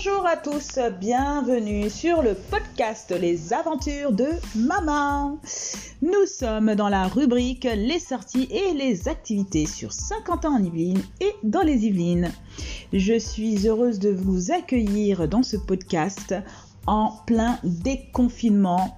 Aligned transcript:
Bonjour 0.00 0.26
à 0.28 0.36
tous, 0.36 0.78
bienvenue 1.00 1.90
sur 1.90 2.22
le 2.22 2.34
podcast 2.34 3.10
Les 3.10 3.52
aventures 3.52 4.12
de 4.12 4.28
Maman. 4.54 5.40
Nous 6.02 6.24
sommes 6.24 6.76
dans 6.76 6.88
la 6.88 7.08
rubrique 7.08 7.64
Les 7.64 7.98
sorties 7.98 8.46
et 8.48 8.74
les 8.74 9.08
activités 9.08 9.66
sur 9.66 9.92
Saint-Quentin 9.92 10.52
en 10.52 10.62
Yvelines 10.62 11.02
et 11.20 11.32
dans 11.42 11.62
les 11.62 11.84
Yvelines. 11.84 12.30
Je 12.92 13.18
suis 13.18 13.66
heureuse 13.66 13.98
de 13.98 14.10
vous 14.10 14.52
accueillir 14.52 15.26
dans 15.26 15.42
ce 15.42 15.56
podcast 15.56 16.32
en 16.86 17.14
plein 17.26 17.58
déconfinement. 17.64 18.96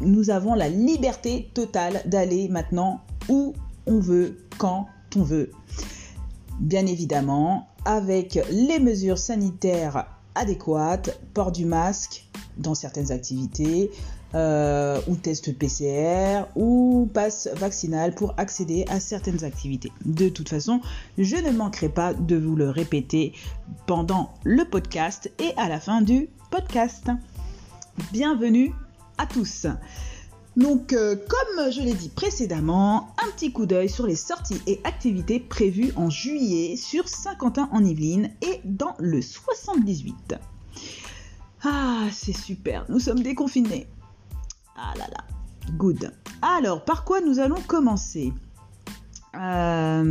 Nous 0.00 0.30
avons 0.30 0.56
la 0.56 0.68
liberté 0.68 1.48
totale 1.54 2.02
d'aller 2.06 2.48
maintenant 2.48 3.02
où 3.28 3.54
on 3.86 4.00
veut, 4.00 4.36
quand 4.58 4.88
on 5.14 5.22
veut. 5.22 5.52
Bien 6.58 6.86
évidemment, 6.86 7.68
avec 7.84 8.40
les 8.50 8.80
mesures 8.80 9.18
sanitaires 9.18 10.06
adéquates, 10.34 11.20
port 11.34 11.52
du 11.52 11.64
masque 11.64 12.26
dans 12.56 12.74
certaines 12.74 13.12
activités, 13.12 13.90
euh, 14.34 15.00
ou 15.08 15.16
test 15.16 15.52
PCR, 15.58 16.44
ou 16.54 17.08
passe 17.12 17.48
vaccinal 17.56 18.14
pour 18.14 18.34
accéder 18.36 18.84
à 18.88 19.00
certaines 19.00 19.42
activités. 19.44 19.90
De 20.04 20.28
toute 20.28 20.48
façon, 20.48 20.80
je 21.18 21.36
ne 21.36 21.50
manquerai 21.50 21.88
pas 21.88 22.14
de 22.14 22.36
vous 22.36 22.54
le 22.54 22.70
répéter 22.70 23.32
pendant 23.86 24.32
le 24.44 24.64
podcast 24.64 25.30
et 25.40 25.52
à 25.56 25.68
la 25.68 25.80
fin 25.80 26.00
du 26.00 26.28
podcast. 26.50 27.10
Bienvenue 28.12 28.72
à 29.18 29.26
tous. 29.26 29.66
Donc, 30.60 30.92
euh, 30.92 31.16
comme 31.16 31.72
je 31.72 31.80
l'ai 31.80 31.94
dit 31.94 32.10
précédemment, 32.10 33.14
un 33.24 33.30
petit 33.30 33.50
coup 33.50 33.64
d'œil 33.64 33.88
sur 33.88 34.06
les 34.06 34.14
sorties 34.14 34.60
et 34.66 34.78
activités 34.84 35.40
prévues 35.40 35.90
en 35.96 36.10
juillet 36.10 36.76
sur 36.76 37.08
Saint-Quentin 37.08 37.70
en 37.72 37.82
Yvelines 37.82 38.30
et 38.42 38.60
dans 38.64 38.94
le 38.98 39.22
78. 39.22 40.34
Ah, 41.64 42.08
c'est 42.12 42.36
super, 42.36 42.84
nous 42.90 43.00
sommes 43.00 43.22
déconfinés. 43.22 43.86
Ah 44.76 44.92
là 44.98 45.06
là, 45.10 45.24
good. 45.78 46.12
Alors, 46.42 46.84
par 46.84 47.04
quoi 47.04 47.22
nous 47.22 47.38
allons 47.38 47.62
commencer? 47.66 48.30
Euh, 49.34 50.04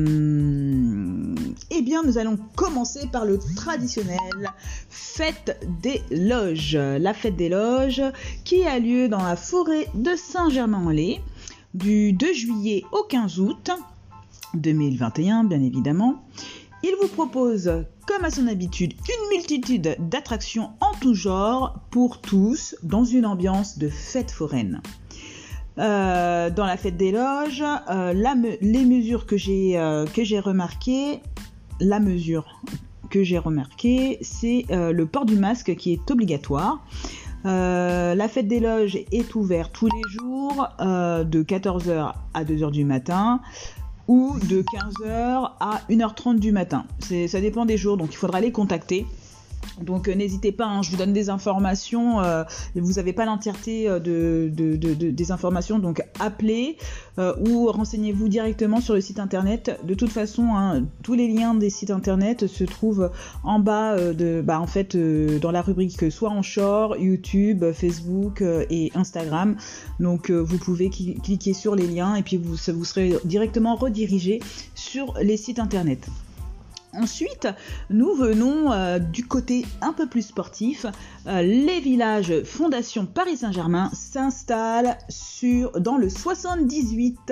eh 1.72 1.82
bien, 1.82 2.04
nous 2.04 2.18
allons 2.18 2.38
commencer 2.56 3.08
par 3.12 3.26
le 3.26 3.38
traditionnel 3.56 4.18
fête 4.90 5.60
des 5.82 6.02
loges. 6.10 6.78
La 6.78 7.14
fête 7.14 7.36
des 7.36 7.50
loges 7.50 8.02
qui 8.46 8.64
a 8.64 8.80
lieu 8.80 9.10
dans 9.10 9.22
la 9.22 9.36
forêt 9.36 9.88
de 9.94 10.12
Saint-Germain-en-Laye 10.16 11.20
du 11.74 12.14
2 12.14 12.34
juillet 12.34 12.84
au 12.92 13.04
15 13.04 13.40
août 13.40 13.72
2021, 14.54 15.44
bien 15.44 15.62
évidemment. 15.62 16.24
Il 16.82 16.96
vous 17.02 17.10
propose, 17.10 17.70
comme 18.08 18.24
à 18.24 18.32
son 18.32 18.48
habitude, 18.48 18.94
une 18.94 19.38
multitude 19.38 19.98
d'attractions 20.00 20.72
en 20.80 20.94
tout 21.02 21.14
genre 21.14 21.78
pour 21.92 22.22
tous 22.22 22.76
dans 22.84 23.04
une 23.04 23.26
ambiance 23.26 23.78
de 23.78 23.90
fête 23.90 24.32
foraine. 24.32 24.82
Euh, 25.80 26.50
dans 26.50 26.66
la 26.66 26.76
fête 26.76 26.98
des 26.98 27.12
loges, 27.12 27.64
euh, 27.90 28.14
les 28.62 28.86
mesures 28.86 29.26
que 29.26 29.38
j'ai 29.38 29.78
euh, 29.78 30.06
que 30.06 30.26
j'ai 30.26 30.40
remarquées, 30.40 31.22
la 31.80 32.02
mesure 32.02 32.62
que 33.10 33.24
j'ai 33.24 33.38
remarquée, 33.38 34.18
c'est 34.22 34.66
le 34.70 35.06
port 35.06 35.26
du 35.26 35.36
masque 35.36 35.76
qui 35.76 35.94
est 35.94 36.12
obligatoire. 36.12 36.86
la 37.44 38.28
fête 38.28 38.48
des 38.48 38.60
loges 38.60 39.00
est 39.12 39.34
ouverte 39.36 39.72
tous 39.74 39.88
les 39.88 40.12
jours 40.12 40.68
de 40.80 41.44
14h 41.44 42.14
à 42.34 42.44
2h 42.44 42.72
du 42.72 42.86
matin 42.86 43.40
ou 44.08 44.36
de 44.48 44.62
15h 44.62 45.52
à 45.60 45.82
1h30 45.90 46.38
du 46.38 46.52
matin. 46.52 46.86
Ça 47.00 47.42
dépend 47.42 47.66
des 47.66 47.78
jours, 47.78 47.98
donc 47.98 48.14
il 48.14 48.18
faudra 48.18 48.42
les 48.42 48.52
contacter. 48.52 49.08
Donc 49.82 50.08
euh, 50.08 50.16
n'hésitez 50.16 50.52
pas, 50.52 50.66
hein, 50.66 50.82
je 50.82 50.92
vous 50.92 50.98
donne 50.98 51.14
des 51.14 51.30
informations, 51.30 52.20
euh, 52.22 52.44
vous 52.76 52.94
n'avez 52.94 53.14
pas 53.14 53.26
l'entièreté 53.26 53.90
euh, 53.90 54.00
de, 54.00 54.50
des 54.50 55.32
informations, 55.32 55.80
donc 55.80 56.04
appelez 56.20 56.78
ou 57.18 57.68
renseignez-vous 57.68 58.30
directement 58.30 58.80
sur 58.80 58.94
le 58.94 59.02
site 59.02 59.20
internet. 59.20 59.78
De 59.84 59.94
toute 59.94 60.10
façon, 60.10 60.56
hein, 60.56 60.86
tous 61.04 61.16
les 61.16 61.28
liens 61.28 61.54
des 61.54 61.70
sites 61.70 61.92
internet 61.92 62.48
se 62.48 62.64
trouvent 62.64 63.12
en 63.44 63.60
bas 63.60 63.98
bah, 64.42 64.62
en 64.62 64.68
fait, 64.68 64.96
dans 64.96 65.52
la 65.52 65.62
rubrique 65.62 66.10
soit 66.12 66.30
en 66.30 66.42
short, 66.42 66.96
YouTube, 66.98 67.66
Facebook 67.74 68.42
et 68.70 68.94
Instagram. 68.96 69.58
Donc 70.00 70.32
vous 70.32 70.58
pouvez 70.60 70.90
cliquer 70.90 71.54
sur 71.54 71.76
les 71.76 71.88
liens 71.88 72.16
et 72.16 72.24
puis 72.24 72.38
vous 72.38 72.56
serez 72.56 73.16
directement 73.26 73.76
redirigé 73.76 74.40
sur 74.74 75.16
les 75.22 75.36
sites 75.36 75.60
internet. 75.60 76.08
Ensuite, 76.98 77.48
nous 77.92 78.16
venons 78.16 78.72
euh, 78.72 78.98
du 78.98 79.26
côté 79.26 79.64
un 79.82 79.94
peu 79.94 80.08
plus 80.08 80.24
sportif. 80.24 80.88
Euh, 81.28 81.44
les 81.44 81.80
villages 81.80 82.42
Fondation 82.44 83.06
Paris 83.06 83.38
Saint-Germain 83.38 83.92
s'installent 83.94 84.98
sur 85.08 85.80
dans 85.80 85.98
le 85.98 86.10
78. 86.10 87.32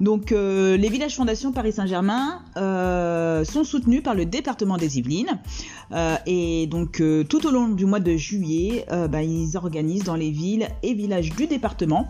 Donc, 0.00 0.32
euh, 0.32 0.76
les 0.76 0.90
villages 0.90 1.16
Fondation 1.16 1.50
Paris 1.50 1.72
Saint-Germain 1.72 2.42
sont 3.44 3.64
soutenus 3.64 4.02
par 4.02 4.14
le 4.14 4.26
département 4.26 4.76
des 4.76 4.98
Yvelines. 4.98 5.40
et 6.26 6.66
donc, 6.66 7.02
tout 7.28 7.46
au 7.46 7.50
long 7.50 7.68
du 7.68 7.86
mois 7.86 8.00
de 8.00 8.16
juillet, 8.16 8.84
bah, 9.10 9.22
ils 9.22 9.56
organisent 9.56 10.04
dans 10.04 10.16
les 10.16 10.30
villes 10.30 10.68
et 10.82 10.94
villages 10.94 11.30
du 11.30 11.46
département 11.46 12.08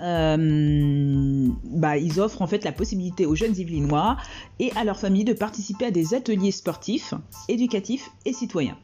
euh, 0.00 1.48
bah, 1.64 1.96
ils 1.96 2.20
offrent 2.20 2.42
en 2.42 2.46
fait 2.46 2.64
la 2.64 2.72
possibilité 2.72 3.26
aux 3.26 3.34
jeunes 3.34 3.56
Yvelinois 3.56 4.16
et 4.58 4.70
à 4.76 4.84
leurs 4.84 4.98
familles 4.98 5.24
de 5.24 5.32
participer 5.32 5.86
à 5.86 5.90
des 5.90 6.14
ateliers 6.14 6.52
sportifs, 6.52 7.14
éducatifs 7.48 8.10
et 8.24 8.32
citoyens. 8.32 8.76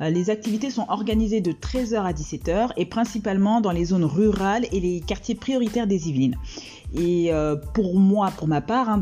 Euh, 0.00 0.10
les 0.10 0.30
activités 0.30 0.70
sont 0.70 0.86
organisées 0.88 1.40
de 1.40 1.52
13h 1.52 2.02
à 2.02 2.12
17h 2.12 2.70
et 2.76 2.86
principalement 2.86 3.60
dans 3.60 3.72
les 3.72 3.86
zones 3.86 4.04
rurales 4.04 4.66
et 4.72 4.80
les 4.80 5.00
quartiers 5.00 5.34
prioritaires 5.34 5.86
des 5.86 6.08
Yvelines. 6.08 6.36
Et 6.94 7.32
euh, 7.32 7.56
pour 7.56 7.98
moi, 7.98 8.32
pour 8.36 8.48
ma 8.48 8.60
part, 8.60 8.88
hein, 8.88 9.00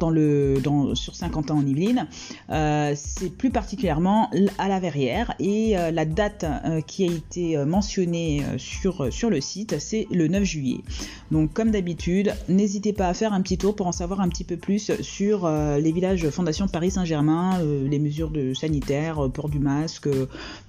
sur 0.94 1.14
50 1.14 1.50
ans 1.50 1.58
en 1.58 1.66
Yvelines, 1.66 2.06
euh, 2.50 2.92
c'est 2.94 3.30
plus 3.30 3.50
particulièrement 3.50 4.30
à 4.58 4.68
la 4.68 4.80
Verrière. 4.80 5.34
Et 5.38 5.74
la 5.92 6.04
date 6.04 6.44
qui 6.86 7.04
a 7.04 7.12
été 7.12 7.56
mentionnée 7.64 8.42
sur, 8.58 9.06
le 9.30 9.40
site, 9.40 9.78
c'est 9.78 10.06
le 10.10 10.28
9 10.28 10.44
juillet. 10.44 10.80
Donc 11.30 11.52
comme 11.52 11.70
d'habitude, 11.70 12.34
n'hésitez 12.48 12.92
pas 12.92 13.08
à 13.08 13.14
faire 13.14 13.32
un 13.32 13.40
petit 13.40 13.58
tour 13.58 13.74
pour 13.74 13.86
en 13.86 13.92
savoir 13.92 14.20
un 14.20 14.28
petit 14.28 14.44
peu 14.44 14.56
plus 14.56 14.92
sur 15.02 15.48
les 15.48 15.92
villages 15.92 16.28
Fondation 16.30 16.68
Paris 16.68 16.90
Saint-Germain, 16.90 17.60
les 17.62 17.98
mesures 17.98 18.32
sanitaires, 18.54 19.28
port 19.32 19.48
du 19.48 19.58
masque, 19.58 20.08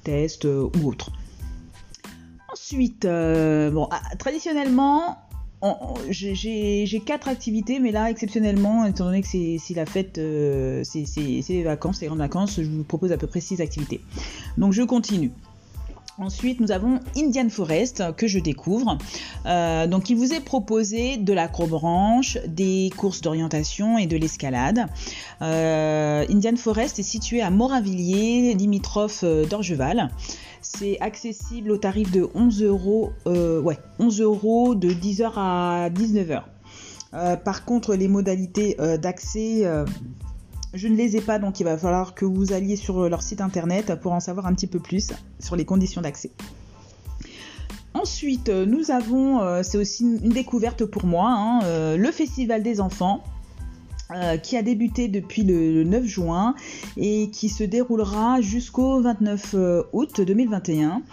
test 0.04 0.46
ou 0.46 0.72
autre. 0.86 1.12
Ensuite, 2.52 3.04
bon, 3.04 3.88
ah, 3.92 4.02
traditionnellement, 4.18 5.18
j'ai 6.10 7.02
quatre 7.06 7.28
activités, 7.28 7.80
mais 7.80 7.92
là, 7.92 8.10
exceptionnellement, 8.10 8.86
étant 8.86 9.06
donné 9.06 9.22
que 9.22 9.28
c'est 9.28 9.60
la 9.76 9.86
fête, 9.86 10.18
euh, 10.18 10.84
c'est 10.84 11.06
les 11.50 11.64
vacances, 11.64 12.02
les 12.02 12.08
grandes 12.08 12.20
vacances, 12.20 12.62
je 12.62 12.70
vous 12.70 12.84
propose 12.84 13.12
à 13.12 13.18
peu 13.18 13.28
près 13.28 13.42
six 13.42 13.62
activités. 13.62 14.02
Donc 14.58 14.74
je 14.74 14.84
continue. 14.84 15.32
Ensuite, 16.20 16.60
nous 16.60 16.72
avons 16.72 17.00
Indian 17.16 17.48
Forest 17.48 18.04
que 18.18 18.28
je 18.28 18.40
découvre. 18.40 18.98
Euh, 19.46 19.88
donc, 19.88 20.10
il 20.10 20.18
vous 20.18 20.34
est 20.34 20.44
proposé 20.44 21.16
de 21.16 21.32
l'acrobranche, 21.32 22.38
des 22.46 22.92
courses 22.98 23.22
d'orientation 23.22 23.98
et 23.98 24.06
de 24.06 24.18
l'escalade. 24.18 24.88
Euh, 25.42 26.26
Indian 26.30 26.58
Forest 26.58 27.00
est 27.00 27.04
situé 27.04 27.42
à 27.42 27.50
Moravilliers, 27.50 28.54
limitrophe 28.54 29.24
d'Orgeval. 29.24 30.10
C'est 30.62 31.00
accessible 31.00 31.72
au 31.72 31.78
tarif 31.78 32.12
de 32.12 32.30
11 32.36 32.64
euros, 32.64 33.12
euh, 33.26 33.62
ouais, 33.62 33.78
11 34.00 34.20
euros 34.22 34.76
de 34.76 34.90
10h 34.90 35.32
à 35.38 35.90
19h. 35.90 36.44
Euh, 37.14 37.38
par 37.38 37.66
contre, 37.66 37.96
les 37.96 38.08
modalités 38.08 38.76
euh, 38.80 38.98
d'accès, 38.98 39.66
je 40.74 40.88
ne 40.88 40.96
les 40.96 41.18
ai 41.18 41.22
pas, 41.22 41.40
donc 41.40 41.60
il 41.60 41.64
va 41.64 41.78
falloir 41.78 42.14
que 42.14 42.26
vous 42.26 42.54
alliez 42.54 42.76
sur 42.76 43.10
leur 43.10 43.22
site 43.22 43.42
internet 43.42 43.96
pour 43.96 44.12
en 44.12 44.20
savoir 44.20 44.46
un 44.46 44.54
petit 44.54 44.68
peu 44.68 44.80
plus 44.80 45.10
sur 45.40 45.56
les 45.56 45.66
conditions 45.66 46.02
d'accès. 46.02 46.32
Ensuite, 47.94 48.50
nous 48.50 48.92
avons, 48.92 49.64
c'est 49.64 49.78
aussi 49.78 50.04
une 50.04 50.30
découverte 50.30 50.86
pour 50.86 51.06
moi, 51.06 51.32
hein, 51.32 51.96
le 51.98 52.12
Festival 52.12 52.62
des 52.62 52.82
enfants. 52.82 53.24
Euh, 54.16 54.38
qui 54.38 54.58
a 54.58 54.64
débuté 54.64 55.08
depuis 55.08 55.44
le 55.44 55.84
9 55.84 56.04
juin 56.04 56.56
et 56.98 57.30
qui 57.30 57.48
se 57.48 57.64
déroulera 57.64 58.42
jusqu'au 58.42 59.00
29 59.02 59.52
euh, 59.54 59.84
août 59.94 60.22
2021. 60.22 61.04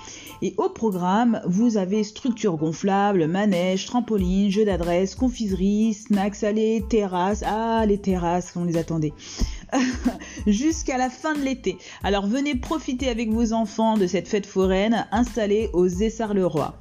Et 0.41 0.55
au 0.57 0.71
programme, 0.71 1.43
vous 1.45 1.77
avez 1.77 2.05
structure 2.05 2.57
gonflable, 2.57 3.27
manège, 3.27 3.85
trampoline, 3.85 4.51
jeu 4.51 4.65
d'adresse, 4.65 5.15
confiserie, 5.15 5.93
snacks 5.93 6.37
salés, 6.37 6.83
terrasses. 6.89 7.45
Ah, 7.47 7.85
les 7.87 7.99
terrasses, 7.99 8.55
on 8.57 8.65
les 8.65 8.79
attendait. 8.79 9.13
Jusqu'à 10.47 10.97
la 10.97 11.11
fin 11.11 11.35
de 11.35 11.41
l'été. 11.41 11.77
Alors 12.03 12.27
venez 12.27 12.55
profiter 12.55 13.11
avec 13.11 13.31
vos 13.31 13.53
enfants 13.53 13.99
de 13.99 14.07
cette 14.07 14.27
fête 14.27 14.47
foraine 14.47 15.07
installée 15.13 15.69
aux 15.75 15.87
Essarts-le-Roi 15.87 16.75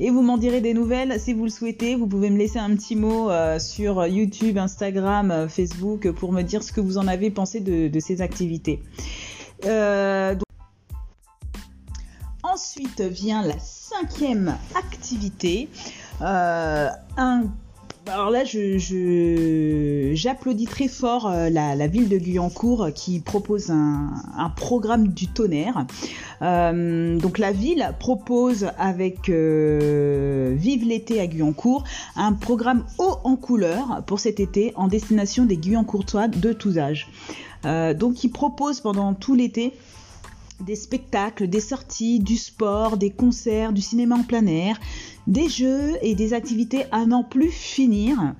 et 0.00 0.10
vous 0.10 0.22
m'en 0.22 0.38
direz 0.38 0.60
des 0.60 0.74
nouvelles 0.74 1.18
si 1.20 1.32
vous 1.32 1.44
le 1.44 1.50
souhaitez. 1.50 1.96
Vous 1.96 2.06
pouvez 2.06 2.30
me 2.30 2.38
laisser 2.38 2.58
un 2.58 2.74
petit 2.74 2.96
mot 2.96 3.30
euh, 3.30 3.58
sur 3.58 4.06
YouTube, 4.06 4.58
Instagram, 4.58 5.30
euh, 5.30 5.48
Facebook 5.48 6.10
pour 6.12 6.32
me 6.32 6.42
dire 6.42 6.62
ce 6.62 6.72
que 6.72 6.80
vous 6.80 6.98
en 6.98 7.08
avez 7.08 7.30
pensé 7.30 7.60
de, 7.60 8.00
ces 8.00 8.20
activités. 8.20 8.80
Euh, 9.64 10.34
Ensuite 12.44 13.00
vient 13.00 13.42
la 13.42 13.58
cinquième 13.58 14.56
activité. 14.74 15.68
Un 16.20 17.44
alors 18.08 18.30
là, 18.30 18.44
je, 18.44 20.12
j'applaudis 20.14 20.66
très 20.66 20.88
fort 20.88 21.26
euh, 21.26 21.50
la, 21.50 21.86
ville 21.86 22.08
de 22.08 22.18
Guyancourt 22.18 22.88
qui 22.94 23.20
propose 23.20 23.70
un, 23.70 24.10
programme 24.56 25.08
du 25.08 25.28
tonnerre. 25.28 25.86
Euh, 26.42 27.18
donc 27.18 27.38
la 27.38 27.52
ville 27.52 27.90
propose 27.98 28.68
avec 28.78 29.28
Vive 29.28 30.84
l'été 30.86 31.20
à 31.20 31.26
Guyancourt 31.26 31.84
un 32.16 32.32
programme 32.32 32.84
haut 32.98 33.18
en 33.24 33.36
couleur 33.36 34.02
pour 34.06 34.20
cet 34.20 34.40
été 34.40 34.72
en 34.76 34.88
destination 34.88 35.44
des 35.44 35.56
Guyancourtois 35.56 36.28
de 36.28 36.52
tous 36.52 36.78
âges. 36.78 37.08
donc 37.64 38.24
il 38.24 38.30
propose 38.30 38.80
pendant 38.80 39.14
tout 39.14 39.34
l'été 39.34 39.72
des 40.60 40.76
spectacles, 40.76 41.48
des 41.48 41.60
sorties, 41.60 42.18
du 42.20 42.36
sport, 42.36 42.96
des 42.96 43.10
concerts, 43.10 43.72
du 43.72 43.80
cinéma 43.80 44.16
en 44.16 44.22
plein 44.22 44.46
air, 44.46 44.78
des 45.26 45.48
jeux 45.48 45.96
et 46.02 46.14
des 46.14 46.32
activités 46.34 46.84
à 46.90 47.06
n'en 47.06 47.22
plus 47.22 47.50
finir. 47.50 48.34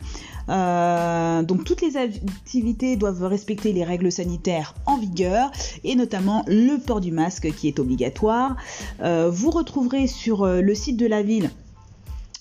Euh, 0.49 1.43
donc 1.43 1.65
toutes 1.65 1.83
les 1.83 1.97
activités 1.97 2.97
doivent 2.97 3.25
respecter 3.25 3.73
les 3.73 3.85
règles 3.85 4.11
sanitaires 4.11 4.75
en 4.87 4.97
vigueur 4.97 5.51
et 5.85 5.95
notamment 5.95 6.43
le 6.47 6.79
port 6.79 7.01
du 7.01 7.13
masque 7.13 7.53
qui 7.53 7.69
est 7.69 7.79
obligatoire. 7.79 8.57
Euh, 9.03 9.29
vous 9.31 9.51
retrouverez 9.51 10.07
sur 10.07 10.45
euh, 10.45 10.63
le 10.63 10.75
site 10.75 10.97
de 10.97 11.07
la 11.07 11.23
ville 11.23 11.51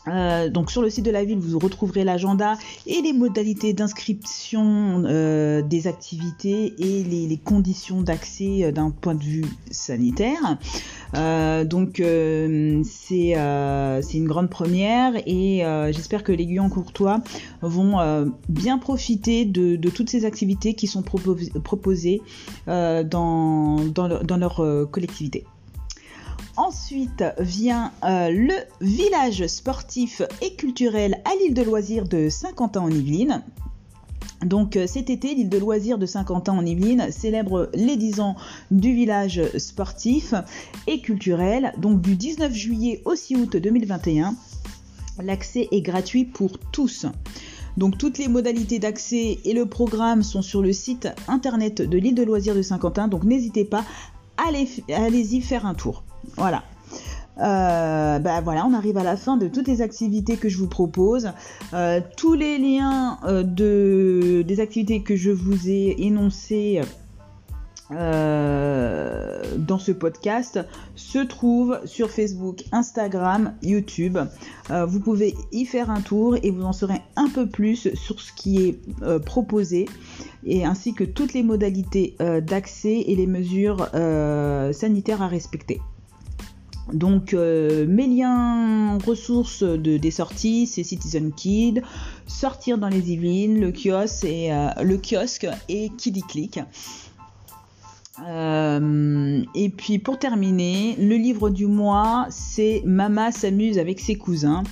euh, 0.08 0.50
donc 0.50 0.72
sur 0.72 0.82
le 0.82 0.90
site 0.90 1.06
de 1.06 1.12
la 1.12 1.24
ville, 1.24 1.40
vous 1.40 1.60
retrouverez 1.60 2.04
l'agenda 2.04 2.58
et 2.86 3.02
les 3.02 3.14
modalités 3.14 3.74
d'inscription 3.74 5.04
euh, 5.06 5.62
des 5.62 5.88
activités 5.88 6.74
et 6.78 7.04
les, 7.04 7.38
conditions 7.38 8.02
d'accès 8.02 8.64
euh, 8.64 8.72
d'un 8.72 8.90
point 8.92 9.16
de 9.16 9.24
vue 9.24 9.46
sanitaire. 9.72 10.58
donc 11.14 12.02
c'est 12.84 13.34
une 13.34 14.28
grande 14.28 14.50
première 14.50 15.14
et 15.26 15.64
j'espère 15.92 16.24
que 16.24 16.32
les 16.32 16.46
Guyans 16.46 16.70
courtois 16.70 17.22
vont 17.62 17.98
bien 18.50 18.78
profiter 18.78 19.46
de, 19.46 19.90
toutes 19.90 20.10
ces 20.10 20.26
activités 20.26 20.74
qui 20.74 20.88
sont 20.88 21.04
proposées 21.04 22.22
dans, 22.66 23.78
dans 23.94 24.38
leur 24.38 24.90
collectivité. 24.92 25.46
Ensuite 26.58 27.24
vient 27.38 27.92
euh, 28.04 28.32
le 28.32 28.56
village 28.82 29.46
sportif 29.46 30.24
et 30.42 30.56
culturel 30.56 31.22
à 31.24 31.30
l'île 31.40 31.54
de 31.54 31.62
loisirs 31.62 32.08
de 32.08 32.30
Saint-Quentin 32.30 32.82
en 32.82 32.90
Yvelines. 32.90 33.44
Donc 34.44 34.76
euh, 34.76 34.88
cet 34.88 35.12
été, 35.12 35.36
l'île 35.36 35.50
de 35.50 35.60
loisirs 35.60 36.00
de 36.00 36.08
Saint-Quentin 36.08 36.54
en 36.54 36.66
Yvelines 36.66 37.12
célèbre 37.12 37.70
les 37.76 37.96
10 37.96 38.22
ans 38.22 38.36
du 38.72 38.92
village 38.92 39.40
sportif 39.60 40.34
et 40.88 41.00
culturel. 41.00 41.74
Donc 41.78 42.02
du 42.02 42.16
19 42.16 42.52
juillet 42.52 43.04
au 43.06 43.14
6 43.14 43.36
août 43.36 43.56
2021, 43.58 44.34
l'accès 45.22 45.68
est 45.72 45.82
gratuit 45.82 46.26
pour 46.26 46.58
tous. 46.72 47.06
Donc 47.78 48.00
toutes 48.00 48.18
les 48.18 48.28
modalités 48.28 48.80
d'accès 48.80 49.38
et 49.46 49.54
le 49.54 49.68
programme 49.68 50.24
sont 50.24 50.42
sur 50.42 50.64
le 50.64 50.74
site 50.74 51.08
internet 51.28 51.84
de 51.84 51.98
l'île 52.00 52.16
de 52.16 52.24
loisirs 52.24 52.56
de 52.56 52.64
Saint-Quentin. 52.64 53.08
Donc 53.08 53.26
n'hésitez 53.26 53.64
pas, 53.64 53.86
allez-y 54.38 55.42
faire 55.42 55.68
un 55.68 55.76
tour. 55.76 56.04
Voilà. 56.36 56.64
Euh, 57.40 58.20
bah 58.20 58.42
voilà, 58.42 58.66
on 58.66 58.74
arrive 58.74 58.98
à 58.98 59.04
la 59.04 59.16
fin 59.16 59.38
de 59.38 59.48
toutes 59.48 59.68
les 59.68 59.82
activités 59.82 60.38
que 60.38 60.50
je 60.50 60.58
vous 60.58 60.68
propose. 60.68 61.32
Euh, 61.74 62.02
tous 62.16 62.34
les 62.34 62.58
liens 62.58 63.20
euh, 63.26 63.44
de, 63.44 64.44
des 64.46 64.60
activités 64.60 65.02
que 65.04 65.16
je 65.16 65.32
vous 65.32 65.70
ai 65.70 65.96
énoncées 66.00 66.82
dans 67.90 69.80
ce 69.80 69.94
podcast 69.94 70.60
se 70.96 71.20
trouvent 71.20 71.80
sur 71.86 72.12
Facebook, 72.12 72.66
Instagram, 72.74 73.54
YouTube. 73.64 74.18
vous 74.70 75.00
pouvez 75.00 75.34
y 75.54 75.64
faire 75.64 75.90
un 75.90 76.02
tour 76.02 76.36
et 76.44 76.52
vous 76.52 76.64
en 76.64 76.74
saurez 76.74 77.00
un 77.16 77.30
peu 77.30 77.48
plus 77.48 77.94
sur 77.96 78.20
ce 78.20 78.34
qui 78.34 78.68
est 78.68 78.80
proposé 79.20 79.88
et 80.46 80.66
ainsi 80.66 80.94
que 80.94 81.06
toutes 81.06 81.34
les 81.34 81.44
modalités 81.44 82.18
d'accès 82.42 83.06
et 83.08 83.16
les 83.16 83.26
mesures 83.26 83.88
sanitaires 84.74 85.22
à 85.22 85.30
respecter. 85.30 85.80
Donc 86.94 87.34
euh, 87.34 87.86
mes 87.88 88.08
liens 88.08 88.98
ressources 89.00 89.64
de, 89.64 89.98
des 89.98 90.12
sorties, 90.12 90.68
c'est 90.68 90.84
Citizen 90.84 91.32
Kid, 91.34 91.84
Sortir 92.28 92.78
dans 92.78 92.88
les 92.88 93.12
Yvelines, 93.12 93.60
le 93.60 93.72
kiosque 93.72 94.24
et, 94.24 94.54
euh, 94.54 94.70
le 94.82 94.98
kiosque 94.98 95.48
et 95.68 95.90
Kiddy 95.98 96.22
Click. 96.22 96.60
Euh, 98.26 99.44
et 99.54 99.70
puis 99.70 100.00
pour 100.00 100.18
terminer, 100.18 100.96
le 100.98 101.16
livre 101.16 101.50
du 101.50 101.68
mois, 101.68 102.26
c'est 102.30 102.82
Mama 102.86 103.32
s'amuse 103.32 103.78
avec 103.78 104.00
ses 104.00 104.16
cousins. 104.16 104.64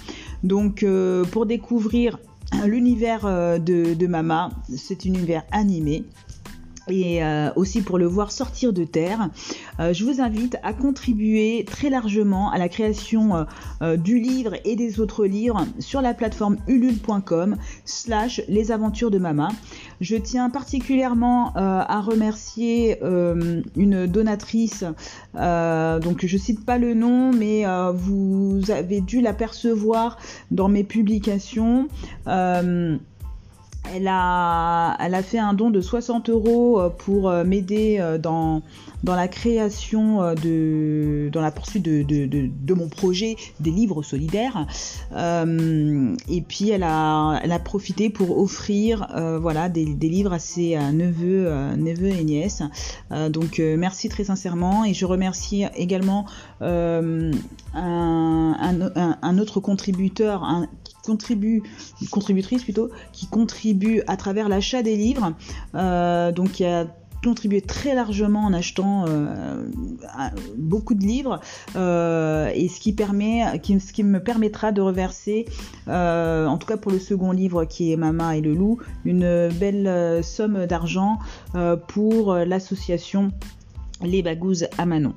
Donc 0.44 0.86
pour 1.32 1.46
découvrir 1.46 2.20
l'univers 2.66 3.24
de, 3.60 3.94
de 3.94 4.08
Mama, 4.08 4.52
c'est 4.76 5.06
un 5.06 5.10
univers 5.10 5.44
animé 5.52 6.06
et 6.90 7.24
euh, 7.24 7.50
aussi 7.56 7.82
pour 7.82 7.98
le 7.98 8.06
voir 8.06 8.32
sortir 8.32 8.74
de 8.74 8.84
terre. 8.84 9.30
Euh, 9.80 9.94
je 9.94 10.06
vous 10.06 10.22
invite 10.22 10.58
à 10.64 10.74
contribuer 10.74 11.66
très 11.66 11.90
largement 11.90 12.52
à 12.52 12.58
la 12.58 12.70
création 12.70 13.46
euh, 13.82 13.98
du 13.98 14.20
livre 14.20 14.54
et 14.66 14.76
des 14.76 15.00
autres 15.00 15.26
livres 15.26 15.66
sur 15.80 16.02
la 16.02 16.14
plateforme 16.14 16.58
ulule.com 16.68 17.58
slash 17.86 18.42
les 18.48 18.72
aventures 18.72 19.12
de 19.12 19.20
Mama. 19.20 19.50
Je 20.02 20.16
tiens 20.16 20.50
particulièrement 20.50 21.54
à 21.56 22.02
remercier 22.02 23.00
une 23.02 24.08
donatrice, 24.08 24.84
donc 25.34 26.26
je 26.26 26.38
cite 26.38 26.66
pas 26.66 26.78
le 26.78 26.94
nom, 26.94 27.32
mais 27.32 27.64
vous 27.94 28.62
avez 28.70 29.02
dû 29.02 29.22
l'apercevoir 29.22 30.18
dans 30.52 30.68
mes 30.68 30.84
publications. 30.84 31.88
Elle 33.94 34.08
a, 34.08 34.98
elle 35.00 35.14
a 35.16 35.24
fait 35.24 35.38
un 35.38 35.54
don 35.54 35.70
de 35.70 35.82
60 35.82 36.30
euros 36.30 36.80
euh, 36.80 36.90
pour 36.90 37.30
euh, 37.30 37.44
m'aider 37.44 37.98
euh, 38.00 38.18
dans, 38.18 38.62
dans 39.04 39.16
la 39.16 39.28
création 39.28 40.34
de, 40.34 41.30
dans 41.32 41.42
la 41.42 41.52
poursuite 41.52 41.84
de, 41.84 42.04
de, 42.04 42.74
mon 42.74 42.90
projet 42.90 43.36
des 43.60 43.72
livres 43.72 44.02
solidaires. 44.02 44.66
et 45.16 46.42
puis 46.42 46.70
elle 46.70 46.84
a, 46.84 47.40
elle 47.44 47.52
a 47.52 47.60
profité 47.60 48.10
pour 48.10 48.40
offrir 48.40 49.08
voilà, 49.40 49.70
des, 49.70 49.94
des, 49.94 50.10
livres 50.10 50.34
à 50.34 50.40
ses 50.40 50.76
neveux, 50.92 51.50
neveux 51.78 52.10
et 52.10 52.24
nièces. 52.24 52.64
donc 53.30 53.60
merci 53.60 54.10
très 54.10 54.24
sincèrement 54.24 54.84
et 54.86 54.94
je 54.94 55.06
remercie 55.06 55.66
également 55.76 56.26
un, 56.62 57.32
un, 57.74 59.38
autre 59.38 59.60
contributeur, 59.60 60.44
contribue, 61.06 61.64
contributrice 62.12 62.64
plutôt, 62.64 62.90
qui 63.14 63.28
contribue 63.28 64.02
à 64.08 64.18
travers 64.18 64.50
l'achat 64.50 64.84
des 64.84 64.96
livres, 64.96 65.34
euh, 65.76 66.32
donc 66.32 66.54
qui 66.54 66.66
a 66.66 66.88
contribué 67.24 67.60
très 67.62 67.96
largement 67.96 68.42
en 68.42 68.54
achetant 68.54 69.06
euh, 69.08 69.64
beaucoup 70.58 70.94
de 70.94 71.04
livres 71.04 71.40
euh, 71.76 72.52
et 72.54 72.68
ce 72.68 72.80
qui 72.80 72.94
permet 72.94 73.44
ce 73.64 73.94
qui 73.94 74.04
me 74.04 74.20
permettra 74.20 74.72
de 74.72 74.80
reverser 74.80 75.46
en 75.88 76.56
tout 76.60 76.68
cas 76.68 76.78
pour 76.78 76.92
le 76.92 77.00
second 77.00 77.32
livre 77.32 77.66
qui 77.66 77.92
est 77.92 77.96
Mama 77.96 78.38
et 78.38 78.42
le 78.42 78.54
loup 78.54 78.78
une 79.06 79.50
belle 79.60 80.24
somme 80.24 80.68
d'argent 80.68 81.18
pour 81.88 82.36
l'association 82.36 83.32
les 84.04 84.22
Bagouses 84.22 84.68
à 84.78 84.86
Manon. 84.86 85.16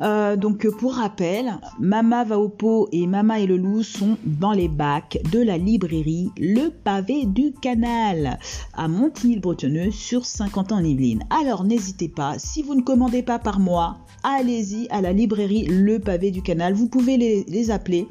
Euh, 0.00 0.36
donc 0.36 0.68
pour 0.78 0.94
rappel, 0.94 1.58
Mama 1.80 2.24
va 2.24 2.38
au 2.38 2.48
pot 2.48 2.88
et 2.92 3.06
Mama 3.06 3.40
et 3.40 3.46
le 3.46 3.56
loup 3.56 3.82
sont 3.82 4.18
dans 4.24 4.52
les 4.52 4.68
bacs 4.68 5.18
de 5.32 5.40
la 5.40 5.56
librairie 5.56 6.30
Le 6.38 6.68
Pavé 6.68 7.24
du 7.24 7.52
Canal 7.52 8.38
à 8.74 8.88
Montigny-le-Bretonneux 8.88 9.90
sur 9.90 10.26
50 10.26 10.72
ans 10.72 10.76
en 10.76 10.84
Yvelines. 10.84 11.24
Alors 11.30 11.64
n'hésitez 11.64 12.08
pas, 12.08 12.38
si 12.38 12.62
vous 12.62 12.74
ne 12.74 12.82
commandez 12.82 13.22
pas 13.22 13.38
par 13.38 13.58
mois, 13.58 13.98
allez-y 14.22 14.88
à 14.90 15.00
la 15.00 15.12
librairie 15.12 15.66
Le 15.66 15.98
Pavé 15.98 16.30
du 16.30 16.42
Canal. 16.42 16.74
Vous 16.74 16.88
pouvez 16.88 17.16
les, 17.16 17.70
appeler 17.70 18.06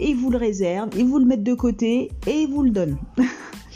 et 0.00 0.14
vous 0.14 0.30
le 0.30 0.38
réservent, 0.38 0.96
et 0.98 1.02
vous 1.02 1.18
le 1.18 1.24
mettent 1.24 1.42
de 1.42 1.54
côté 1.54 2.10
et 2.26 2.42
ils 2.42 2.48
vous 2.48 2.62
le 2.62 2.70
donnent. 2.70 2.98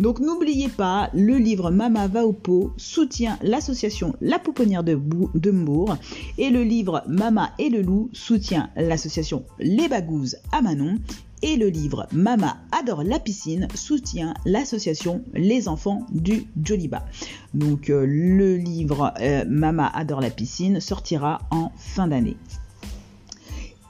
Donc 0.00 0.18
n'oubliez 0.18 0.70
pas, 0.70 1.10
le 1.12 1.36
livre 1.36 1.70
Mama 1.70 2.08
va 2.08 2.24
au 2.24 2.32
pot 2.32 2.72
soutient 2.78 3.38
l'association 3.42 4.14
La 4.22 4.38
Pouponnière 4.38 4.82
de, 4.82 4.94
Mbourg 4.94 5.98
et 6.38 6.48
le 6.48 6.62
livre 6.62 7.04
Mama 7.06 7.50
et 7.58 7.68
le 7.68 7.82
loup 7.82 8.08
soutient 8.14 8.70
l'association 8.76 9.44
Les 9.58 9.88
Bagouzes 9.88 10.36
à 10.52 10.62
Manon 10.62 10.94
et 11.42 11.56
le 11.56 11.68
livre 11.68 12.06
Mama 12.12 12.56
adore 12.72 13.04
la 13.04 13.18
piscine 13.18 13.68
soutient 13.74 14.32
l'association 14.46 15.22
Les 15.34 15.68
enfants 15.68 16.06
du 16.10 16.46
Joliba. 16.64 17.04
Donc 17.52 17.90
euh, 17.90 18.06
le 18.06 18.56
livre 18.56 19.12
euh, 19.20 19.44
Mama 19.46 19.86
adore 19.86 20.22
la 20.22 20.30
piscine 20.30 20.80
sortira 20.80 21.40
en 21.50 21.72
fin 21.76 22.08
d'année. 22.08 22.38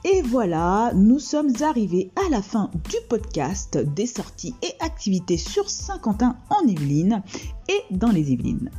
Et 0.03 0.23
voilà, 0.23 0.93
nous 0.95 1.19
sommes 1.19 1.53
arrivés 1.61 2.09
à 2.15 2.27
la 2.31 2.41
fin 2.41 2.71
du 2.89 2.95
podcast 3.07 3.77
des 3.77 4.07
sorties 4.07 4.55
et 4.63 4.73
activités 4.79 5.37
sur 5.37 5.69
Saint-Quentin 5.69 6.37
en 6.49 6.65
Yvelines 6.65 7.21
et 7.69 7.95
dans 7.95 8.09
les 8.09 8.31
Yvelines. 8.31 8.71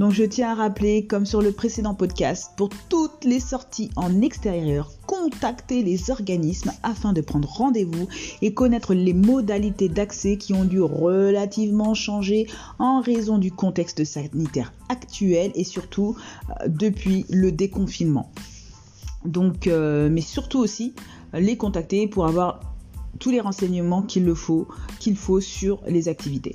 Donc 0.00 0.10
je 0.10 0.24
tiens 0.24 0.50
à 0.50 0.54
rappeler, 0.56 1.06
comme 1.06 1.26
sur 1.26 1.42
le 1.42 1.52
précédent 1.52 1.94
podcast, 1.94 2.50
pour 2.56 2.70
toutes 2.88 3.22
les 3.22 3.38
sorties 3.38 3.90
en 3.94 4.20
extérieur, 4.20 4.90
contactez 5.06 5.84
les 5.84 6.10
organismes 6.10 6.72
afin 6.82 7.12
de 7.12 7.20
prendre 7.20 7.48
rendez-vous 7.48 8.08
et 8.42 8.52
connaître 8.52 8.94
les 8.94 9.14
modalités 9.14 9.88
d'accès 9.88 10.38
qui 10.38 10.54
ont 10.54 10.64
dû 10.64 10.80
relativement 10.80 11.94
changer 11.94 12.48
en 12.80 13.00
raison 13.00 13.38
du 13.38 13.52
contexte 13.52 14.04
sanitaire 14.04 14.72
actuel 14.88 15.52
et 15.54 15.64
surtout 15.64 16.16
euh, 16.50 16.66
depuis 16.66 17.26
le 17.30 17.52
déconfinement. 17.52 18.32
Donc, 19.24 19.66
euh, 19.66 20.08
mais 20.10 20.20
surtout 20.20 20.58
aussi 20.58 20.94
les 21.32 21.56
contacter 21.56 22.06
pour 22.06 22.26
avoir 22.26 22.60
tous 23.18 23.30
les 23.30 23.40
renseignements 23.40 24.02
qu'il 24.02 24.24
faut, 24.34 24.68
qu'il 24.98 25.16
faut 25.16 25.40
sur 25.40 25.80
les 25.86 26.08
activités. 26.08 26.54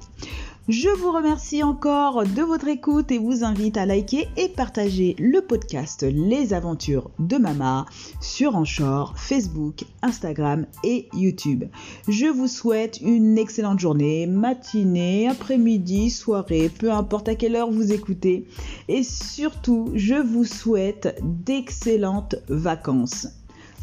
Je 0.70 0.90
vous 1.00 1.12
remercie 1.12 1.64
encore 1.64 2.24
de 2.26 2.44
votre 2.44 2.68
écoute 2.68 3.12
et 3.12 3.18
vous 3.18 3.44
invite 3.44 3.76
à 3.76 3.88
liker 3.88 4.28
et 4.38 4.50
partager 4.50 5.16
le 5.18 5.42
podcast 5.42 6.06
Les 6.08 6.54
Aventures 6.54 7.10
de 7.18 7.38
Mama 7.38 7.88
sur 8.22 8.56
Anchor, 8.56 9.16
Facebook, 9.18 9.84
Instagram 10.04 10.68
et 10.84 11.10
YouTube. 11.14 11.64
Je 12.08 12.28
vous 12.28 12.48
souhaite 12.48 13.02
une 13.02 13.40
excellente 13.40 13.80
journée, 13.80 14.28
matinée, 14.28 15.28
après-midi, 15.28 16.12
soirée, 16.12 16.70
peu 16.70 16.92
importe 16.92 17.30
à 17.30 17.34
quelle 17.34 17.56
heure 17.56 17.72
vous 17.72 17.92
écoutez. 17.92 18.46
Et 18.88 19.02
surtout, 19.02 19.90
je 19.96 20.22
vous 20.22 20.46
souhaite 20.46 21.20
d'excellentes 21.24 22.36
vacances. 22.48 23.28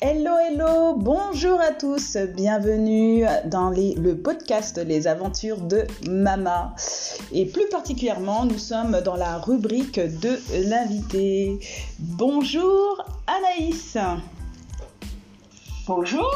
Hello, 0.02 0.32
hello, 0.38 0.94
bonjour 0.96 1.60
à 1.60 1.72
tous, 1.72 2.16
bienvenue 2.34 3.26
dans 3.44 3.68
le 3.68 4.14
podcast 4.14 4.78
Les 4.78 5.06
aventures 5.06 5.60
de 5.60 5.86
Mama. 6.08 6.74
Et 7.32 7.44
plus 7.44 7.68
particulièrement, 7.68 8.46
nous 8.46 8.56
sommes 8.56 9.02
dans 9.02 9.16
la 9.16 9.36
rubrique 9.36 10.00
de 10.00 10.38
l'invité. 10.70 11.58
Bonjour 11.98 13.04
Anaïs. 13.26 13.98
Bonjour. 15.86 16.30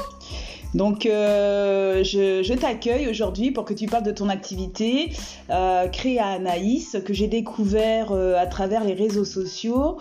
Donc, 0.74 1.06
euh, 1.06 2.02
je, 2.02 2.52
t'accueille 2.54 3.08
aujourd'hui 3.08 3.52
pour 3.52 3.64
que 3.64 3.72
tu 3.72 3.86
parles 3.86 4.02
de 4.02 4.10
ton 4.10 4.28
activité 4.28 5.12
euh, 5.50 5.86
créée 5.88 6.18
à 6.18 6.26
Anaïs, 6.26 6.96
que 7.04 7.14
j'ai 7.14 7.28
découvert 7.28 8.10
euh, 8.10 8.36
à 8.36 8.46
travers 8.46 8.84
les 8.84 8.94
réseaux 8.94 9.24
sociaux 9.24 9.98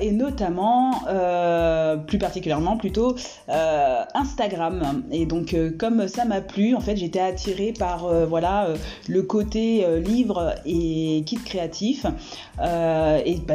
et 0.00 0.10
notamment, 0.10 0.92
plus 2.06 2.18
particulièrement 2.18 2.76
plutôt, 2.76 3.16
Instagram. 3.48 5.02
Et 5.10 5.24
donc, 5.24 5.56
comme 5.78 6.08
ça 6.08 6.24
m'a 6.24 6.40
plu, 6.40 6.74
en 6.74 6.80
fait, 6.80 6.96
j'étais 6.96 7.20
attirée 7.20 7.72
par 7.72 8.08
voilà 8.26 8.68
le 9.08 9.22
côté 9.22 9.84
livre 10.00 10.54
et 10.66 11.22
kit 11.24 11.38
créatif. 11.44 12.06
et 12.60 13.36
bah, 13.46 13.54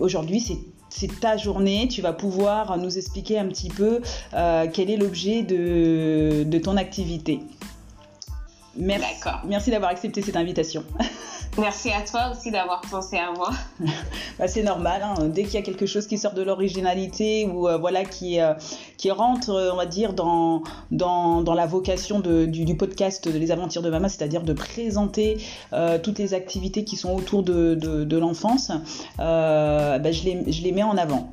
aujourd'hui, 0.00 0.40
c'est 0.40 0.58
c'est 0.98 1.20
ta 1.20 1.36
journée, 1.36 1.86
tu 1.88 2.02
vas 2.02 2.12
pouvoir 2.12 2.76
nous 2.76 2.98
expliquer 2.98 3.38
un 3.38 3.46
petit 3.46 3.68
peu 3.68 4.00
euh, 4.34 4.66
quel 4.72 4.90
est 4.90 4.96
l'objet 4.96 5.42
de, 5.42 6.58
ton 6.58 6.76
activité. 6.76 7.40
Merci, 8.78 9.28
merci 9.44 9.70
d'avoir 9.70 9.90
accepté 9.90 10.22
cette 10.22 10.36
invitation. 10.36 10.84
Merci 11.58 11.90
à 11.90 12.02
toi 12.02 12.30
aussi 12.30 12.52
d'avoir 12.52 12.80
pensé 12.82 13.16
à 13.16 13.32
moi. 13.32 13.50
Bah, 14.38 14.46
c'est 14.46 14.62
normal, 14.62 15.02
hein. 15.02 15.14
dès 15.24 15.42
qu'il 15.42 15.54
y 15.54 15.56
a 15.56 15.62
quelque 15.62 15.86
chose 15.86 16.06
qui 16.06 16.16
sort 16.16 16.32
de 16.32 16.42
l'originalité 16.42 17.46
ou 17.46 17.66
euh, 17.66 17.76
voilà 17.76 18.04
qui, 18.04 18.40
euh, 18.40 18.54
qui 18.96 19.10
rentre, 19.10 19.50
euh, 19.50 19.72
on 19.72 19.76
va 19.76 19.86
dire, 19.86 20.12
dans, 20.12 20.62
dans, 20.92 21.42
dans 21.42 21.54
la 21.54 21.66
vocation 21.66 22.20
de, 22.20 22.44
du, 22.44 22.76
podcast 22.76 23.26
Les 23.26 23.50
Aventures 23.50 23.82
de 23.82 23.90
Mama, 23.90 24.08
c'est-à-dire 24.08 24.42
de 24.42 24.52
présenter 24.52 25.38
toutes 26.04 26.20
les 26.20 26.34
activités 26.34 26.84
qui 26.84 26.96
sont 26.96 27.12
autour 27.12 27.42
de, 27.42 27.74
de, 27.74 28.18
l'enfance, 28.18 28.70
bah, 29.18 30.12
je, 30.12 30.22
les, 30.22 30.52
je 30.52 30.62
les 30.62 30.70
mets 30.70 30.84
en 30.84 30.96
avant. 30.96 31.32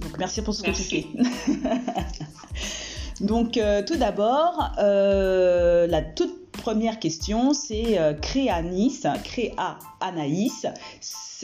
Donc 0.00 0.18
merci 0.18 0.40
pour 0.40 0.54
ce 0.54 0.62
que 0.62 0.70
tu 0.70 0.82
fais. 0.82 1.06
Donc 3.20 3.60
tout 3.86 3.96
d'abord, 3.96 4.72
la 4.78 6.02
toute 6.02 6.40
première 6.60 6.98
question, 6.98 7.54
c'est 7.54 7.98
euh, 7.98 8.12
créa 8.12 8.62
Nice, 8.62 9.06
créa 9.24 9.78
Anaïs. 10.00 10.66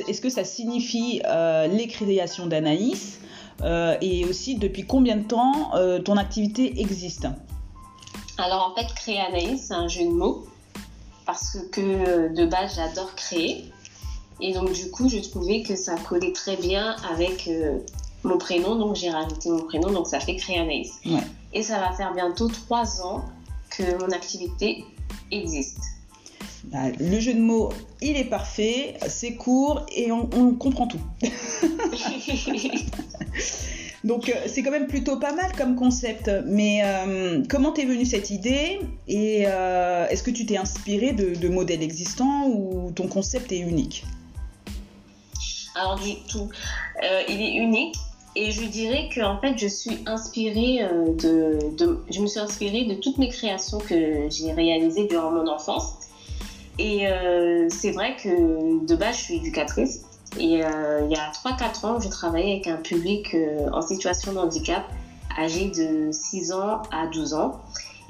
Est-ce 0.06 0.20
que 0.20 0.28
ça 0.28 0.44
signifie 0.44 1.22
euh, 1.26 1.66
les 1.66 1.88
créations 1.88 2.46
d'Anaïs? 2.46 3.18
Euh, 3.62 3.96
Et 4.02 4.26
aussi, 4.26 4.56
depuis 4.56 4.84
combien 4.86 5.16
de 5.16 5.24
temps 5.24 5.72
ton 6.04 6.16
activité 6.16 6.80
existe? 6.80 7.26
Alors 8.38 8.70
en 8.70 8.74
fait, 8.78 8.92
créa 8.94 9.24
Anaïs, 9.28 9.68
c'est 9.68 9.74
un 9.74 9.88
jeu 9.88 10.04
de 10.04 10.12
mots 10.12 10.46
parce 11.24 11.58
que 11.72 12.32
de 12.34 12.46
base, 12.46 12.76
j'adore 12.76 13.14
créer. 13.14 13.64
Et 14.40 14.52
donc 14.52 14.72
du 14.72 14.90
coup, 14.90 15.08
je 15.08 15.18
trouvais 15.18 15.62
que 15.62 15.74
ça 15.74 15.94
collait 15.96 16.32
très 16.32 16.56
bien 16.56 16.94
avec 17.10 17.48
mon 18.26 18.38
prénom, 18.38 18.76
donc 18.76 18.96
j'ai 18.96 19.10
rajouté 19.10 19.50
mon 19.50 19.62
prénom, 19.62 19.90
donc 19.90 20.06
ça 20.06 20.20
fait 20.20 20.36
créa 20.36 20.62
Anaïs. 20.62 21.00
Et 21.52 21.62
ça 21.62 21.78
va 21.78 21.92
faire 21.92 22.12
bientôt 22.14 22.48
trois 22.48 23.02
ans 23.02 23.24
que 23.70 23.98
mon 24.00 24.10
activité 24.12 24.84
existe. 25.30 25.80
Bah, 26.64 26.90
le 26.98 27.20
jeu 27.20 27.32
de 27.34 27.40
mots, 27.40 27.70
il 28.02 28.16
est 28.16 28.24
parfait, 28.24 28.96
c'est 29.08 29.34
court 29.34 29.86
et 29.94 30.10
on, 30.10 30.54
comprend 30.54 30.88
tout. 30.88 31.00
Donc 34.06 34.28
euh, 34.28 34.34
c'est 34.46 34.62
quand 34.62 34.70
même 34.70 34.86
plutôt 34.86 35.18
pas 35.18 35.32
mal 35.32 35.52
comme 35.56 35.74
concept. 35.74 36.30
Mais 36.46 36.80
euh, 36.84 37.42
comment 37.48 37.72
t'es 37.72 37.84
venue 37.84 38.06
cette 38.06 38.30
idée 38.30 38.78
Et 39.08 39.44
euh, 39.46 40.06
est-ce 40.08 40.22
que 40.22 40.30
tu 40.30 40.46
t'es 40.46 40.56
inspiré 40.56 41.12
de, 41.12 41.48
modèles 41.48 41.82
existants 41.82 42.46
ou 42.46 42.92
ton 42.94 43.08
concept 43.08 43.50
est 43.52 43.58
unique? 43.58 44.04
Alors 45.74 45.98
du 45.98 46.14
tout, 46.28 46.48
il 47.28 47.40
est 47.42 47.56
unique. 47.56 47.96
Et 48.38 48.52
je 48.52 48.66
dirais 48.66 49.08
que 49.12 49.22
en 49.22 49.40
fait, 49.40 49.54
euh, 49.54 49.56
je 52.10 52.20
me 52.20 52.26
suis 52.26 52.38
inspirée 52.38 52.84
de 52.84 52.94
toutes 52.94 53.16
mes 53.16 53.30
créations 53.30 53.78
que 53.78 54.28
j'ai 54.28 54.52
réalisées 54.52 55.06
durant 55.06 55.30
mon 55.30 55.48
enfance. 55.48 55.94
Et 56.78 57.08
euh, 57.08 57.66
c'est 57.70 57.92
vrai 57.92 58.14
que 58.22 58.84
de 58.84 58.94
base, 58.94 59.16
je 59.16 59.22
suis 59.22 59.36
éducatrice. 59.36 60.02
Et 60.38 60.62
euh, 60.62 61.06
il 61.06 61.12
y 61.12 61.18
a 61.18 61.32
3-4 61.32 61.86
ans, 61.86 61.98
je 61.98 62.08
travaillais 62.10 62.52
avec 62.52 62.66
un 62.66 62.76
public 62.76 63.34
en 63.72 63.80
situation 63.80 64.34
de 64.34 64.38
handicap 64.38 64.84
âgé 65.38 65.70
de 65.70 66.12
6 66.12 66.52
ans 66.52 66.82
à 66.92 67.06
12 67.06 67.32
ans. 67.32 67.58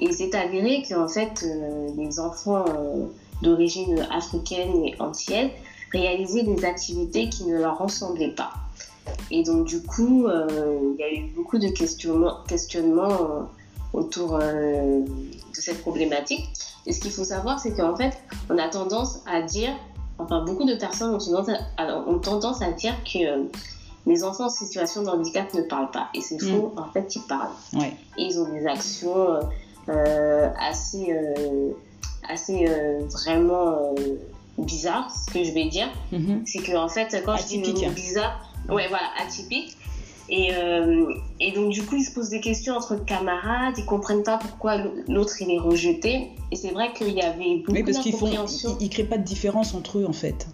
Et 0.01 0.11
c'est 0.11 0.35
avéré 0.35 0.83
qu'en 0.87 1.07
fait, 1.07 1.45
les 1.95 2.19
enfants 2.19 2.65
d'origine 3.41 4.05
africaine 4.11 4.83
et 4.83 4.95
antienne 4.99 5.51
réalisaient 5.93 6.43
des 6.43 6.65
activités 6.65 7.29
qui 7.29 7.45
ne 7.45 7.57
leur 7.57 7.77
ressemblaient 7.77 8.35
pas. 8.35 8.51
Et 9.31 9.43
donc, 9.43 9.65
du 9.65 9.81
coup, 9.81 10.27
euh, 10.27 10.93
il 10.97 10.99
y 10.99 11.03
a 11.03 11.13
eu 11.13 11.31
beaucoup 11.35 11.57
de 11.57 11.67
questionnements, 11.67 13.11
euh, 13.11 13.43
autour 13.93 14.35
euh, 14.35 15.01
de 15.01 15.61
cette 15.61 15.81
problématique. 15.81 16.49
Et 16.85 16.93
ce 16.93 16.99
qu'il 17.01 17.11
faut 17.11 17.23
savoir, 17.23 17.59
c'est 17.59 17.75
qu'en 17.75 17.95
fait, 17.95 18.17
on 18.49 18.57
a 18.57 18.67
tendance 18.69 19.19
à 19.25 19.41
dire, 19.41 19.71
enfin, 20.17 20.43
beaucoup 20.45 20.65
de 20.65 20.75
personnes 20.75 21.13
ont 21.13 21.17
tendance 21.17 21.49
à, 21.77 21.97
ont 22.07 22.19
tendance 22.19 22.61
à 22.61 22.71
dire 22.71 22.95
que 23.03 23.49
les 24.05 24.23
enfants 24.23 24.45
en 24.45 24.49
situation 24.49 25.03
de 25.03 25.09
handicap 25.09 25.53
ne 25.53 25.61
parlent 25.63 25.91
pas. 25.91 26.09
Et 26.13 26.21
c'est 26.21 26.39
faux, 26.39 26.73
mm. 26.75 26.79
en 26.79 26.91
fait, 26.91 27.15
ils 27.15 27.23
parlent. 27.23 27.51
Et 28.17 28.23
ils 28.23 28.39
ont 28.39 28.49
des 28.49 28.65
actions 28.65 29.39
assez, 29.87 31.13
assez 32.29 32.65
vraiment 33.11 33.95
bizarres, 34.57 35.11
ce 35.11 35.33
que 35.33 35.43
je 35.43 35.51
vais 35.51 35.65
dire. 35.65 35.87
Mm-hmm. 36.13 36.41
C'est 36.45 36.59
que, 36.59 36.75
en 36.75 36.87
fait, 36.87 37.21
quand 37.25 37.35
je 37.37 37.47
dis 37.47 37.59
bizarre, 37.89 38.47
Ouais, 38.69 38.87
voilà, 38.87 39.07
atypique. 39.19 39.77
Et, 40.29 40.53
euh, 40.53 41.13
et, 41.39 41.53
donc, 41.53 41.71
du 41.71 41.85
coup, 41.85 41.95
ils 41.95 42.03
se 42.03 42.11
posent 42.11 42.29
des 42.29 42.41
questions 42.41 42.75
entre 42.75 42.95
camarades, 42.95 43.77
ils 43.77 43.85
comprennent 43.85 44.23
pas 44.23 44.37
pourquoi 44.37 44.77
l'autre 45.07 45.41
il 45.41 45.51
est 45.51 45.59
rejeté. 45.59 46.31
Et 46.51 46.55
c'est 46.55 46.71
vrai 46.71 46.91
qu'il 46.93 47.11
y 47.11 47.21
avait 47.21 47.57
beaucoup 47.59 47.71
oui, 47.71 47.83
parce 47.83 47.99
qu'ils 47.99 48.13
font, 48.13 48.27
ils, 48.79 48.89
créent 48.89 49.05
pas 49.05 49.17
de 49.17 49.23
différence 49.23 49.73
entre 49.73 49.99
eux 49.99 50.05
en 50.05 50.13
fait. 50.13 50.47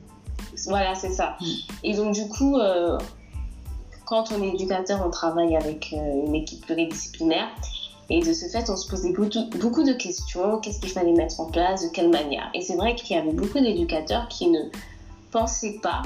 Voilà, 0.68 0.94
c'est 0.94 1.12
ça. 1.12 1.38
Mm. 1.42 1.46
Et 1.84 1.96
donc, 1.96 2.14
du 2.14 2.28
coup, 2.28 2.58
euh, 2.58 3.00
quand 4.06 4.32
on 4.32 4.44
est 4.44 4.50
éducateur, 4.50 5.04
on 5.06 5.10
travaille 5.10 5.56
avec 5.56 5.94
euh, 5.94 6.26
une 6.28 6.36
équipe 6.36 6.66
pluridisciplinaire. 6.66 7.50
Et 8.10 8.20
de 8.20 8.34
ce 8.34 8.46
fait, 8.48 8.70
on 8.70 8.76
se 8.76 8.88
posait 8.88 9.14
beaucoup, 9.14 9.50
beaucoup 9.60 9.84
de 9.84 9.94
questions. 9.94 10.60
Qu'est-ce 10.60 10.82
qu'il 10.82 10.92
fallait 10.92 11.14
mettre 11.14 11.40
en 11.40 11.46
place? 11.46 11.84
De 11.84 11.90
quelle 11.90 12.10
manière? 12.10 12.50
Et 12.54 12.62
c'est 12.62 12.76
vrai 12.76 12.94
qu'il 12.94 13.16
y 13.16 13.20
avait 13.20 13.32
beaucoup 13.32 13.60
d'éducateurs 13.60 14.28
qui 14.28 14.50
ne 14.50 14.60
pensaient 15.32 15.80
pas 15.82 16.04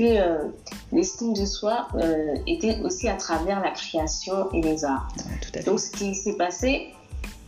que 0.00 0.50
l'estime 0.92 1.34
de 1.34 1.44
soi 1.44 1.88
était 2.46 2.80
aussi 2.82 3.08
à 3.08 3.14
travers 3.14 3.60
la 3.60 3.70
création 3.70 4.50
et 4.52 4.62
les 4.62 4.84
arts. 4.84 5.08
Donc 5.66 5.80
ce 5.80 5.90
qui 5.90 6.14
s'est 6.14 6.36
passé, 6.36 6.88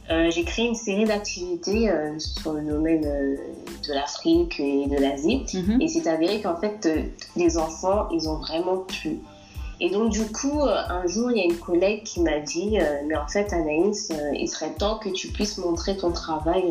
j'ai 0.08 0.44
créé 0.44 0.66
une 0.66 0.74
série 0.74 1.04
d'activités 1.04 1.90
sur 2.18 2.52
le 2.52 2.62
domaine 2.62 3.02
de 3.02 3.92
l'Afrique 3.92 4.60
et 4.60 4.86
de 4.86 4.96
l'Asie. 4.96 5.44
Mhm. 5.54 5.80
Et 5.80 5.88
c'est 5.88 6.06
avéré 6.06 6.40
qu'en 6.42 6.56
fait, 6.56 6.88
les 7.36 7.56
enfants, 7.56 8.08
ils 8.10 8.28
ont 8.28 8.36
vraiment 8.36 8.78
pu 8.78 9.18
et 9.82 9.90
donc, 9.90 10.10
du 10.10 10.24
coup, 10.26 10.60
euh, 10.60 10.76
un 10.88 11.06
jour, 11.08 11.32
il 11.32 11.38
y 11.38 11.40
a 11.40 11.44
une 11.44 11.58
collègue 11.58 12.04
qui 12.04 12.20
m'a 12.20 12.38
dit 12.38 12.78
euh, 12.78 13.02
Mais 13.08 13.16
en 13.16 13.26
fait, 13.26 13.52
Anaïs, 13.52 14.12
euh, 14.12 14.30
il 14.32 14.48
serait 14.48 14.70
temps 14.70 14.98
que 14.98 15.08
tu 15.08 15.26
puisses 15.26 15.58
montrer 15.58 15.96
ton 15.96 16.12
travail 16.12 16.70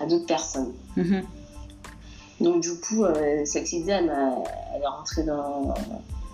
à 0.00 0.06
d'autres 0.06 0.26
personnes. 0.26 0.72
Mhm. 0.96 1.22
Donc, 2.44 2.62
du 2.62 2.78
coup, 2.78 3.04
cette 3.44 3.72
idée, 3.72 3.92
elle, 3.92 4.10
est 4.10 4.86
rentrée 4.86 5.22
dans, 5.24 5.74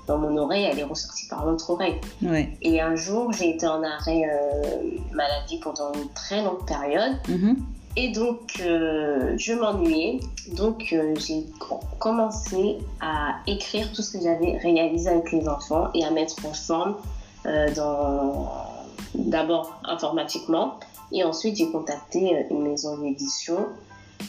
dans, 0.07 0.19
mon 0.19 0.37
oreille, 0.37 0.65
elle 0.65 0.79
est 0.79 0.85
ressortie 0.85 1.27
par 1.29 1.47
l'autre 1.47 1.71
oreille. 1.71 2.01
Et 2.63 2.81
un 2.81 2.97
jour, 2.97 3.33
j'ai 3.33 3.51
été 3.51 3.67
en 3.67 3.83
arrêt 3.83 4.29
maladie 5.13 5.59
pendant 5.59 5.93
une 5.95 6.09
très 6.11 6.43
longue 6.43 6.67
période. 6.67 7.17
Mhm. 7.29 7.57
Et 7.97 8.11
donc, 8.13 8.61
euh, 8.61 9.35
je 9.37 9.53
m'ennuyais. 9.53 10.21
Donc, 10.53 10.93
euh, 10.93 11.15
j'ai 11.17 11.45
commencé 11.99 12.79
à 13.01 13.37
écrire 13.47 13.93
tout 13.93 14.03
ce 14.03 14.17
que 14.17 14.23
j'avais 14.23 14.59
réalisé 14.59 15.11
avec 15.11 15.33
les 15.33 15.49
enfants 15.49 15.89
et 15.95 16.05
à 16.05 16.11
mettre 16.11 16.37
en 16.47 16.53
forme 16.53 16.95
euh, 17.47 17.69
d'abord 19.15 19.81
informatiquement. 19.85 20.79
Et 21.13 21.25
ensuite, 21.25 21.57
j'ai 21.57 21.71
contacté 21.71 22.47
une 22.51 22.63
maison 22.63 22.97
d'édition 22.99 23.67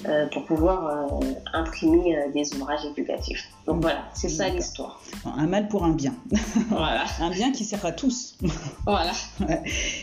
euh, 0.07 0.25
pour 0.27 0.45
pouvoir 0.45 1.19
euh, 1.21 1.33
imprimer 1.53 2.17
euh, 2.17 2.31
des 2.31 2.53
ouvrages 2.55 2.85
éducatifs. 2.85 3.49
Donc 3.67 3.81
voilà, 3.81 4.05
c'est 4.13 4.29
ça 4.29 4.49
l'histoire. 4.49 4.99
Un 5.25 5.45
mal 5.45 5.67
pour 5.67 5.83
un 5.83 5.91
bien. 5.91 6.15
Voilà. 6.69 7.03
un 7.19 7.29
bien 7.29 7.51
qui 7.51 7.63
sert 7.65 7.85
à 7.85 7.91
tous. 7.91 8.37
Voilà. 8.85 9.11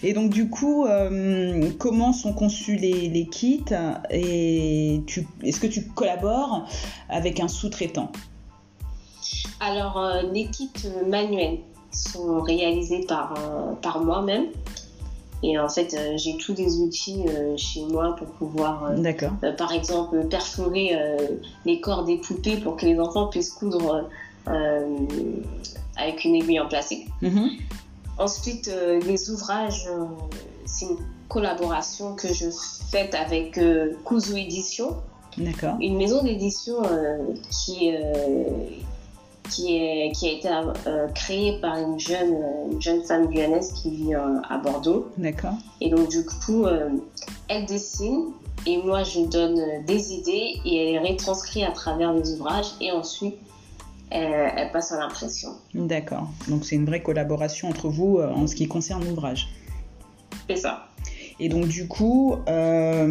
Et 0.02 0.12
donc 0.12 0.30
du 0.30 0.48
coup, 0.48 0.86
comment 1.78 2.12
sont 2.12 2.32
conçus 2.32 2.76
les, 2.76 3.08
les 3.08 3.26
kits 3.26 3.64
et 4.10 5.02
est-ce 5.42 5.60
que 5.60 5.66
tu 5.66 5.88
collabores 5.88 6.68
avec 7.08 7.40
un 7.40 7.48
sous-traitant? 7.48 8.12
Alors 9.60 10.00
les 10.32 10.46
kits 10.46 10.88
manuels 11.06 11.58
sont 11.90 12.40
réalisés 12.40 13.04
par, 13.08 13.34
par 13.82 14.00
moi-même. 14.00 14.46
Et 15.42 15.58
en 15.58 15.68
fait, 15.68 15.94
euh, 15.94 16.16
j'ai 16.16 16.36
tous 16.36 16.54
les 16.54 16.78
outils 16.78 17.24
euh, 17.28 17.56
chez 17.56 17.82
moi 17.82 18.16
pour 18.16 18.26
pouvoir, 18.28 18.90
euh, 18.90 19.52
par 19.52 19.72
exemple, 19.72 20.26
perforer 20.26 20.96
les 21.64 21.80
corps 21.80 22.04
des 22.04 22.16
poupées 22.16 22.56
pour 22.56 22.76
que 22.76 22.86
les 22.86 22.98
enfants 22.98 23.28
puissent 23.28 23.52
coudre 23.52 24.08
avec 24.46 26.24
une 26.24 26.34
aiguille 26.34 26.60
en 26.60 26.68
plastique. 26.68 27.08
Mhm. 27.22 27.50
Ensuite, 28.18 28.70
les 29.06 29.30
ouvrages, 29.30 29.88
c'est 30.64 30.86
une 30.86 30.96
collaboration 31.28 32.16
que 32.16 32.32
je 32.32 32.46
fais 32.90 33.14
avec 33.14 33.60
Kuzu 34.04 34.38
Édition. 34.38 34.96
D'accord. 35.36 35.76
Une 35.80 35.96
maison 35.96 36.22
d'édition 36.24 36.82
qui, 37.50 37.92
qui, 39.50 39.76
est, 39.76 40.12
qui 40.12 40.28
a 40.28 40.32
été 40.32 40.48
euh, 40.86 41.08
créée 41.08 41.60
par 41.60 41.76
une 41.76 41.98
jeune, 41.98 42.36
une 42.70 42.80
jeune 42.80 43.02
femme 43.02 43.26
guyanaise 43.26 43.72
qui 43.72 43.90
vit 43.90 44.14
euh, 44.14 44.40
à 44.48 44.58
Bordeaux. 44.58 45.10
D'accord. 45.16 45.54
Et 45.80 45.90
donc, 45.90 46.08
du 46.08 46.24
coup, 46.24 46.64
euh, 46.64 46.90
elle 47.48 47.66
dessine 47.66 48.32
et 48.66 48.78
moi, 48.78 49.02
je 49.02 49.20
donne 49.20 49.84
des 49.86 50.12
idées 50.12 50.60
et 50.64 50.76
elle 50.76 50.94
est 50.94 51.10
retranscrite 51.10 51.64
à 51.64 51.72
travers 51.72 52.12
les 52.12 52.32
ouvrages 52.32 52.72
et 52.80 52.90
ensuite, 52.92 53.36
elle, 54.10 54.70
passe 54.72 54.92
à 54.92 54.98
l'impression. 54.98 55.50
D'accord. 55.74 56.28
Donc, 56.48 56.64
c'est 56.64 56.76
une 56.76 56.86
vraie 56.86 57.02
collaboration 57.02 57.68
entre 57.68 57.88
vous 57.88 58.18
en 58.18 58.46
ce 58.46 58.54
qui 58.54 58.66
concerne 58.66 59.04
l'ouvrage. 59.04 59.48
C'est 60.48 60.56
ça. 60.56 60.88
Et 61.40 61.48
donc 61.48 61.68
du 61.68 61.86
coup, 61.86 62.36
euh, 62.48 63.06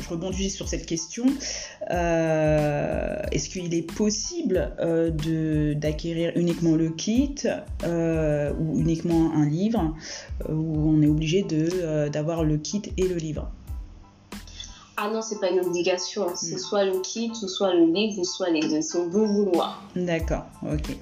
je 0.00 0.08
rebondis 0.08 0.50
sur 0.50 0.68
cette 0.68 0.86
question. 0.86 1.26
Euh, 1.90 3.16
est-ce 3.30 3.50
qu'il 3.50 3.74
est 3.74 3.82
possible 3.82 4.74
euh, 4.80 5.74
d'acquérir 5.74 6.32
uniquement 6.36 6.74
le 6.74 6.90
kit 6.90 7.34
ou 7.84 8.78
uniquement 8.78 9.32
un 9.34 9.46
livre 9.46 9.94
où 10.48 10.90
on 10.90 11.02
est 11.02 11.08
obligé 11.08 11.44
d'avoir 12.10 12.44
le 12.44 12.56
kit 12.56 12.82
et 12.96 13.06
le 13.08 13.16
livre? 13.16 13.50
Ah 14.96 15.10
non, 15.10 15.22
c'est 15.22 15.40
pas 15.40 15.50
une 15.50 15.60
obligation. 15.60 16.26
C'est 16.36 16.54
hmm. 16.54 16.58
soit 16.58 16.84
le 16.84 17.00
kit, 17.00 17.32
ou 17.42 17.48
soit 17.48 17.74
le 17.74 17.86
livre, 17.86 18.20
ou 18.20 18.24
soit 18.24 18.50
les 18.50 18.60
deux. 18.60 18.82
C'est 18.82 18.98
au 18.98 19.08
bon 19.08 19.26
vouloir. 19.26 19.82
D'accord, 19.96 20.44
ok. 20.62 20.96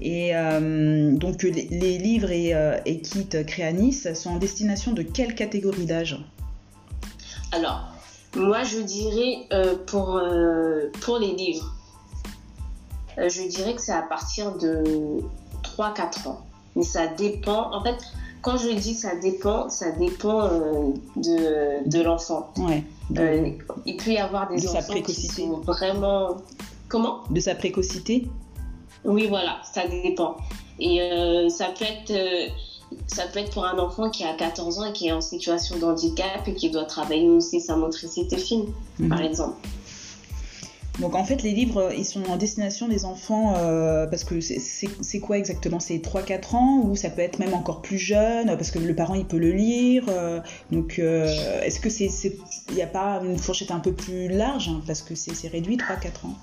Et 0.00 0.34
euh, 0.34 1.12
donc 1.16 1.42
les, 1.42 1.98
livres 1.98 2.30
et, 2.30 2.54
euh, 2.54 2.78
et, 2.84 3.00
kits 3.00 3.28
Créanis 3.46 4.04
sont 4.14 4.30
en 4.30 4.36
destination 4.36 4.92
de 4.92 5.02
quelle 5.02 5.34
catégorie 5.34 5.86
d'âge? 5.86 6.18
Alors, 7.50 7.88
moi 8.36 8.62
je 8.62 8.78
dirais 8.78 9.46
euh, 9.52 9.74
pour, 9.86 10.20
pour 11.00 11.18
les 11.18 11.34
livres, 11.34 11.74
je 13.16 13.48
dirais 13.48 13.74
que 13.74 13.80
c'est 13.80 13.92
à 13.92 14.02
partir 14.02 14.56
de 14.56 15.20
3-4 15.64 16.28
ans. 16.28 16.46
Mais 16.76 16.84
ça 16.84 17.08
dépend. 17.08 17.74
En 17.74 17.82
fait, 17.82 17.96
quand 18.42 18.56
je 18.56 18.68
dis 18.68 18.94
ça 18.94 19.16
dépend, 19.16 19.68
ça 19.68 19.90
dépend 19.90 20.48
de, 21.16 21.88
de 21.88 22.02
l'enfant. 22.02 22.52
Ouais. 22.58 22.84
il 23.84 23.96
peut 23.96 24.12
y 24.12 24.18
avoir 24.18 24.48
des 24.48 24.68
enfants 24.68 25.02
qui 25.02 25.26
sont 25.26 25.58
vraiment... 25.60 26.36
Comment? 26.88 27.24
De 27.28 27.40
sa 27.40 27.56
précocité? 27.56 28.28
Oui, 29.04 29.26
voilà, 29.28 29.60
ça 29.72 29.86
dépend. 29.86 30.36
Et 30.78 31.00
euh, 31.02 31.48
ça 31.48 31.66
peut 31.76 31.84
être 31.84 32.10
euh, 32.10 32.48
ça 33.06 33.24
peut 33.26 33.40
être 33.40 33.50
pour 33.50 33.64
un 33.64 33.78
enfant 33.78 34.10
qui 34.10 34.24
a 34.24 34.32
14 34.32 34.78
ans 34.78 34.84
et 34.86 34.92
qui 34.92 35.08
est 35.08 35.12
en 35.12 35.20
situation 35.20 35.78
de 35.78 35.84
handicap 35.84 36.46
et 36.46 36.54
qui 36.54 36.70
doit 36.70 36.84
travailler 36.84 37.28
aussi 37.28 37.60
sa 37.60 37.76
motricité 37.76 38.36
fine, 38.38 38.66
par 39.08 39.18
mhm. 39.18 39.26
exemple. 39.26 39.68
Donc 40.98 41.14
en 41.14 41.22
fait, 41.22 41.42
les 41.42 41.52
livres, 41.52 41.92
ils 41.96 42.04
sont 42.04 42.24
en 42.28 42.36
destination 42.36 42.88
des 42.88 43.04
enfants 43.04 43.54
euh, 43.56 44.06
parce 44.06 44.24
que 44.24 44.40
c'est 44.40 45.20
quoi 45.20 45.38
exactement? 45.38 45.78
C'est 45.78 45.98
3-4 45.98 46.56
ans 46.56 46.82
ou 46.84 46.96
ça 46.96 47.08
peut 47.08 47.22
être 47.22 47.38
même 47.38 47.54
encore 47.54 47.82
plus 47.82 47.98
jeune 47.98 48.46
parce 48.46 48.72
que 48.72 48.80
le 48.80 48.94
parent, 48.96 49.14
il 49.14 49.24
peut 49.24 49.38
le 49.38 49.52
lire. 49.52 50.04
donc 50.72 50.98
est-ce 50.98 51.78
que 51.78 51.90
c'est 51.90 52.10
il 52.70 52.74
n'y 52.74 52.82
a 52.82 52.86
pas 52.88 53.20
une 53.22 53.38
fourchette 53.38 53.70
un 53.70 53.78
peu 53.78 53.92
plus 53.92 54.28
large 54.28 54.68
hein, 54.68 54.82
parce 54.86 55.02
que 55.02 55.14
c'est 55.14 55.46
réduit 55.46 55.76
3-4 55.76 56.26
ans? 56.26 56.34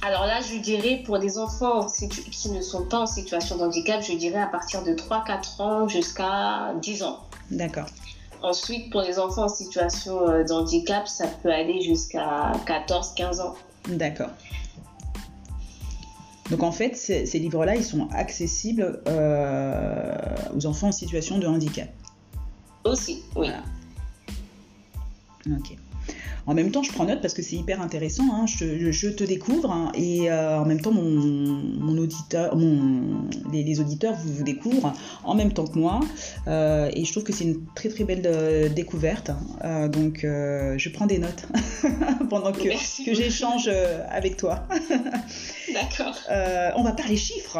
Alors 0.00 0.26
là, 0.26 0.40
je 0.40 0.58
dirais 0.58 1.02
pour 1.04 1.18
des 1.18 1.38
enfants 1.38 1.86
qui 1.86 2.50
ne 2.50 2.60
sont 2.60 2.84
pas 2.84 3.00
en 3.00 3.06
situation 3.06 3.56
de 3.56 3.62
handicap, 3.62 4.02
je 4.02 4.12
dirais 4.12 4.40
à 4.40 4.46
partir 4.46 4.84
de 4.84 4.92
3-4 4.92 5.62
ans 5.62 5.88
jusqu'à 5.88 6.74
10 6.80 7.02
ans. 7.02 7.20
D'accord. 7.50 7.86
Ensuite, 8.42 8.90
pour 8.90 9.02
les 9.02 9.18
enfants 9.18 9.44
en 9.44 9.48
situation 9.48 10.28
euh, 10.28 10.44
de 10.44 10.52
handicap, 10.52 11.08
ça 11.08 11.26
peut 11.26 11.52
aller 11.52 11.80
jusqu'à 11.80 12.52
14-15 12.66 13.40
ans. 13.40 13.56
D'accord. 13.88 14.30
Donc 16.50 16.62
en 16.62 16.72
fait, 16.72 16.96
ces, 16.96 17.24
livres-là, 17.38 17.74
ils 17.74 17.84
sont 17.84 18.08
accessibles 18.12 19.02
euh, 19.08 20.14
aux 20.56 20.66
enfants 20.66 20.88
en 20.88 20.92
situation 20.92 21.38
de 21.38 21.46
handicap. 21.46 21.88
Aussi, 22.84 23.24
oui. 23.34 23.48
Ok. 25.50 25.76
En 26.48 26.54
même 26.54 26.70
temps, 26.70 26.82
je 26.82 26.90
prends 26.90 27.04
note 27.04 27.20
parce 27.20 27.34
que 27.34 27.42
c'est 27.42 27.56
hyper 27.56 27.82
intéressant. 27.82 28.24
Hein. 28.32 28.46
Je, 28.46 29.08
te 29.10 29.22
découvre 29.22 29.70
hein, 29.70 29.92
et 29.94 30.30
euh, 30.30 30.58
en 30.58 30.64
même 30.64 30.80
temps, 30.80 30.92
mon, 30.92 31.98
auditeur, 31.98 32.56
les, 33.52 33.80
auditeurs 33.80 34.14
vous, 34.14 34.32
vous, 34.32 34.44
découvrent 34.44 34.94
en 35.24 35.34
même 35.34 35.52
temps 35.52 35.66
que 35.66 35.78
moi. 35.78 36.00
Euh, 36.46 36.90
et 36.94 37.04
je 37.04 37.12
trouve 37.12 37.24
que 37.24 37.34
c'est 37.34 37.44
une 37.44 37.66
très 37.74 37.90
très 37.90 38.04
belle 38.04 38.22
euh, 38.24 38.70
découverte. 38.70 39.30
donc, 39.92 40.20
je 40.22 40.88
prends 40.88 41.06
des 41.06 41.18
notes 41.18 41.46
pendant 42.30 42.52
que, 42.52 43.04
que 43.04 43.14
j'échange 43.14 43.68
avec 44.08 44.38
toi. 44.38 44.66
D'accord. 45.74 46.16
on 46.76 46.82
va 46.82 46.92
parler 46.92 47.18
chiffres. 47.18 47.58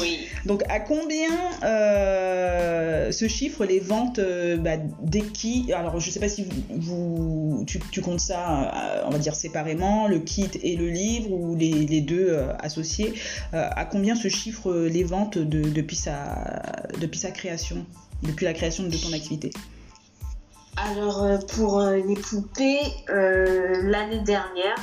Oui. 0.00 0.26
Donc, 0.46 0.62
à 0.68 0.80
combien 0.80 1.30
euh, 1.62 3.12
se 3.12 3.28
chiffrent 3.28 3.64
les 3.64 3.80
ventes 3.80 4.18
euh, 4.18 4.56
bah, 4.56 4.76
des 5.00 5.22
qui 5.22 5.72
Alors, 5.72 6.00
je 6.00 6.06
ne 6.06 6.12
sais 6.12 6.20
pas 6.20 6.28
si 6.28 6.46
vous, 6.70 7.64
tu, 7.66 8.00
comptes 8.00 8.20
ça, 8.20 8.72
euh, 8.74 9.02
on 9.06 9.10
va 9.10 9.18
dire 9.18 9.34
séparément, 9.34 10.08
le 10.08 10.18
kit 10.18 10.50
et 10.62 10.76
le 10.76 10.88
livre, 10.88 11.30
ou 11.30 11.56
les, 11.56 12.00
deux 12.00 12.38
associés. 12.58 13.14
à 13.52 13.84
combien 13.84 14.14
se 14.14 14.28
chiffrent 14.28 14.72
les 14.72 15.04
ventes 15.04 15.38
depuis, 15.38 15.96
sa, 15.96 16.62
depuis 17.00 17.18
sa 17.18 17.30
création, 17.30 17.84
depuis 18.22 18.46
la 18.46 18.54
création 18.54 18.84
de 18.84 18.96
ton 18.96 19.12
activité? 19.12 19.50
Alors 20.76 21.26
pour 21.48 21.82
les 21.82 22.14
poupées, 22.14 22.80
l'année 23.08 24.20
dernière, 24.24 24.76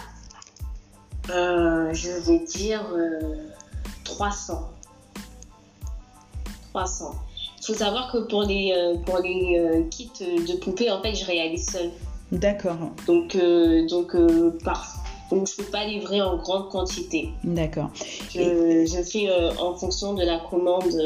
je 1.27 2.27
vais 2.27 2.45
dire 2.45 2.85
300. 4.07 4.69
300. 6.73 7.15
Il 7.59 7.65
faut 7.65 7.73
savoir 7.73 8.11
que 8.11 8.19
pour 8.19 8.43
les, 8.43 8.73
euh, 8.75 8.95
pour 9.05 9.19
les 9.19 9.59
euh, 9.59 9.83
kits 9.89 10.09
de 10.19 10.55
poupées, 10.57 10.89
en 10.89 11.01
fait, 11.01 11.13
je 11.13 11.25
réalise 11.25 11.69
seul. 11.69 11.91
D'accord. 12.31 12.77
Donc, 13.05 13.35
euh, 13.35 13.85
donc 13.87 14.15
par, 14.63 14.85
Donc, 15.31 15.47
je 15.47 15.61
ne 15.61 15.65
peux 15.65 15.71
pas 15.71 15.85
livrer 15.85 16.21
en 16.21 16.37
grande 16.37 16.69
quantité. 16.69 17.29
D'accord. 17.43 17.89
Je, 18.33 18.85
je 18.85 19.03
fais 19.03 19.29
en 19.59 19.75
fonction 19.75 20.13
de 20.13 20.23
la 20.23 20.39
commande 20.39 20.97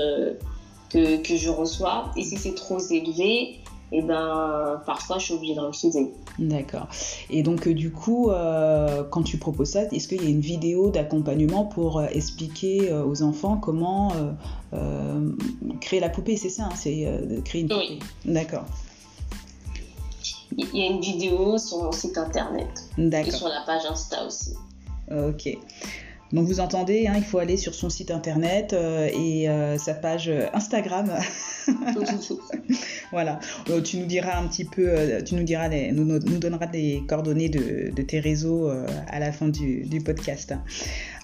que, 0.90 1.18
que, 1.18 1.36
je 1.36 1.50
reçois. 1.50 2.12
Et 2.16 2.24
si 2.24 2.38
c'est 2.38 2.56
trop 2.56 2.80
élevé, 2.80 3.60
et 3.94 3.98
eh 3.98 4.02
ben 4.02 4.82
parfois 4.86 5.18
je 5.18 5.26
suis 5.26 5.34
obligée 5.34 5.56
de 5.56 5.60
refuser. 5.60 6.14
D'accord. 6.40 6.88
Et 7.30 7.44
donc 7.44 7.68
euh, 7.68 7.74
du 7.74 7.92
coup, 7.92 8.30
euh, 8.30 9.04
quand 9.04 9.22
tu 9.22 9.38
proposes 9.38 9.72
ça, 9.72 9.84
est-ce 9.84 10.08
qu'il 10.08 10.24
y 10.24 10.28
a 10.28 10.30
une 10.30 10.40
vidéo 10.40 10.92
d'accompagnement 10.92 11.66
pour 11.66 12.00
euh, 12.00 12.06
expliquer 12.12 12.94
aux 12.94 13.22
enfants 13.22 13.58
comment 13.58 14.14
créer 15.82 16.00
la 16.00 16.10
poupée? 16.10 16.38
C'est 16.38 16.50
ça, 16.50 16.66
hein, 16.66 16.76
c'est 16.76 17.06
créer 17.44 17.62
une 17.62 17.68
poupée. 17.68 18.00
Oui. 18.26 18.34
D'accord. 18.34 18.66
Il 20.58 20.78
y 20.78 20.84
a 20.84 20.90
une 20.90 21.02
vidéo 21.02 21.58
sur 21.58 21.84
mon 21.84 21.92
site 21.92 22.18
internet. 22.18 22.70
D'accord. 22.98 23.28
Et 23.28 23.38
sur 23.38 23.48
la 23.50 23.62
page 23.66 23.86
Insta 23.90 24.26
aussi. 24.26 24.54
Ok. 25.12 25.58
Donc 26.34 26.48
vous 26.48 26.62
entendez, 26.62 27.08
hein, 27.08 27.14
il 27.18 27.24
faut 27.24 27.40
aller 27.40 27.58
sur 27.58 27.74
son 27.74 27.90
site 27.90 28.10
internet 28.10 28.72
euh, 28.74 29.10
et 29.14 29.50
euh, 29.50 29.78
sa 29.78 29.94
page 29.94 30.32
Instagram. 30.54 31.12
voilà. 33.12 33.40
Euh, 33.70 33.82
tu 33.82 33.98
nous 33.98 34.06
diras 34.06 34.38
un 34.40 34.48
petit 34.48 34.64
peu, 34.64 35.22
tu 35.26 35.36
nous 35.36 35.44
diras, 35.44 35.68
nous, 35.70 36.06
nous 36.06 36.40
donneras 36.40 36.68
des 36.68 37.04
coordonnées 37.08 37.50
de, 37.50 38.02
tes 38.02 38.20
réseaux 38.20 38.70
à 38.70 39.20
la 39.20 39.32
fin 39.32 39.50
du, 39.50 40.02
podcast. 40.04 40.54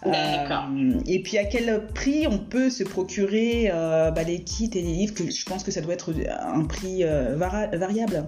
D'accord. 0.06 0.66
et 1.08 1.24
puis 1.24 1.40
à 1.40 1.46
quel 1.46 1.88
prix 1.88 2.28
on 2.28 2.38
peut 2.38 2.70
se 2.70 2.84
procurer 2.84 3.70
bah, 3.72 4.24
les 4.24 4.44
kits 4.44 4.70
et 4.74 4.82
les 4.82 4.94
livres 4.94 5.16
que 5.16 5.30
Je 5.30 5.46
pense 5.46 5.64
que 5.64 5.72
ça 5.72 5.82
doit 5.82 5.94
être 5.94 6.14
un 6.40 6.64
prix 6.66 7.04
variable? 7.04 8.26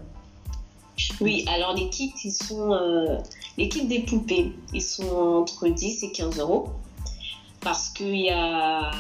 Oui, 1.22 1.46
alors 1.48 1.76
les 1.76 1.90
kits, 1.90 2.14
ils 2.24 2.32
sont. 2.32 3.22
Euh, 3.60 3.64
les 3.64 3.70
kits 3.70 3.86
des 3.86 4.00
poupées, 4.00 4.54
ils 4.74 4.82
sont 4.82 5.16
entre 5.16 5.68
10 5.68 6.04
et 6.04 6.12
15 6.12 6.40
euros. 6.40 6.70
Parce 7.62 7.90
qu'il 7.90 8.16
y 8.16 8.30
a, 8.30 8.92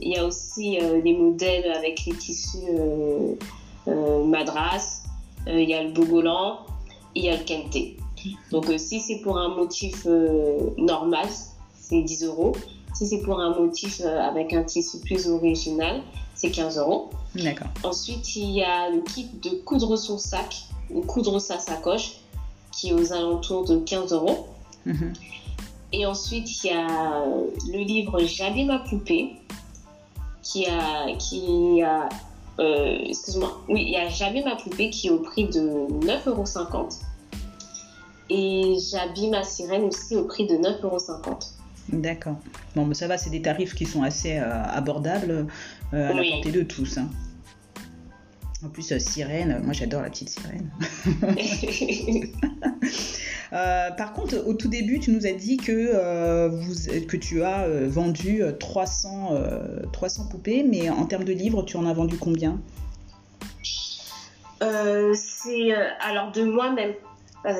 y 0.00 0.16
a 0.16 0.24
aussi 0.24 0.78
euh, 0.80 1.02
les 1.02 1.12
modèles 1.12 1.70
avec 1.70 2.06
les 2.06 2.14
tissus 2.14 2.64
euh, 3.88 4.24
madras, 4.24 5.02
il 5.46 5.68
y 5.68 5.74
a 5.74 5.82
le 5.82 5.92
bogolan 5.92 6.60
il 7.14 7.24
y 7.24 7.28
a 7.28 7.36
le 7.36 7.44
kenté. 7.44 7.96
Donc 8.50 8.66
si 8.78 9.00
c'est 9.00 9.20
pour 9.20 9.38
un 9.38 9.48
motif 9.48 10.06
normal, 10.76 11.26
c'est 11.78 12.02
10 12.02 12.24
euros. 12.24 12.52
Si 12.94 13.06
c'est 13.06 13.20
pour 13.20 13.40
un 13.40 13.58
motif 13.58 14.00
avec 14.00 14.52
un 14.52 14.64
tissu 14.64 14.98
plus 14.98 15.28
original, 15.28 16.02
c'est 16.34 16.50
15 16.50 16.78
euros. 16.78 17.10
D'accord. 17.34 17.68
Ensuite, 17.84 18.36
il 18.36 18.50
y 18.50 18.62
a 18.62 18.90
le 18.90 19.00
kit 19.00 19.28
de 19.42 19.50
coudre 19.64 19.96
son 19.96 20.18
sac 20.18 20.64
ou 20.90 21.00
coudre 21.02 21.38
sa 21.38 21.58
sacoche, 21.58 22.20
qui 22.76 22.90
est 22.90 22.92
aux 22.92 23.12
alentours 23.12 23.64
de 23.64 23.78
15 23.78 24.12
euros. 24.12 24.48
Mhm. 24.84 25.12
Et 25.92 26.04
ensuite, 26.06 26.64
il 26.64 26.68
y 26.68 26.74
a 26.74 27.24
le 27.72 27.78
livre 27.78 28.20
J'habille 28.20 28.64
ma 28.64 28.80
poupée, 28.80 29.36
qui 30.42 30.66
a, 30.66 31.16
qui 31.16 31.82
a 31.82 32.08
euh, 32.58 32.98
excuse-moi, 33.04 33.62
oui, 33.68 33.84
il 33.86 33.90
y 33.90 33.96
a 33.96 34.08
J'habille 34.08 34.44
ma 34.44 34.56
poupée 34.56 34.90
qui 34.90 35.08
est 35.08 35.10
au 35.10 35.18
prix 35.18 35.46
de 35.46 35.60
9,50 35.60 36.28
euros. 36.28 36.88
Et 38.28 38.76
J'habille 38.90 39.30
ma 39.30 39.44
sirène 39.44 39.84
aussi 39.84 40.16
au 40.16 40.24
prix 40.24 40.46
de 40.46 40.54
9,50 40.54 40.82
euros. 40.84 41.38
D'accord. 41.88 42.36
Bon, 42.74 42.84
mais 42.84 42.94
ça 42.94 43.06
va, 43.06 43.16
c'est 43.16 43.30
des 43.30 43.42
tarifs 43.42 43.74
qui 43.74 43.86
sont 43.86 44.02
assez 44.02 44.38
euh, 44.38 44.64
abordables 44.64 45.46
euh, 45.94 46.10
à 46.10 46.12
la 46.12 46.22
portée 46.22 46.50
de 46.50 46.62
tous. 46.62 46.98
Hein. 46.98 47.08
En 48.64 48.68
plus, 48.68 48.90
euh, 48.92 48.98
sirène, 48.98 49.60
moi 49.62 49.72
j'adore 49.72 50.02
la 50.02 50.10
petite 50.10 50.30
sirène. 50.30 50.70
Euh, 53.52 53.92
par 53.92 54.12
contre, 54.12 54.44
au 54.44 54.54
tout 54.54 54.66
début, 54.66 54.98
tu 54.98 55.12
nous 55.12 55.24
as 55.24 55.32
dit 55.32 55.56
que, 55.56 55.70
euh, 55.70 56.48
vous, 56.48 56.74
que 57.06 57.16
tu 57.16 57.44
as 57.44 57.68
vendu 57.86 58.42
300, 58.58 59.30
300 59.92 60.26
poupées, 60.28 60.64
mais 60.64 60.90
en 60.90 61.06
termes 61.06 61.22
de 61.22 61.32
livres, 61.32 61.62
tu 61.62 61.76
en 61.76 61.86
as 61.86 61.92
vendu 61.92 62.18
combien? 62.18 62.60
C'est 64.60 65.72
alors 66.00 66.32
de 66.32 66.42
moi-même, 66.42 66.94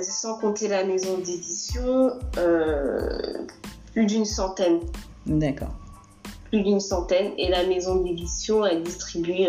sans 0.03 0.39
compter 0.41 0.67
la 0.67 0.85
maison 0.85 1.19
d'édition, 1.19 2.11
plus 3.93 4.07
d'une 4.07 4.25
centaine. 4.25 4.81
D'accord. 5.25 5.73
Plus 6.51 6.63
d'une 6.63 6.81
centaine, 6.81 7.31
et 7.39 7.49
la 7.49 7.65
maison 7.65 8.03
d'édition 8.03 8.65
a 8.65 8.75
distribué 8.75 9.49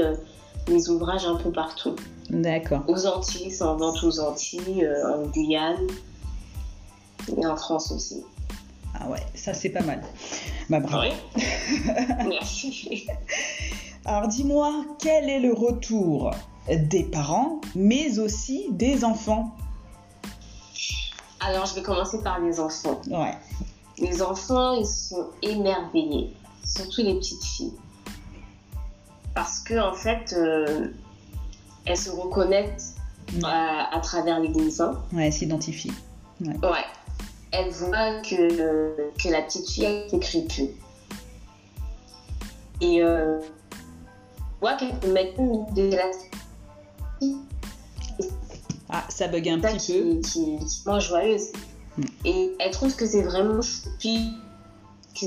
les 0.67 0.89
ouvrages 0.89 1.25
un 1.25 1.35
peu 1.35 1.51
partout. 1.51 1.95
D'accord. 2.29 2.83
Aux 2.87 3.05
Antilles, 3.05 3.51
c'est 3.51 3.63
en 3.63 3.77
vente 3.77 4.03
aux 4.03 4.19
Antilles, 4.19 4.83
euh, 4.83 5.15
en 5.15 5.27
Guyane 5.27 5.87
et 7.37 7.45
en 7.45 7.55
France 7.55 7.91
aussi. 7.91 8.23
Ah 8.93 9.09
ouais, 9.09 9.21
ça 9.35 9.53
c'est 9.53 9.69
pas 9.69 9.81
mal. 9.81 10.01
Bah 10.69 10.79
bravo. 10.79 11.11
Merci. 12.27 13.07
Alors 14.05 14.27
dis-moi, 14.27 14.85
quel 14.99 15.29
est 15.29 15.39
le 15.39 15.53
retour 15.53 16.31
des 16.69 17.03
parents, 17.03 17.61
mais 17.75 18.19
aussi 18.19 18.67
des 18.71 19.03
enfants? 19.03 19.55
Alors 21.39 21.65
je 21.65 21.75
vais 21.75 21.83
commencer 21.83 22.21
par 22.23 22.39
les 22.39 22.59
enfants. 22.59 23.01
Ouais. 23.09 23.33
Les 23.99 24.21
enfants, 24.21 24.73
ils 24.73 24.85
sont 24.85 25.27
émerveillés, 25.41 26.33
surtout 26.63 27.01
les 27.01 27.15
petites 27.15 27.43
filles 27.43 27.73
parce 29.37 29.59
que 29.59 29.79
en 29.79 29.93
fait, 29.93 30.33
euh, 30.35 30.87
elles 31.85 31.95
se 31.95 32.09
reconnaissent 32.09 32.95
à, 33.43 33.99
travers 34.01 34.39
les 34.39 34.47
dessins. 34.47 34.99
Ouais, 35.13 35.27
elles 35.27 35.33
s'identifient. 35.33 35.93
Ouais. 36.41 36.57
ouais. 36.63 36.85
Elles 37.51 37.69
voient 37.69 38.19
que, 38.23 39.11
que 39.11 39.29
la 39.29 39.43
petite 39.43 39.69
fille 39.69 39.85
a 39.85 40.07
écrit 40.07 40.41
plus. 40.47 40.69
Et 42.81 43.03
euh, 43.03 43.39
voit 44.59 44.73
qu'elle 44.73 44.97
peut 44.97 45.13
mettre 45.13 45.39
une 45.39 45.71
de 45.75 45.95
la 45.95 46.11
ah, 48.89 49.03
ça 49.09 49.27
bug 49.27 49.47
un 49.49 49.59
petit 49.59 50.01
peu. 50.01 50.19
Qui, 50.21 50.57
qui 50.65 50.81
mange 50.87 51.09
joyeuse. 51.09 51.51
Hmm. 51.95 52.05
Et 52.25 52.55
elle 52.59 52.71
trouve 52.71 52.95
que 52.95 53.05
c'est 53.05 53.21
vraiment 53.21 53.61
choupi. 53.61 54.31
Que, 55.13 55.25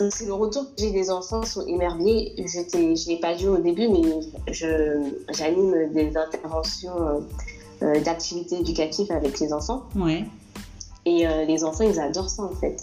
euh, 0.00 0.08
c'est 0.10 0.26
le 0.26 0.32
retour 0.32 0.64
que 0.64 0.70
j'ai 0.78 0.90
des 0.90 1.10
enfants 1.10 1.42
sont 1.42 1.66
émerveillés. 1.66 2.34
Je 2.38 2.60
ne 2.76 3.08
l'ai 3.08 3.20
pas 3.20 3.34
dit 3.34 3.46
au 3.46 3.58
début, 3.58 3.88
mais 3.88 4.02
j'anime 4.48 5.92
des 5.92 6.16
interventions 6.16 6.96
euh, 6.96 7.20
euh, 7.82 8.00
d'activités 8.00 8.60
éducatives 8.60 9.12
avec 9.12 9.38
les 9.40 9.52
enfants. 9.52 9.84
Ouais. 9.96 10.24
Et 11.04 11.26
euh, 11.26 11.44
les 11.44 11.64
enfants, 11.64 11.84
ils 11.84 11.98
adorent 12.00 12.30
ça 12.30 12.44
en 12.44 12.54
fait. 12.54 12.80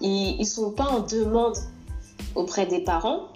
Ils 0.00 0.38
ne 0.38 0.44
sont 0.44 0.70
pas 0.70 0.86
en 0.86 1.00
demande 1.00 1.56
auprès 2.34 2.66
des 2.66 2.80
parents, 2.80 3.28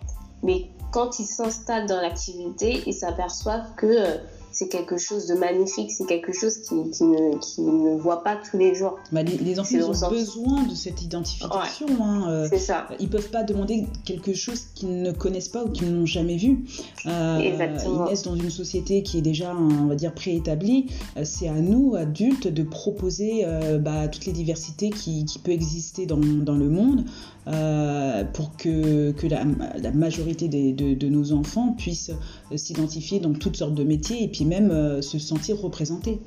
mais 0.43 0.71
quand 0.91 1.19
ils 1.19 1.27
s'installent 1.27 1.87
dans 1.87 2.01
l'activité, 2.01 2.83
ils 2.87 2.95
s'aperçoivent 2.95 3.75
que 3.77 4.19
c'est 4.59 4.67
quelque 4.67 4.99
chose 4.99 5.29
de 5.29 5.35
magnifique, 5.35 5.93
c'est 5.93 6.07
quelque 6.07 6.33
chose 6.33 6.59
qui, 6.59 6.91
qui, 6.91 7.05
ne, 7.05 7.39
qui 7.39 7.61
ne 7.61 7.97
voit 7.97 8.25
pas 8.25 8.35
tous 8.35 8.59
les 8.59 8.75
jours. 8.75 8.99
Bah, 9.13 9.23
les, 9.23 9.61
enfants 9.61 9.77
ont 9.77 10.11
besoin 10.11 10.65
de 10.65 10.75
cette 10.75 11.01
identification. 11.01 11.87
Hein, 12.01 12.29
euh, 12.29 12.49
c'est 12.51 12.59
ça. 12.59 12.89
Ils 12.99 13.09
peuvent 13.09 13.31
pas 13.31 13.45
demander 13.45 13.87
quelque 14.05 14.35
chose 14.35 14.65
qu'ils 14.75 15.01
ne 15.01 15.13
connaissent 15.13 15.49
pas 15.49 15.63
ou 15.63 15.71
qu'ils 15.71 15.95
n'ont 15.95 16.07
jamais 16.07 16.37
vu. 16.37 16.65
Euh, 17.07 17.39
Exactement. 17.39 18.07
Ils 18.07 18.11
naissent 18.11 18.25
dans 18.25 18.35
une 18.35 18.51
société 18.51 19.05
qui 19.05 19.19
est 19.19 19.23
déjà, 19.23 19.55
on 19.55 19.87
va 19.87 19.95
dire, 19.95 20.13
préétablie. 20.13 20.87
Euh, 21.17 21.23
c'est 21.25 21.47
à 21.47 21.61
nous, 21.61 21.95
adultes, 21.95 22.49
de 22.49 22.65
proposer 22.65 23.47
bah, 23.79 24.09
toutes 24.09 24.27
les 24.27 24.33
diversités 24.33 24.91
qui, 24.91 25.25
qui 25.25 25.39
peuvent 25.39 25.55
exister 25.55 26.05
dans, 26.05 26.19
dans 26.19 26.57
le 26.57 26.69
monde. 26.69 27.05
Euh, 27.49 28.25
pour 28.25 28.57
que, 28.57 29.13
que 29.13 29.27
la, 29.27 29.43
la 29.81 29.91
majorité 29.91 30.49
des, 30.49 30.73
de, 30.73 30.93
de, 30.93 31.09
nos 31.09 31.33
enfants 31.33 31.73
puissent 31.73 32.11
s'identifier 32.55 33.21
dans 33.21 33.33
toutes 33.33 33.57
sortes 33.57 33.75
de 33.75 33.85
métiers 33.85 34.23
et 34.23 34.29
puis 34.29 34.45
même 34.45 34.71
euh, 34.71 35.01
se 35.01 35.19
sentir 35.19 35.59
représentés. 35.59 36.21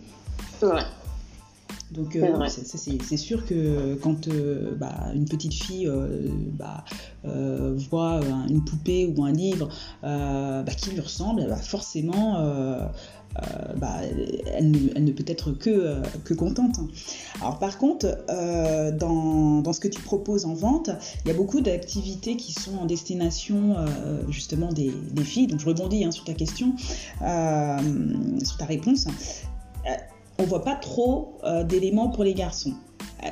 Ouais. 0.64 0.82
Donc 1.92 2.16
euh, 2.16 2.48
c'est 2.48 3.18
sûr 3.18 3.46
que 3.46 3.96
quand 3.96 4.30
bah, 4.80 5.12
une 5.14 5.26
petite 5.26 5.54
fille 5.54 5.92
bah, 6.54 6.86
voit 7.24 8.22
une 8.50 8.64
poupée 8.64 9.14
ou 9.16 9.26
un 9.26 9.34
livre 9.34 9.68
bah, 10.02 10.64
qui 10.78 10.92
lui 10.92 11.02
ressemble, 11.02 11.54
forcément 11.62 12.90
euh, 13.38 13.74
bah, 13.78 14.00
elle, 14.54 14.72
ne, 14.72 15.12
peut 15.12 15.24
être 15.28 15.52
que, 15.52 15.70
euh, 15.70 16.36
contente. 16.36 16.80
Alors 17.40 17.60
par 17.60 17.78
contre, 17.78 18.18
euh, 18.30 18.92
dans, 18.92 19.72
ce 19.72 19.80
que 19.80 19.88
tu 19.88 20.02
proposes 20.02 20.46
en 20.46 20.54
vente, 20.54 20.90
il 21.24 21.30
y 21.30 21.32
a 21.32 21.34
beaucoup 21.34 21.62
d'activités 21.62 22.36
qui 22.36 22.52
sont 22.52 22.78
en 22.78 22.86
destination 22.86 23.76
justement 24.30 24.72
des, 24.72 24.92
filles. 25.24 25.48
Donc 25.48 25.60
je 25.60 25.66
rebondis 25.66 26.04
hein, 26.04 26.12
sur 26.12 26.26
ta 26.26 26.34
question, 26.34 26.76
sur 26.78 28.58
ta 28.58 28.66
réponse. 28.66 29.08
on 30.40 30.44
voit 30.44 30.64
pas 30.64 30.76
trop 30.76 31.38
d'éléments 31.68 32.10
pour 32.10 32.24
les 32.24 32.34
garçons. 32.34 32.74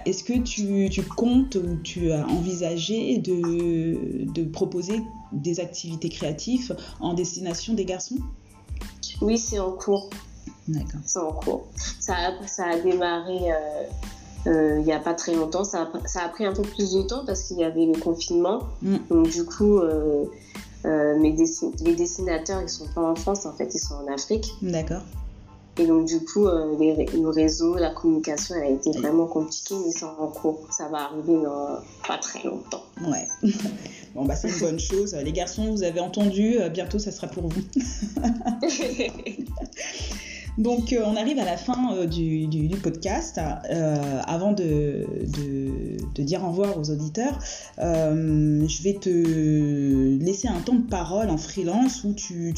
Est-ce 0.06 0.24
que 0.24 0.38
tu, 0.38 1.02
comptes 1.04 1.56
ou 1.56 1.78
tu 1.84 2.12
as 2.12 2.26
envisagé 2.28 3.18
de 3.18 4.44
proposer 4.44 5.02
des 5.34 5.60
activités 5.60 6.10
créatives 6.10 6.76
en 7.00 7.14
destination 7.14 7.74
des 7.74 7.86
garçons? 7.86 8.18
Oui, 9.22 9.38
c'est 9.38 9.60
en 9.60 9.72
cours. 9.72 10.10
D'accord. 10.68 11.02
C'est 11.06 11.20
en 11.20 11.32
cours. 11.34 11.68
Ça, 12.00 12.14
a- 12.16 12.48
ça 12.48 12.66
a 12.68 12.78
démarré 12.80 13.52
euh, 13.52 13.84
euh, 14.48 14.78
il 14.80 14.86
n'y 14.86 14.94
a 14.94 15.00
pas 15.00 15.14
très 15.14 15.34
longtemps. 15.36 15.64
Ça 15.64 15.82
a, 15.94 16.08
ça 16.08 16.22
a 16.24 16.30
pris 16.30 16.46
un 16.46 16.54
peu 16.54 16.62
plus 16.62 16.92
de 16.94 17.02
temps 17.02 17.24
parce 17.26 17.44
qu'il 17.44 17.58
y 17.58 17.64
avait 17.64 17.86
le 17.86 18.00
confinement. 18.00 18.64
Mm. 18.82 18.98
Donc 19.10 19.30
du 19.30 19.44
coup, 19.46 19.78
euh, 19.80 20.26
euh, 20.86 21.18
mes 21.20 21.34
dessin- 21.34 21.72
les 21.84 21.96
dessinateurs, 21.96 22.62
ils 22.62 22.70
sont 22.70 22.88
pas 22.94 23.02
en 23.02 23.16
France, 23.16 23.46
en 23.46 23.54
fait, 23.54 23.74
ils 23.74 23.80
sont 23.80 23.96
en 23.96 24.14
Afrique. 24.14 24.54
D'accord. 24.62 25.02
Et 25.78 25.88
donc 25.88 26.06
du 26.06 26.20
coup, 26.26 26.46
les 26.78 27.06
le 27.06 27.30
réseau, 27.30 27.76
la 27.76 27.90
communication, 27.92 28.56
elle 28.56 28.64
a 28.64 28.70
été 28.70 28.92
vraiment 28.92 29.28
compliquée, 29.28 29.76
mais 29.86 29.92
c'est 29.92 30.04
en 30.04 30.28
cours. 30.28 30.60
Ça 30.72 30.88
va 30.90 31.06
arriver 31.06 31.42
dans 31.42 31.80
pas 32.08 32.18
très 32.18 32.44
longtemps. 32.44 32.84
Ouais. 33.08 33.28
Bon, 34.16 34.26
bah, 34.26 34.36
c'est 34.36 34.50
une 34.50 34.60
bonne 34.60 34.80
chose. 34.80 35.16
Les 35.16 35.32
garçons, 35.32 35.72
vous 35.72 35.84
avez 35.84 36.00
entendu, 36.00 36.60
euh, 36.60 36.70
bientôt, 36.70 37.00
ça 37.00 37.12
sera 37.12 37.28
pour 37.28 37.48
vous. 37.48 37.62
Donc, 40.58 40.92
euh, 40.92 41.04
on 41.06 41.16
arrive 41.16 41.40
à 41.40 41.46
la 41.46 41.58
fin 41.58 41.96
euh, 41.96 42.06
du, 42.06 42.48
podcast. 42.82 43.40
Euh, 43.70 44.22
avant 44.26 44.52
de, 44.52 45.06
dire 46.18 46.44
au 46.44 46.50
revoir 46.50 46.78
aux 46.78 46.90
auditeurs, 46.90 47.40
je 47.78 48.84
vais 48.84 48.94
te 48.94 49.10
laisser 50.24 50.48
un 50.48 50.60
temps 50.60 50.76
de 50.76 50.88
parole 50.88 51.30
en 51.30 51.38
freelance 51.38 52.04
où 52.04 52.14
tu, 52.14 52.54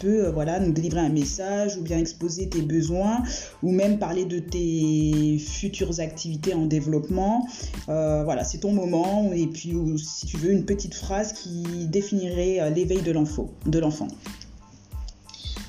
peux 0.00 0.28
voilà, 0.28 0.60
nous 0.60 0.72
délivrer 0.72 1.00
un 1.00 1.08
message 1.08 1.76
ou 1.76 1.82
bien 1.82 1.98
exposer 1.98 2.48
tes 2.48 2.62
besoins 2.62 3.22
ou 3.62 3.72
même 3.72 3.98
parler 3.98 4.24
de 4.24 4.38
tes 4.38 5.38
futures 5.38 6.00
activités 6.00 6.54
en 6.54 6.66
développement. 6.66 7.46
Voilà, 7.86 8.44
c'est 8.44 8.58
ton 8.58 8.72
moment. 8.72 9.32
Et 9.32 9.46
puis, 9.46 9.74
si 9.98 10.26
tu 10.26 10.36
veux, 10.36 10.52
une 10.52 10.64
petite 10.64 10.94
phrase 10.94 11.32
qui 11.32 11.86
définirait 11.86 12.70
l'éveil 12.70 13.02
de 13.02 13.10
l'enfant. 13.12 13.48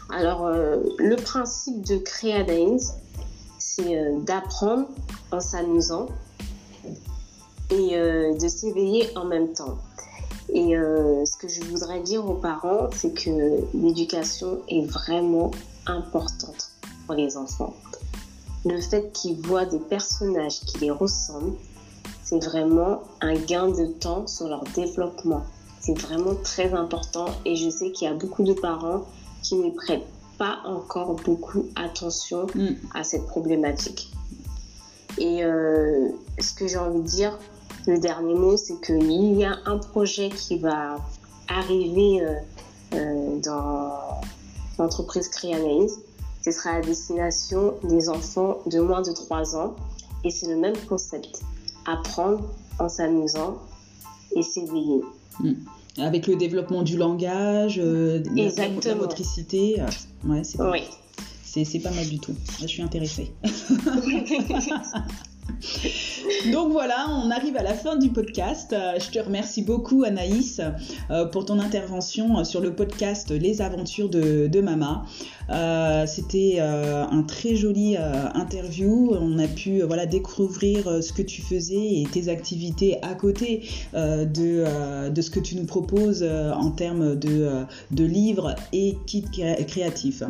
Alors, 0.09 0.45
euh, 0.45 0.77
le 0.99 1.15
principe 1.15 1.81
de 1.85 1.97
Creadains, 1.97 2.77
c'est 3.57 3.97
euh, 3.97 4.19
d'apprendre 4.19 4.87
en 5.31 5.39
s'amusant 5.39 6.07
et 7.71 7.97
euh, 7.97 8.37
de 8.37 8.47
s'éveiller 8.47 9.09
en 9.17 9.25
même 9.25 9.53
temps. 9.53 9.77
Et 10.49 10.75
ce 10.75 11.37
que 11.37 11.47
je 11.47 11.59
voudrais 11.63 12.01
dire 12.01 12.23
aux 12.29 12.35
parents, 12.35 12.87
c'est 12.93 13.13
que 13.13 13.31
l'éducation 13.73 14.59
est 14.69 14.85
vraiment 14.85 15.49
importante 15.87 16.69
pour 17.05 17.15
les 17.15 17.35
enfants. 17.35 17.73
Le 18.63 18.79
fait 18.79 19.11
qu'ils 19.11 19.41
voient 19.41 19.65
des 19.65 19.79
personnages 19.79 20.59
qui 20.61 20.77
les 20.77 20.91
ressemblent, 20.91 21.55
c'est 22.23 22.41
vraiment 22.43 23.01
un 23.21 23.33
gain 23.33 23.69
de 23.69 23.87
temps 23.87 24.27
sur 24.27 24.47
leur 24.47 24.63
développement. 24.75 25.43
C'est 25.79 25.97
vraiment 25.97 26.35
très 26.35 26.73
important 26.73 27.25
et 27.43 27.55
je 27.55 27.69
sais 27.69 27.91
qu'il 27.91 28.07
y 28.07 28.11
a 28.11 28.13
beaucoup 28.13 28.43
de 28.43 28.53
parents 28.53 29.03
qui 29.45 29.55
ne 29.55 29.69
prêtent 29.71 30.07
pas 30.37 30.59
encore 30.65 31.15
beaucoup 31.23 31.67
attention 31.75 32.47
Mm. 32.55 32.75
à 32.93 33.03
cette 33.03 33.25
problématique. 33.27 34.11
Et 35.17 35.43
euh, 35.43 36.09
ce 36.39 36.53
que 36.53 36.67
j'ai 36.67 36.77
envie 36.77 37.01
de 37.01 37.07
dire, 37.07 37.37
le 37.87 37.97
dernier 37.99 38.33
mot, 38.33 38.57
c'est 38.57 38.81
qu'il 38.81 39.37
y 39.37 39.45
a 39.45 39.57
un 39.65 39.77
projet 39.77 40.29
qui 40.29 40.57
va 40.57 40.97
arriver 41.47 42.21
euh, 42.21 42.33
euh, 42.95 43.39
dans 43.41 43.91
l'entreprise 44.77 45.29
Creanalyse. 45.29 45.99
Ce 46.43 46.51
sera 46.51 46.71
à 46.71 46.81
destination 46.81 47.75
des 47.83 48.09
enfants 48.09 48.57
de 48.65 48.79
moins 48.79 49.01
de 49.01 49.11
3 49.11 49.55
ans. 49.55 49.75
Et 50.23 50.31
c'est 50.31 50.47
le 50.47 50.57
même 50.57 50.77
concept. 50.89 51.41
Apprendre 51.85 52.43
en 52.79 52.89
s'amusant 52.89 53.57
et 54.35 54.41
s'éveiller. 54.41 55.01
Avec 55.97 56.27
le 56.27 56.35
développement 56.35 56.83
du 56.83 56.97
langage, 56.97 57.79
euh, 57.81 58.21
la- 58.35 58.95
motricité. 58.95 59.79
euh, 59.79 59.85
ouais, 60.27 60.43
c'est 60.43 60.61
Oui. 60.61 60.83
c'est 61.63 61.79
pas 61.79 61.91
mal 61.91 62.07
du 62.09 62.19
tout. 62.19 62.35
Je 62.61 62.67
suis 62.67 62.81
intéressée. 62.81 63.31
Donc 66.51 66.71
voilà, 66.71 67.07
on 67.09 67.31
arrive 67.31 67.55
à 67.57 67.63
la 67.63 67.73
fin 67.73 67.95
du 67.95 68.09
podcast. 68.09 68.73
Euh, 68.73 68.99
Je 68.99 69.09
te 69.09 69.19
remercie 69.23 69.61
beaucoup 69.61 70.03
Anaïs 70.03 70.59
euh, 71.09 71.25
pour 71.25 71.45
ton 71.45 71.59
intervention 71.59 72.43
sur 72.43 72.61
le 72.61 72.73
podcast 72.73 73.31
Les 73.31 73.61
aventures 73.61 74.09
de, 74.09 74.61
Mama. 74.61 75.05
Euh, 75.49 76.05
C'était 76.07 76.57
euh, 76.59 77.05
un 77.05 77.23
très 77.23 77.55
joli 77.55 77.95
euh, 77.97 78.27
interview. 78.33 79.15
On 79.19 79.39
a 79.39 79.47
pu 79.47 79.81
euh, 79.81 79.85
voilà, 79.85 80.05
découvrir 80.05 80.87
euh, 80.87 81.01
ce 81.01 81.13
que 81.13 81.21
tu 81.21 81.41
faisais 81.41 82.01
et 82.01 82.07
tes 82.11 82.29
activités 82.29 83.01
à 83.03 83.13
côté 83.13 83.63
euh, 83.93 84.25
de, 84.25 84.63
euh, 84.67 85.09
de 85.09 85.21
ce 85.21 85.29
que 85.29 85.39
tu 85.39 85.55
nous 85.55 85.65
proposes 85.65 86.23
euh, 86.23 86.51
en 86.53 86.71
termes 86.71 87.15
de, 87.15 87.29
euh, 87.43 87.63
de 87.91 88.03
livres 88.03 88.55
et 88.73 88.97
kits 89.05 89.25
cré- 89.31 89.65
créatifs. 89.65 90.23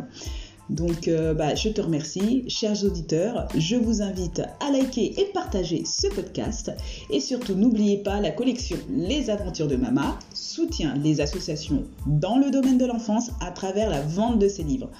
Donc, 0.70 1.06
euh, 1.06 1.32
bah, 1.32 1.54
je 1.54 1.68
te 1.68 1.80
remercie, 1.80 2.44
chers 2.48 2.84
auditeurs. 2.84 3.46
Je 3.56 3.76
vous 3.76 4.02
invite 4.02 4.42
à 4.60 4.70
liker 4.70 5.14
et 5.20 5.26
partager 5.26 5.84
ce 5.84 6.08
podcast. 6.08 6.72
Et 7.10 7.20
surtout, 7.20 7.54
n'oubliez 7.54 7.98
pas 7.98 8.20
la 8.20 8.32
collection 8.32 8.76
Les 8.90 9.30
Aventures 9.30 9.68
de 9.68 9.76
Mama 9.76 10.18
soutient 10.34 10.94
les 10.96 11.20
associations 11.20 11.84
dans 12.06 12.38
le 12.38 12.50
domaine 12.50 12.78
de 12.78 12.86
l'enfance 12.86 13.30
à 13.40 13.50
travers 13.50 13.90
la 13.90 14.00
vente 14.00 14.38
de 14.38 14.48
ces 14.48 14.64
livres. 14.64 14.90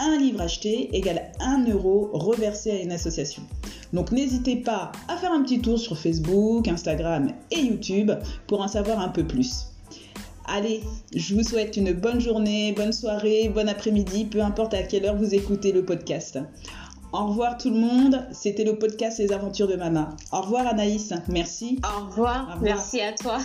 Un 0.00 0.18
livre 0.18 0.40
acheté 0.40 0.94
égale 0.96 1.30
1 1.38 1.66
euro 1.70 2.10
reversé 2.12 2.72
à 2.72 2.82
une 2.82 2.90
association. 2.90 3.42
Donc 3.92 4.10
n'hésitez 4.10 4.56
pas 4.56 4.90
à 5.06 5.16
faire 5.16 5.32
un 5.32 5.42
petit 5.42 5.60
tour 5.60 5.78
sur 5.78 5.96
Facebook, 5.96 6.66
Instagram 6.66 7.28
et 7.52 7.60
YouTube 7.60 8.10
pour 8.48 8.60
en 8.60 8.68
savoir 8.68 8.98
un 8.98 9.08
peu 9.08 9.24
plus. 9.24 9.73
Allez, 10.46 10.82
je 11.14 11.34
vous 11.34 11.42
souhaite 11.42 11.76
une 11.76 11.92
bonne 11.92 12.20
journée, 12.20 12.72
bonne 12.72 12.92
soirée, 12.92 13.48
bon 13.48 13.68
après-midi, 13.68 14.26
peu 14.26 14.42
importe 14.42 14.74
à 14.74 14.82
quelle 14.82 15.06
heure 15.06 15.16
vous 15.16 15.34
écoutez 15.34 15.72
le 15.72 15.84
podcast. 15.84 16.38
Au 17.12 17.26
revoir 17.28 17.56
tout 17.56 17.70
le 17.70 17.78
monde, 17.78 18.26
c'était 18.32 18.64
le 18.64 18.76
podcast 18.78 19.18
Les 19.18 19.32
Aventures 19.32 19.68
de 19.68 19.76
Mama. 19.76 20.10
Au 20.32 20.42
revoir 20.42 20.66
Anaïs, 20.66 21.14
merci. 21.28 21.80
Au 21.82 22.06
revoir. 22.06 22.48
Au 22.50 22.54
revoir. 22.54 22.58
Merci 22.60 23.00
à 23.00 23.12
toi. 23.12 23.38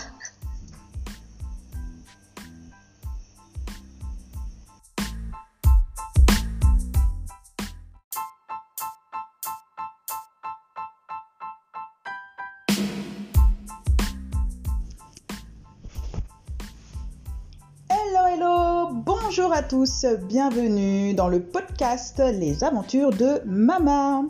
Bonjour 19.30 19.52
à 19.52 19.62
tous, 19.62 20.06
bienvenue 20.26 21.14
dans 21.14 21.28
le 21.28 21.40
podcast 21.40 22.20
Les 22.34 22.64
Aventures 22.64 23.10
de 23.10 23.40
Mama. 23.46 24.22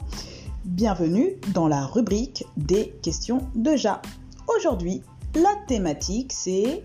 Bienvenue 0.66 1.38
dans 1.54 1.68
la 1.68 1.86
rubrique 1.86 2.44
des 2.58 2.90
questions 3.02 3.38
de 3.54 3.76
Ja. 3.76 4.02
Aujourd'hui, 4.54 5.00
la 5.34 5.54
thématique 5.66 6.34
c'est 6.34 6.82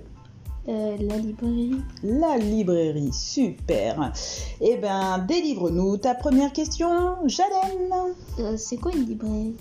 Euh, 0.69 0.95
la 0.97 1.17
librairie. 1.17 1.75
la 2.03 2.37
librairie. 2.37 3.11
Super. 3.11 4.13
Eh 4.61 4.77
ben, 4.77 5.17
délivre-nous 5.27 5.97
ta 5.97 6.15
première 6.15 6.53
question, 6.53 7.17
Jalen. 7.25 8.13
Euh, 8.39 8.55
c'est 8.55 8.77
quoi 8.77 8.93
une 8.93 9.05
librairie? 9.05 9.57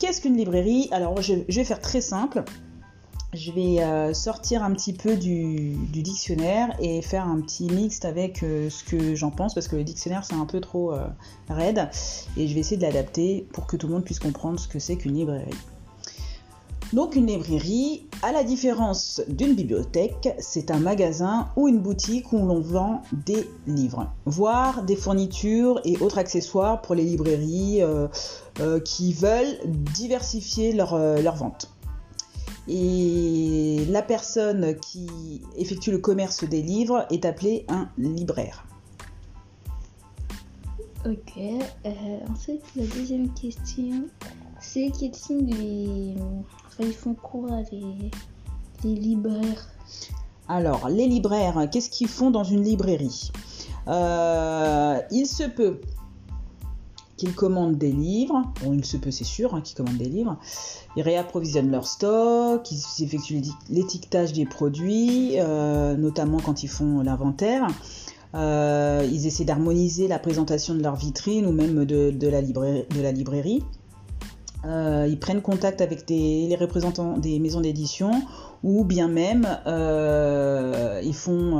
Qu'est-ce 0.00 0.20
qu'une 0.20 0.36
librairie? 0.36 0.88
Alors, 0.90 1.22
je, 1.22 1.34
je 1.48 1.60
vais 1.60 1.64
faire 1.64 1.80
très 1.80 2.00
simple. 2.00 2.42
Je 3.34 3.52
vais 3.52 3.82
euh, 3.82 4.14
sortir 4.14 4.64
un 4.64 4.72
petit 4.72 4.94
peu 4.94 5.14
du, 5.16 5.76
dictionnaire 5.92 6.74
et 6.80 7.02
faire 7.02 7.26
un 7.26 7.38
petit 7.42 7.66
mixte 7.66 8.06
avec 8.06 8.42
euh, 8.42 8.70
ce 8.70 8.82
que 8.82 9.14
j'en 9.14 9.30
pense 9.30 9.52
parce 9.52 9.68
que 9.68 9.76
le 9.76 9.84
dictionnaire 9.84 10.24
c'est 10.24 10.34
un 10.34 10.46
peu 10.46 10.62
trop 10.62 10.94
euh, 10.94 11.06
raide 11.50 11.90
et 12.38 12.48
je 12.48 12.54
vais 12.54 12.60
essayer 12.60 12.78
de 12.78 12.82
l'adapter 12.82 13.46
pour 13.52 13.66
que 13.66 13.76
tout 13.76 13.86
le 13.86 13.92
monde 13.92 14.04
puisse 14.04 14.18
comprendre 14.18 14.58
ce 14.58 14.66
que 14.66 14.78
c'est 14.78 14.96
qu'une 14.96 15.12
librairie. 15.12 15.50
Donc 16.94 17.16
une 17.16 17.26
librairie, 17.26 18.06
à 18.22 18.32
la 18.32 18.44
différence 18.44 19.20
d'une 19.28 19.54
bibliothèque, 19.54 20.34
c'est 20.38 20.70
un 20.70 20.78
magasin 20.78 21.48
ou 21.54 21.68
une 21.68 21.80
boutique 21.80 22.32
où 22.32 22.38
l'on 22.38 22.62
vend 22.62 23.02
des 23.12 23.46
livres, 23.66 24.10
voire 24.24 24.84
des 24.84 24.96
fournitures 24.96 25.82
et 25.84 25.98
autres 25.98 26.16
accessoires 26.16 26.80
pour 26.80 26.94
les 26.94 27.04
librairies 27.04 27.82
qui 28.86 29.12
veulent 29.12 29.58
diversifier 29.66 30.72
leur 30.72 30.96
vente. 31.36 31.68
Et 32.68 33.86
la 33.88 34.02
personne 34.02 34.76
qui 34.76 35.40
effectue 35.56 35.90
le 35.90 35.98
commerce 35.98 36.44
des 36.44 36.60
livres 36.60 37.06
est 37.10 37.24
appelée 37.24 37.64
un 37.68 37.88
libraire. 37.96 38.66
Ok. 41.06 41.38
Euh, 41.38 41.90
ensuite, 42.30 42.62
la 42.76 42.84
deuxième 42.84 43.32
question, 43.32 44.04
c'est 44.60 44.90
quels 44.98 45.14
sont 45.14 45.38
les. 45.40 46.14
Enfin, 46.66 46.84
ils 46.84 46.92
font 46.92 47.14
quoi 47.14 47.62
les, 47.72 48.10
les 48.84 48.94
libraires? 48.94 49.70
Alors, 50.48 50.88
les 50.88 51.06
libraires, 51.06 51.68
qu'est-ce 51.70 51.88
qu'ils 51.88 52.08
font 52.08 52.30
dans 52.30 52.44
une 52.44 52.62
librairie? 52.62 53.30
Euh, 53.86 55.00
Il 55.10 55.26
se 55.26 55.44
peut 55.44 55.80
qu'ils 57.18 57.34
commandent 57.34 57.76
des 57.76 57.92
livres. 57.92 58.44
Bon, 58.64 58.72
il 58.72 58.84
se 58.84 58.96
peut, 58.96 59.10
c'est 59.10 59.24
sûr, 59.24 59.54
hein, 59.54 59.60
qu'ils 59.60 59.76
commandent 59.76 59.98
des 59.98 60.08
livres. 60.08 60.38
Ils 60.96 61.02
réapprovisionnent 61.02 61.70
leur 61.70 61.86
stock, 61.86 62.70
ils 62.70 63.04
effectuent 63.04 63.34
l'éti- 63.34 63.52
l'étiquetage 63.68 64.32
des 64.32 64.46
produits, 64.46 65.32
euh, 65.36 65.96
notamment 65.96 66.38
quand 66.38 66.62
ils 66.62 66.68
font 66.68 67.02
l'inventaire. 67.02 67.66
ils 68.34 69.26
essaient 69.26 69.44
d'harmoniser 69.44 70.08
la 70.08 70.18
présentation 70.18 70.74
de 70.74 70.82
leur 70.82 70.96
vitrine 70.96 71.44
ou 71.46 71.52
même 71.52 71.84
de, 71.84 72.28
la, 72.28 72.40
librairie, 72.40 73.62
ils 74.64 75.18
prennent 75.20 75.42
contact 75.42 75.80
avec 75.80 76.08
les 76.08 76.56
représentants 76.58 77.18
des 77.18 77.38
maisons 77.40 77.60
d'édition 77.60 78.10
ou 78.62 78.84
bien 78.84 79.08
même 79.08 79.46
ils 81.02 81.14
font 81.14 81.56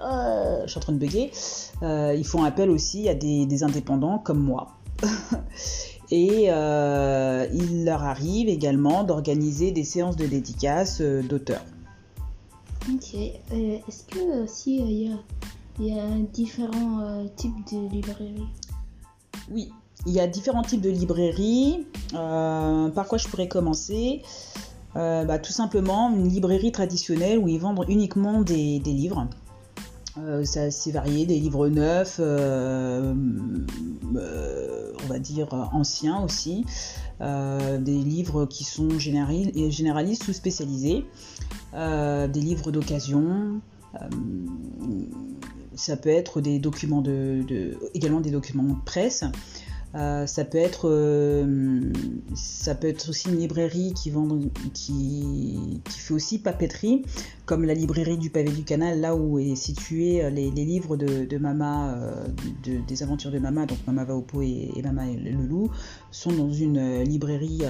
je 0.00 0.70
suis 0.70 0.78
en 0.78 0.80
train 0.80 0.92
de 0.92 0.98
bugger 0.98 1.30
ils 1.82 2.26
font 2.26 2.44
appel 2.44 2.70
aussi 2.70 3.08
à 3.08 3.14
des 3.14 3.62
indépendants 3.62 4.18
comme 4.18 4.40
moi 4.40 4.68
Et 6.10 6.46
euh, 6.48 7.46
il 7.52 7.84
leur 7.84 8.02
arrive 8.02 8.48
également 8.48 9.04
d'organiser 9.04 9.70
des 9.70 9.84
séances 9.84 10.16
de 10.16 10.26
dédicaces 10.26 11.00
euh, 11.00 11.22
d'auteurs. 11.22 11.64
Ok. 12.92 13.14
Euh, 13.14 13.78
est-ce 13.86 14.04
que 14.04 14.42
aussi 14.42 14.78
il 14.78 15.86
y, 15.86 15.98
a, 15.98 16.08
différents 16.32 17.24
types 17.36 17.54
de 17.72 17.88
librairies 17.88 18.48
Oui, 19.52 19.70
il 20.06 20.12
y 20.12 20.20
a 20.20 20.26
différents 20.26 20.62
types 20.62 20.80
de 20.80 20.90
librairies. 20.90 21.86
par 22.12 23.06
quoi 23.06 23.18
je 23.18 23.28
pourrais 23.28 23.48
commencer? 23.48 24.22
Bah, 24.94 25.38
Tout 25.38 25.52
simplement 25.52 26.10
une 26.10 26.28
librairie 26.28 26.72
traditionnelle 26.72 27.38
où 27.38 27.46
ils 27.46 27.60
vendent 27.60 27.84
uniquement 27.88 28.40
des 28.40 28.80
livres. 28.80 29.28
Euh, 30.26 30.42
c'est 30.44 30.60
assez 30.60 30.92
varié, 30.92 31.26
des 31.26 31.38
livres 31.38 31.68
neufs, 31.68 32.16
euh, 32.20 33.14
euh, 34.16 34.92
on 35.02 35.06
va 35.06 35.18
dire 35.18 35.48
anciens 35.72 36.22
aussi, 36.22 36.64
des 37.20 37.98
livres 37.98 38.46
qui 38.46 38.64
sont 38.64 38.98
généralistes 38.98 40.28
ou 40.28 40.32
spécialisés, 40.32 41.04
des 41.74 42.40
livres 42.40 42.70
d'occasion. 42.70 43.60
ça 45.74 45.96
peut 45.96 46.08
être 46.08 46.40
des 46.40 46.58
documents 46.58 47.02
de, 47.02 47.76
également 47.94 48.20
des 48.20 48.30
documents 48.30 48.64
de 48.64 48.84
presse, 48.84 49.24
euh, 49.96 50.24
ça 50.26 50.44
peut 50.44 50.58
être 50.58 50.88
euh, 50.88 51.92
ça 52.34 52.76
peut 52.76 52.86
être 52.86 53.08
aussi 53.08 53.28
une 53.28 53.38
librairie 53.38 53.92
qui 53.92 54.10
vend 54.10 54.28
qui, 54.72 55.82
fait 55.88 56.14
aussi 56.14 56.38
papeterie 56.38 57.04
comme 57.44 57.64
la 57.64 57.74
librairie 57.74 58.16
du 58.16 58.30
pavé 58.30 58.50
du 58.52 58.62
canal 58.62 59.00
là 59.00 59.16
où 59.16 59.40
est 59.40 59.56
situé 59.56 60.22
euh, 60.24 60.30
les, 60.30 60.50
livres 60.50 60.96
de, 60.96 61.38
Mama 61.38 61.98
des 62.62 63.02
aventures 63.02 63.32
de 63.32 63.40
Mama. 63.40 63.66
Donc 63.66 63.78
Mama 63.86 64.04
va 64.04 64.14
au 64.14 64.22
pot 64.22 64.42
et, 64.42 64.70
Mama 64.84 65.08
et 65.08 65.16
le 65.16 65.32
loup 65.32 65.70
sont 66.12 66.32
dans 66.32 66.52
une 66.52 67.02
librairie 67.02 67.62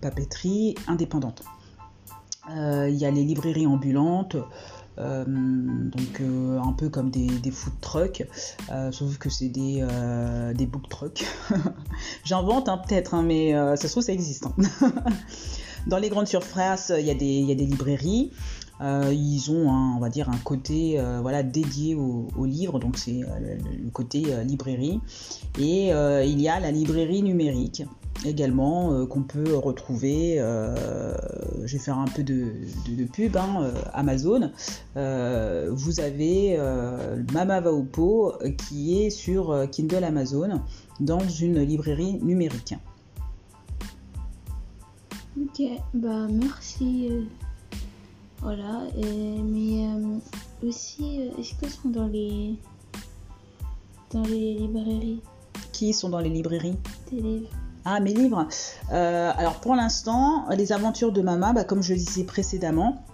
papeterie 0.00 0.76
indépendante. 0.86 1.42
Il 2.48 2.94
y 2.94 3.04
a 3.04 3.10
les 3.10 3.24
librairies 3.24 3.66
ambulantes 3.66 4.36
euh, 4.98 5.24
donc 5.26 6.20
euh, 6.20 6.58
un 6.58 6.72
peu 6.72 6.88
comme 6.88 7.10
des, 7.10 7.50
food 7.50 7.72
trucks, 7.80 8.26
euh, 8.70 8.90
sauf 8.92 9.18
que 9.18 9.28
c'est 9.28 9.48
des, 9.48 9.84
book 10.66 10.88
trucks. 10.88 11.24
J'invente 12.24 12.68
hein, 12.68 12.78
peut-être, 12.78 13.14
hein, 13.14 13.22
mais 13.22 13.52
ça 13.52 13.76
se 13.76 13.88
trouve 13.88 14.02
ça 14.02 14.12
existe. 14.12 14.46
Hein. 14.46 14.90
Dans 15.86 15.98
les 15.98 16.08
grandes 16.08 16.26
surfaces, 16.26 16.92
il 16.98 17.06
y, 17.06 17.10
a 17.10 17.14
des 17.14 17.54
librairies. 17.54 18.32
ils 18.80 19.50
ont, 19.50 19.68
on 19.68 20.00
va 20.00 20.08
dire, 20.08 20.28
un 20.28 20.38
côté 20.38 21.00
voilà, 21.22 21.44
dédié 21.44 21.94
aux 21.94 22.44
livres, 22.44 22.80
donc 22.80 22.98
c'est 22.98 23.20
le, 23.20 23.90
côté 23.90 24.24
librairie. 24.44 25.00
Et 25.60 25.90
il 25.90 26.40
y 26.40 26.48
a 26.48 26.58
la 26.58 26.72
librairie 26.72 27.22
numérique 27.22 27.84
également 28.26 28.92
euh, 28.92 29.06
qu'on 29.06 29.22
peut 29.22 29.54
retrouver, 29.56 30.36
euh, 30.38 31.14
je 31.64 31.72
vais 31.72 31.82
faire 31.82 31.98
un 31.98 32.06
peu 32.06 32.22
de, 32.22 32.52
pub, 33.12 33.36
hein, 33.36 33.62
euh, 33.62 33.72
Amazon. 33.92 34.50
vous 34.94 36.00
avez 36.00 36.58
Mama 37.32 37.60
va 37.60 37.72
au 37.72 37.82
pot 37.82 38.34
qui 38.68 39.02
est 39.02 39.10
sur 39.10 39.68
Kindle 39.70 40.04
Amazon 40.04 40.60
dans 41.00 41.26
une 41.28 41.60
librairie 41.62 42.14
numérique. 42.22 42.74
Ok, 45.38 45.62
bah 45.92 46.26
merci. 46.30 47.10
voilà, 48.40 48.82
mais 48.96 49.86
aussi, 50.66 51.30
est-ce 51.38 51.54
que 51.54 51.68
sont 51.68 51.90
dans 51.90 52.06
les 52.06 52.54
dans 54.12 54.22
les 54.22 54.54
librairies? 54.54 55.20
Qui 55.72 55.92
sont 55.92 56.08
dans 56.08 56.20
les 56.20 56.30
librairies? 56.30 56.76
Des 57.10 57.20
livres. 57.20 57.65
Ah, 57.88 58.00
mes 58.00 58.12
livres. 58.12 58.48
Euh, 58.92 59.30
alors 59.36 59.60
pour 59.60 59.76
l'instant, 59.76 60.46
les 60.50 60.72
aventures 60.72 61.12
de 61.12 61.22
Mama, 61.22 61.52
bah, 61.52 61.62
comme 61.62 61.84
je 61.84 61.92
le 61.92 62.00
disais 62.00 62.24
précédemment, 62.24 63.04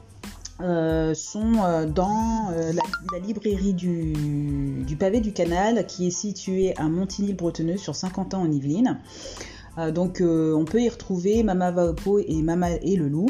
euh, 0.62 1.12
sont 1.12 1.62
euh, 1.62 1.84
dans 1.84 2.48
la, 2.50 3.18
librairie 3.18 3.74
du, 3.74 4.96
pavé 4.98 5.20
du 5.20 5.34
canal 5.34 5.84
qui 5.86 6.06
est 6.06 6.10
située 6.10 6.74
à 6.78 6.84
Montigny-le-Bretonneux 6.84 7.76
sur 7.76 7.94
50 7.94 8.32
ans 8.32 8.40
en 8.40 8.50
Yvelines. 8.50 8.98
donc 9.94 10.22
on 10.22 10.64
peut 10.64 10.80
y 10.80 10.88
retrouver 10.88 11.42
Mama 11.42 11.70
va 11.70 11.92
et 12.26 12.42
Mama 12.42 12.70
et 12.70 12.96
le 12.96 13.08
loup. 13.08 13.28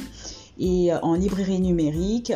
Et 0.59 0.93
en 1.03 1.15
librairie 1.15 1.61
numérique, 1.61 2.33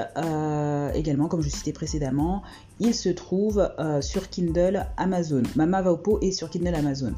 également, 0.95 1.29
comme 1.29 1.43
je 1.43 1.49
citais 1.49 1.73
précédemment, 1.73 2.43
il 2.79 2.95
se 2.95 3.09
trouve 3.09 3.71
euh, 3.79 4.01
sur 4.01 4.29
Kindle 4.29 4.87
Amazon. 4.97 5.43
Mama 5.55 5.83
va 5.83 5.93
au 5.93 5.97
pot 5.97 6.19
et 6.21 6.33
sur 6.33 6.51
Kindle 6.51 6.75
Amazon. 6.75 7.15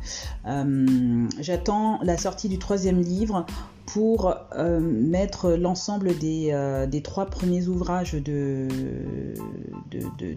Euh, 0.46 1.26
j'attends 1.40 1.98
la 2.02 2.16
sortie 2.16 2.48
du 2.48 2.58
troisième 2.58 3.00
livre 3.00 3.44
pour 3.86 4.34
euh, 4.54 4.80
mettre 4.80 5.52
l'ensemble 5.52 6.16
des, 6.18 7.00
trois 7.02 7.26
premiers 7.26 7.66
ouvrages 7.66 8.12
de, 8.12 8.68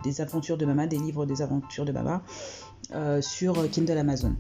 des 0.03 0.21
aventures 0.21 0.57
de 0.57 0.65
Mama, 0.65 0.87
des 0.87 0.97
livres 0.97 1.25
des 1.25 1.41
aventures 1.41 1.85
de 1.85 1.91
Mama, 1.91 2.23
sur 3.21 3.69
Kindle 3.69 3.97
Amazon. 3.97 4.33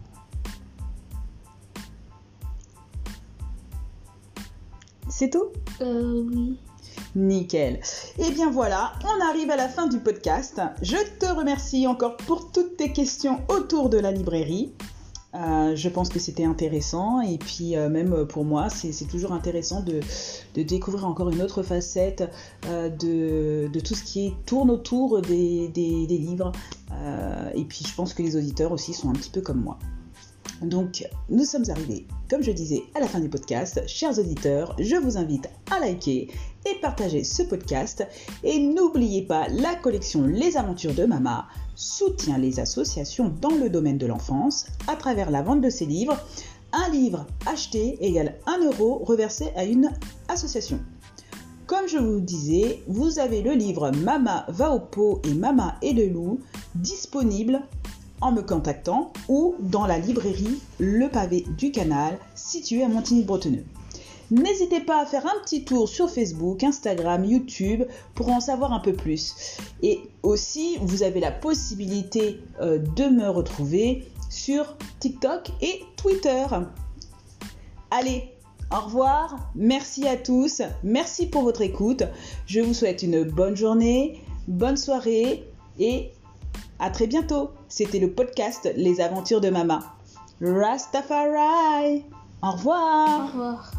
C'est 5.11 5.29
tout 5.29 5.47
Oui. 5.81 6.57
Nickel. 7.15 7.81
Et 8.17 8.23
eh 8.29 8.31
bien 8.31 8.49
voilà, 8.49 8.93
on 9.03 9.29
arrive 9.29 9.51
à 9.51 9.57
la 9.57 9.67
fin 9.67 9.87
du 9.87 9.99
podcast. 9.99 10.61
Je 10.81 10.95
te 11.19 11.25
remercie 11.25 11.85
encore 11.85 12.15
pour 12.15 12.51
toutes 12.51 12.77
tes 12.77 12.93
questions 12.93 13.41
autour 13.49 13.89
de 13.89 13.97
la 13.97 14.11
librairie. 14.11 14.71
Euh, 15.35 15.75
je 15.75 15.89
pense 15.89 16.07
que 16.07 16.19
c'était 16.19 16.45
intéressant 16.45 17.19
et 17.21 17.37
puis 17.37 17.75
euh, 17.75 17.87
même 17.89 18.25
pour 18.27 18.43
moi 18.43 18.67
c'est 18.69 19.07
toujours 19.07 19.31
intéressant 19.31 19.81
de, 19.81 20.01
découvrir 20.61 21.05
encore 21.05 21.29
une 21.29 21.41
autre 21.41 21.63
facette 21.63 22.29
euh, 22.67 22.89
de, 22.89 23.79
tout 23.79 23.95
ce 23.95 24.03
qui 24.03 24.33
tourne 24.45 24.69
autour 24.69 25.21
des 25.21 25.71
livres 25.73 26.51
et 27.55 27.63
puis 27.63 27.85
je 27.87 27.95
pense 27.95 28.13
que 28.13 28.21
les 28.21 28.35
auditeurs 28.35 28.71
aussi 28.71 28.93
sont 28.93 29.09
un 29.09 29.13
petit 29.13 29.29
peu 29.29 29.41
comme 29.41 29.61
moi. 29.61 29.77
Donc, 30.61 31.07
nous 31.29 31.43
sommes 31.43 31.69
arrivés, 31.69 32.05
comme 32.29 32.43
je 32.43 32.51
disais, 32.51 32.83
à 32.93 32.99
la 32.99 33.07
fin 33.07 33.19
du 33.19 33.29
podcast. 33.29 33.81
Chers 33.87 34.19
auditeurs, 34.19 34.75
je 34.79 34.95
vous 34.95 35.17
invite 35.17 35.49
à 35.71 35.79
liker 35.79 36.29
et 36.69 36.75
partager 36.81 37.23
ce 37.23 37.41
podcast. 37.41 38.05
Et 38.43 38.59
n'oubliez 38.59 39.23
pas, 39.23 39.47
la 39.47 39.73
collection 39.75 40.27
Les 40.27 40.57
Aventures 40.57 40.93
de 40.93 41.05
Mama 41.05 41.47
soutient 41.75 42.37
les 42.37 42.59
associations 42.59 43.33
dans 43.41 43.55
le 43.55 43.69
domaine 43.69 43.97
de 43.97 44.05
l'enfance 44.05 44.67
à 44.87 44.95
travers 44.95 45.31
la 45.31 45.41
vente 45.41 45.61
de 45.61 45.69
ses 45.71 45.87
livres. 45.87 46.17
Un 46.73 46.89
livre 46.89 47.25
acheté 47.47 47.97
égale 47.99 48.37
1 48.45 48.63
euro 48.65 49.03
reversé 49.03 49.51
à 49.55 49.65
une 49.65 49.91
association. 50.27 50.79
Comme 51.65 51.87
je 51.87 51.97
vous 51.97 52.19
disais, 52.19 52.83
vous 52.87 53.17
avez 53.17 53.41
le 53.41 53.53
livre 53.53 53.91
Mama 53.91 54.45
va 54.49 54.75
au 54.75 54.79
pot 54.79 55.21
et 55.23 55.33
Mama 55.33 55.77
et 55.81 55.93
le 55.93 56.07
loup 56.07 56.39
disponible 56.75 57.61
en 58.21 58.31
me 58.31 58.41
contactant 58.41 59.11
ou 59.27 59.55
dans 59.59 59.85
la 59.85 59.97
librairie 59.97 60.59
Le 60.79 61.07
Pavé 61.09 61.45
du 61.57 61.71
Canal 61.71 62.17
située 62.35 62.83
à 62.83 62.87
Montigny-Bretonneux. 62.87 63.65
N'hésitez 64.31 64.79
pas 64.79 65.01
à 65.01 65.05
faire 65.05 65.25
un 65.25 65.41
petit 65.43 65.65
tour 65.65 65.89
sur 65.89 66.09
Facebook, 66.09 66.63
Instagram, 66.63 67.25
YouTube 67.25 67.83
pour 68.15 68.29
en 68.29 68.39
savoir 68.39 68.71
un 68.71 68.79
peu 68.79 68.93
plus. 68.93 69.57
Et 69.83 69.99
aussi, 70.23 70.77
vous 70.81 71.03
avez 71.03 71.19
la 71.19 71.31
possibilité 71.31 72.39
euh, 72.61 72.77
de 72.77 73.09
me 73.09 73.27
retrouver 73.27 74.07
sur 74.29 74.77
TikTok 75.01 75.49
et 75.61 75.81
Twitter. 75.97 76.45
Allez, 77.89 78.31
au 78.71 78.79
revoir, 78.79 79.51
merci 79.53 80.07
à 80.07 80.15
tous, 80.15 80.61
merci 80.81 81.27
pour 81.27 81.41
votre 81.41 81.61
écoute. 81.61 82.03
Je 82.45 82.61
vous 82.61 82.73
souhaite 82.73 83.03
une 83.03 83.23
bonne 83.23 83.57
journée, 83.57 84.21
bonne 84.47 84.77
soirée 84.77 85.45
et 85.77 86.11
à 86.79 86.89
très 86.89 87.07
bientôt. 87.07 87.49
C'était 87.71 87.99
le 87.99 88.11
podcast 88.11 88.69
Les 88.75 88.99
Aventures 88.99 89.39
de 89.39 89.49
Mama. 89.49 89.79
Rastafari. 90.41 92.03
Au 92.43 92.51
revoir. 92.51 93.21
Au 93.21 93.27
revoir. 93.27 93.71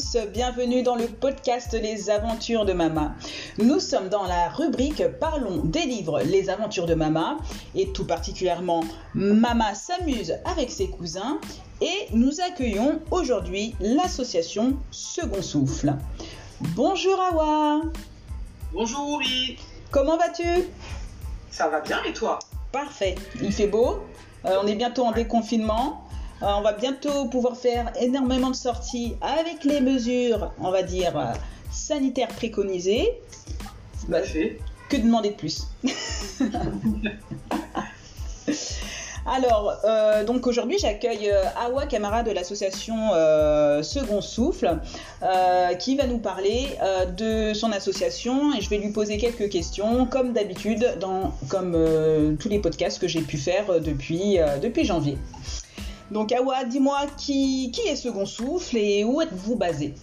Tous, 0.00 0.16
bienvenue 0.32 0.82
dans 0.82 0.94
le 0.94 1.06
podcast 1.06 1.72
Les 1.74 2.08
aventures 2.10 2.64
de 2.64 2.72
Mama. 2.72 3.14
Nous 3.58 3.80
sommes 3.80 4.08
dans 4.08 4.24
la 4.24 4.48
rubrique 4.48 5.02
Parlons 5.18 5.62
des 5.64 5.82
livres 5.82 6.22
Les 6.22 6.48
aventures 6.48 6.86
de 6.86 6.94
Mama 6.94 7.36
et 7.74 7.92
tout 7.92 8.06
particulièrement 8.06 8.82
Mama 9.14 9.74
s'amuse 9.74 10.34
avec 10.44 10.70
ses 10.70 10.88
cousins 10.88 11.38
et 11.82 12.06
nous 12.12 12.40
accueillons 12.40 13.00
aujourd'hui 13.10 13.74
l'association 13.80 14.76
Second 14.90 15.42
Souffle. 15.42 15.94
Bonjour 16.60 17.20
Awa. 17.20 17.82
Bonjour 18.72 19.20
Uri. 19.20 19.58
Comment 19.90 20.16
vas-tu? 20.16 20.68
Ça 21.50 21.68
va 21.68 21.80
bien 21.80 22.02
et 22.04 22.12
toi? 22.12 22.38
Parfait, 22.72 23.16
il 23.42 23.52
fait 23.52 23.66
beau, 23.66 23.98
euh, 24.46 24.56
on 24.62 24.66
est 24.66 24.76
bientôt 24.76 25.04
en 25.04 25.12
déconfinement. 25.12 26.06
Euh, 26.42 26.46
on 26.56 26.62
va 26.62 26.72
bientôt 26.72 27.26
pouvoir 27.26 27.56
faire 27.56 27.92
énormément 28.00 28.48
de 28.48 28.56
sorties 28.56 29.14
avec 29.20 29.62
les 29.64 29.80
mesures, 29.80 30.52
on 30.58 30.70
va 30.70 30.82
dire, 30.82 31.18
euh, 31.18 31.32
sanitaires 31.70 32.28
préconisées. 32.28 33.20
Bah, 34.08 34.22
fait. 34.22 34.58
Que 34.88 34.96
demander 34.96 35.30
de 35.30 35.34
plus? 35.34 35.66
Alors, 39.26 39.74
euh, 39.84 40.24
donc 40.24 40.46
aujourd'hui, 40.46 40.78
j'accueille 40.80 41.30
Awa 41.62 41.84
Camara 41.84 42.22
de 42.22 42.30
l'association 42.30 43.10
Second 43.82 44.22
Souffle, 44.22 44.78
qui 45.78 45.94
va 45.94 46.06
nous 46.06 46.18
parler 46.18 46.70
de 47.16 47.52
son 47.52 47.70
association 47.70 48.54
et 48.54 48.62
je 48.62 48.70
vais 48.70 48.78
lui 48.78 48.90
poser 48.90 49.18
quelques 49.18 49.50
questions, 49.50 50.06
comme 50.06 50.32
d'habitude, 50.32 50.96
dans 50.98 51.34
comme 51.48 51.76
tous 52.40 52.48
les 52.48 52.58
podcasts 52.58 52.98
que 52.98 53.06
j'ai 53.06 53.20
pu 53.20 53.36
faire 53.36 53.80
depuis, 53.80 54.38
depuis 54.60 54.84
janvier. 54.84 55.18
Donc 56.10 56.32
Awa, 56.32 56.64
dis-moi 56.64 57.06
qui, 57.16 57.70
qui 57.72 57.82
est 57.82 57.96
Second 57.96 58.26
Souffle 58.26 58.76
et 58.76 59.04
où 59.04 59.20
êtes-vous 59.20 59.56
basé 59.56 59.94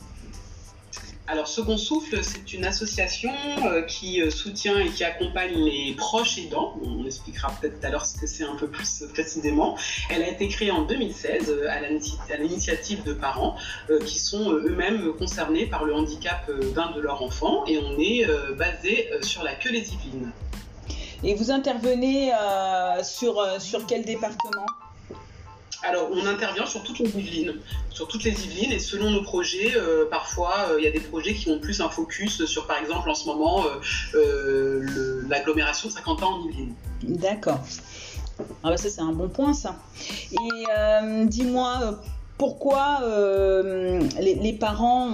alors, 1.30 1.50
Second 1.50 1.78
Souffle, 1.78 2.24
c'est 2.24 2.54
une 2.54 2.64
association 2.64 3.34
euh, 3.66 3.82
qui 3.82 4.22
euh, 4.22 4.30
soutient 4.30 4.80
et 4.80 4.88
qui 4.88 5.04
accompagne 5.04 5.56
les 5.56 5.94
proches 5.98 6.38
aidants. 6.38 6.76
On 6.82 7.06
expliquera 7.06 7.52
peut-être 7.60 7.82
tout 7.82 7.86
à 7.86 7.90
l'heure 7.90 8.06
ce 8.06 8.18
que 8.18 8.26
c'est 8.26 8.46
un 8.46 8.56
peu 8.56 8.68
plus 8.68 9.04
précisément. 9.12 9.78
Elle 10.10 10.24
a 10.24 10.30
été 10.30 10.48
créée 10.48 10.72
en 10.72 10.84
2016 10.84 11.50
euh, 11.50 11.68
à 11.70 12.38
l'initiative 12.38 13.04
de 13.04 13.12
parents 13.12 13.58
qui 14.06 14.20
sont 14.20 14.52
eux-mêmes 14.54 15.12
concernés 15.18 15.66
par 15.66 15.84
le 15.84 15.94
handicap 15.94 16.50
d'un 16.74 16.92
de 16.92 17.02
leurs 17.02 17.22
enfants 17.22 17.66
et 17.68 17.78
on 17.78 18.00
est 18.00 18.26
basé 18.56 19.10
sur 19.22 19.44
la 19.44 19.54
queue 19.54 19.72
les 19.72 19.94
Yvelines. 19.94 20.32
Et 21.24 21.36
vous 21.36 21.52
intervenez 21.52 22.32
sur, 23.04 23.46
sur 23.60 23.86
quel 23.86 24.06
département? 24.06 24.66
Alors, 25.84 26.10
on 26.12 26.26
intervient 26.26 26.66
sur 26.66 26.84
toutes 26.84 27.00
les 27.00 27.10
Yvelines, 27.10 27.56
sur 27.90 28.08
toutes 28.08 28.24
les 28.24 28.32
Yvelines, 28.32 28.72
et 28.72 28.80
selon 28.80 29.12
nos 29.12 29.22
projets, 29.22 29.74
euh, 29.76 30.06
parfois, 30.10 30.70
euh, 30.70 30.80
il 30.80 30.84
y 30.84 30.88
a 30.88 30.92
des 30.92 31.00
projets 31.00 31.34
qui 31.34 31.50
ont 31.50 31.60
plus 31.60 31.82
un 31.82 31.90
focus 31.90 32.46
sur, 32.46 32.66
par 32.66 32.80
exemple, 32.80 33.10
en 33.10 33.16
ce 33.16 33.28
moment, 33.28 33.64
euh, 34.16 34.84
l'agglomération 35.30 35.90
de 35.90 35.94
50 35.94 36.24
ans 36.24 36.40
en 36.40 36.48
Yvelines. 36.48 36.74
D'accord. 37.04 37.60
Ah 38.64 38.70
bah 38.70 38.78
ça, 38.78 38.90
c'est 38.90 39.02
un 39.02 39.14
bon 39.14 39.30
point, 39.30 39.54
ça. 39.54 39.78
Et 40.32 41.26
dis-moi, 41.26 42.00
pourquoi 42.38 43.00
euh, 43.04 44.00
les, 44.20 44.54
parents 44.54 45.12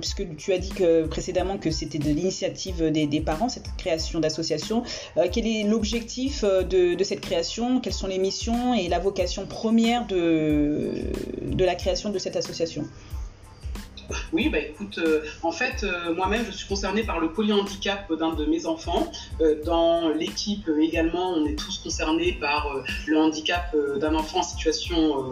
puisque 0.00 0.36
tu 0.36 0.52
as 0.52 0.58
dit 0.58 0.72
précédemment 1.10 1.58
que 1.58 1.70
c'était 1.70 1.98
de 1.98 2.10
l'initiative 2.10 2.90
des, 2.90 3.20
parents, 3.20 3.48
cette 3.48 3.74
création 3.76 4.20
d'association, 4.20 4.82
euh, 5.16 5.26
quel 5.30 5.46
est 5.46 5.64
l'objectif 5.64 6.44
euh, 6.44 6.62
de, 6.62 7.02
cette 7.04 7.20
création? 7.20 7.80
Quelles 7.80 7.92
sont 7.92 8.06
les 8.06 8.18
missions 8.18 8.74
et 8.74 8.88
la 8.88 8.98
vocation 8.98 9.46
première 9.46 10.06
de 10.06 10.94
la 11.58 11.74
création 11.74 12.10
de 12.10 12.18
cette 12.18 12.36
association? 12.36 12.84
Oui, 14.32 14.48
bah 14.48 14.58
écoute, 14.58 14.98
euh, 14.98 15.24
en 15.42 15.52
fait, 15.52 15.82
euh, 15.82 16.14
moi-même, 16.14 16.44
je 16.46 16.56
suis 16.56 16.68
concernée 16.68 17.02
par 17.02 17.20
le 17.20 17.32
polyhandicap 17.32 18.12
d'un 18.12 18.34
de 18.34 18.44
mes 18.44 18.66
enfants. 18.66 19.10
Euh, 19.40 19.62
dans 19.64 20.08
l'équipe 20.10 20.68
également, 20.80 21.30
on 21.30 21.46
est 21.46 21.56
tous 21.56 21.78
concernés 21.78 22.32
par 22.32 22.68
le 23.06 23.18
handicap 23.18 23.74
d'un 23.98 24.14
enfant 24.14 24.40
en 24.40 24.42
situation, 24.42 25.24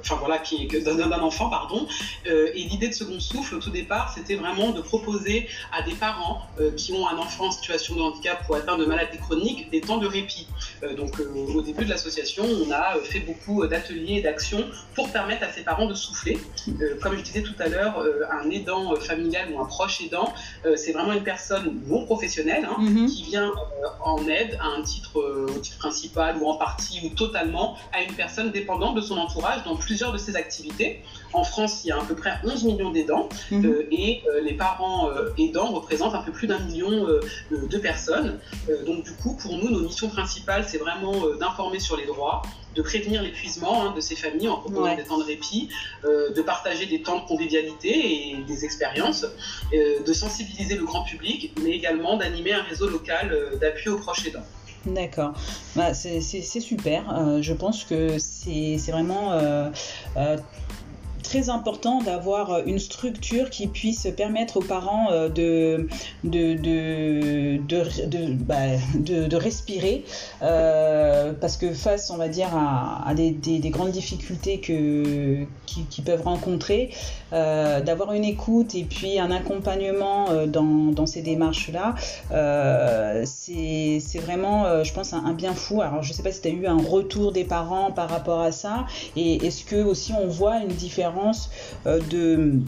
enfin 0.00 0.16
voilà, 0.16 0.42
d'un 0.82 1.20
enfant, 1.20 1.48
pardon. 1.48 1.86
et 2.26 2.62
l'idée 2.64 2.88
de 2.88 2.94
Second 2.94 3.20
Souffle, 3.20 3.56
au 3.56 3.58
tout 3.58 3.70
départ, 3.70 4.12
c'était 4.14 4.34
vraiment 4.34 4.70
de 4.70 4.80
proposer 4.80 5.48
à 5.72 5.82
des 5.82 5.94
parents 5.94 6.42
qui 6.76 6.92
ont 6.92 7.08
un 7.08 7.18
enfant 7.18 7.46
en 7.46 7.50
situation 7.50 7.96
de 7.96 8.00
handicap 8.00 8.44
ou 8.48 8.54
atteint 8.54 8.78
de 8.78 8.84
maladie 8.84 9.18
chronique 9.18 9.70
des 9.70 9.80
temps 9.80 9.98
de 9.98 10.06
répit. 10.06 10.48
Donc, 10.96 11.20
au 11.54 11.62
début 11.62 11.84
de 11.84 11.90
l'association, 11.90 12.44
on 12.44 12.70
a 12.70 12.94
fait 13.02 13.20
beaucoup 13.20 13.66
d'ateliers 13.66 14.16
et 14.16 14.22
d'actions 14.22 14.64
pour 14.94 15.10
permettre 15.10 15.44
à 15.44 15.52
ces 15.52 15.62
parents 15.62 15.86
de 15.86 15.94
souffler. 15.94 16.38
comme 17.00 17.16
je 17.16 17.22
disais 17.22 17.42
tout 17.42 17.54
à 17.58 17.68
l'heure, 17.68 17.98
euh, 17.98 18.22
un 18.30 18.50
aidant 18.50 18.92
euh, 18.92 18.96
familial 18.96 19.52
ou 19.52 19.60
un 19.60 19.64
proche 19.64 20.00
aidant, 20.00 20.32
euh, 20.64 20.76
c'est 20.76 20.92
vraiment 20.92 21.12
une 21.12 21.22
personne 21.22 21.80
non 21.86 22.04
professionnelle 22.04 22.64
hein, 22.64 22.76
mhm. 22.78 23.06
qui 23.06 23.24
vient 23.24 23.52
en 24.04 24.26
aide 24.28 24.58
à 24.60 24.66
un 24.66 24.82
titre, 24.82 25.16
au 25.16 25.58
titre 25.58 25.78
principal 25.78 26.36
ou 26.38 26.48
en 26.48 26.56
partie 26.56 27.00
ou 27.04 27.10
totalement 27.10 27.76
à 27.92 28.02
une 28.02 28.12
personne 28.12 28.50
dépendante 28.50 28.94
de 28.94 29.00
son 29.00 29.16
entourage 29.16 29.64
dans 29.64 29.76
plusieurs 29.76 30.12
de 30.12 30.18
ses 30.18 30.36
activités. 30.36 31.02
En 31.32 31.44
France, 31.44 31.84
il 31.84 31.88
y 31.88 31.92
a 31.92 32.00
à 32.00 32.04
peu 32.04 32.14
près 32.14 32.34
11 32.44 32.64
millions 32.64 32.90
d'aidants 32.90 33.28
mhm. 33.50 33.84
et 33.90 34.22
les 34.42 34.54
parents 34.54 35.10
aidants 35.38 35.72
représentent 35.72 36.14
un 36.14 36.22
peu 36.22 36.32
plus 36.32 36.46
d'un 36.46 36.58
million 36.60 36.90
de 37.50 37.78
personnes. 37.78 38.38
donc 38.86 39.04
du 39.04 39.12
coup, 39.12 39.36
pour 39.36 39.56
nous, 39.56 39.70
nos 39.70 39.80
missions 39.80 40.08
principales, 40.08 40.64
c'est 40.66 40.78
vraiment 40.78 41.14
d'informer 41.38 41.78
sur 41.78 41.96
les 41.96 42.06
droits, 42.06 42.42
de 42.76 42.82
prévenir 42.82 43.22
l'épuisement 43.22 43.86
hein, 43.86 43.94
de 43.96 44.00
ces 44.00 44.14
familles 44.14 44.48
en 44.48 44.58
proposant 44.58 44.94
des 44.94 45.02
temps 45.02 45.18
de 45.18 45.24
répit, 45.24 45.68
euh, 46.04 46.32
de 46.32 46.42
partager 46.42 46.86
des 46.86 47.02
temps 47.02 47.20
de 47.20 47.26
convivialité 47.26 48.30
et 48.30 48.36
des 48.46 48.64
expériences, 48.64 49.26
euh, 49.72 50.02
de 50.04 50.12
sensibiliser 50.12 50.76
le 50.76 50.84
grand 50.84 51.02
public, 51.02 51.52
mais 51.62 51.70
également 51.70 52.16
d'animer 52.16 52.52
un 52.52 52.62
réseau 52.62 52.88
local 52.88 53.32
euh, 53.32 53.56
d'appui 53.56 53.88
aux 53.88 53.98
proches 53.98 54.26
aidants. 54.26 54.44
D'accord, 54.84 55.32
bah, 55.74 55.94
c'est 55.94 56.20
super. 56.20 57.42
je 57.42 57.52
pense 57.52 57.82
que 57.82 58.18
c'est 58.20 58.76
vraiment 58.92 59.32
très 61.26 61.50
important 61.50 62.00
d'avoir 62.02 62.52
euh, 62.52 62.62
une 62.66 62.78
structure 62.78 63.50
qui 63.50 63.66
puisse 63.66 64.06
permettre 64.16 64.58
aux 64.58 64.62
parents 64.62 65.08
euh, 65.10 65.28
de, 65.28 65.88
de, 66.22 66.54
de, 66.54 68.06
de, 68.06 68.32
bah, 68.34 68.76
de 68.94 69.36
respirer 69.36 70.04
euh, 70.42 71.32
parce 71.40 71.56
que 71.56 71.72
face, 71.72 72.10
on 72.10 72.16
va 72.16 72.28
dire, 72.28 72.50
à, 72.54 73.12
des, 73.14 73.30
des, 73.32 73.70
grandes 73.70 73.90
difficultés 73.90 74.60
que, 74.60 75.44
qui, 75.66 76.02
peuvent 76.02 76.22
rencontrer, 76.22 76.90
d'avoir 77.32 78.12
une 78.12 78.24
écoute 78.24 78.74
et 78.74 78.84
puis 78.84 79.18
un 79.18 79.30
accompagnement 79.30 80.46
dans, 80.46 80.92
dans 80.92 81.06
ces 81.06 81.22
démarches-là, 81.22 81.94
c'est 83.24 84.18
vraiment, 84.20 84.84
je 84.84 84.92
pense, 84.92 85.12
un, 85.12 85.32
bien 85.32 85.54
fou. 85.54 85.82
Alors, 85.82 86.02
je 86.02 86.12
sais 86.12 86.22
pas 86.22 86.32
si 86.32 86.40
tu 86.40 86.48
as 86.48 86.52
eu 86.52 86.66
un 86.66 86.80
retour 86.80 87.32
des 87.32 87.44
parents 87.44 87.90
par 87.90 88.08
rapport 88.08 88.40
à 88.40 88.52
ça 88.52 88.86
et 89.16 89.44
est-ce 89.46 89.64
que 89.64 89.82
aussi 89.82 90.12
on 90.12 90.28
voit 90.28 90.58
une 90.58 90.68
différence 90.68 91.15
euh, 91.86 92.00
de, 92.10 92.60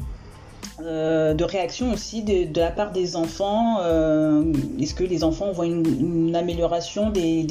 euh, 0.81 1.35
de 1.35 1.45
réaction 1.45 1.93
aussi 1.93 2.23
de, 2.23 2.59
la 2.59 2.71
part 2.71 2.93
des 2.93 3.17
enfants 3.17 3.79
euh, 3.81 4.53
Est-ce 4.81 4.95
que 4.95 5.05
les 5.05 5.25
enfants 5.25 5.53
voient 5.53 5.67
une, 5.67 6.35
amélioration 6.35 7.11
des, 7.11 7.47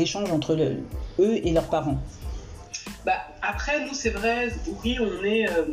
échanges 0.00 0.30
entre 0.30 0.56
eux 1.18 1.46
et 1.46 1.52
leurs 1.52 1.68
parents? 1.68 1.98
Bah, 3.08 3.24
après, 3.40 3.86
nous, 3.86 3.94
c'est 3.94 4.10
vrai, 4.10 4.50
oui, 4.84 4.98
on 5.00 5.24
est. 5.24 5.48
Euh, 5.48 5.64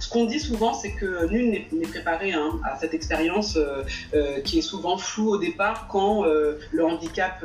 ce 0.00 0.06
qu'on 0.06 0.26
dit 0.26 0.38
souvent, 0.38 0.74
c'est 0.74 0.92
que 0.92 1.26
nul 1.30 1.64
n'est 1.72 1.86
préparé 1.86 2.34
hein, 2.34 2.60
à 2.62 2.78
cette 2.78 2.92
expérience 2.92 3.56
euh, 3.56 3.84
euh, 4.12 4.42
qui 4.42 4.58
est 4.58 4.62
souvent 4.62 4.98
floue 4.98 5.30
au 5.30 5.38
départ 5.38 5.88
quand 5.88 6.24
le 6.24 6.84
handicap 6.84 7.42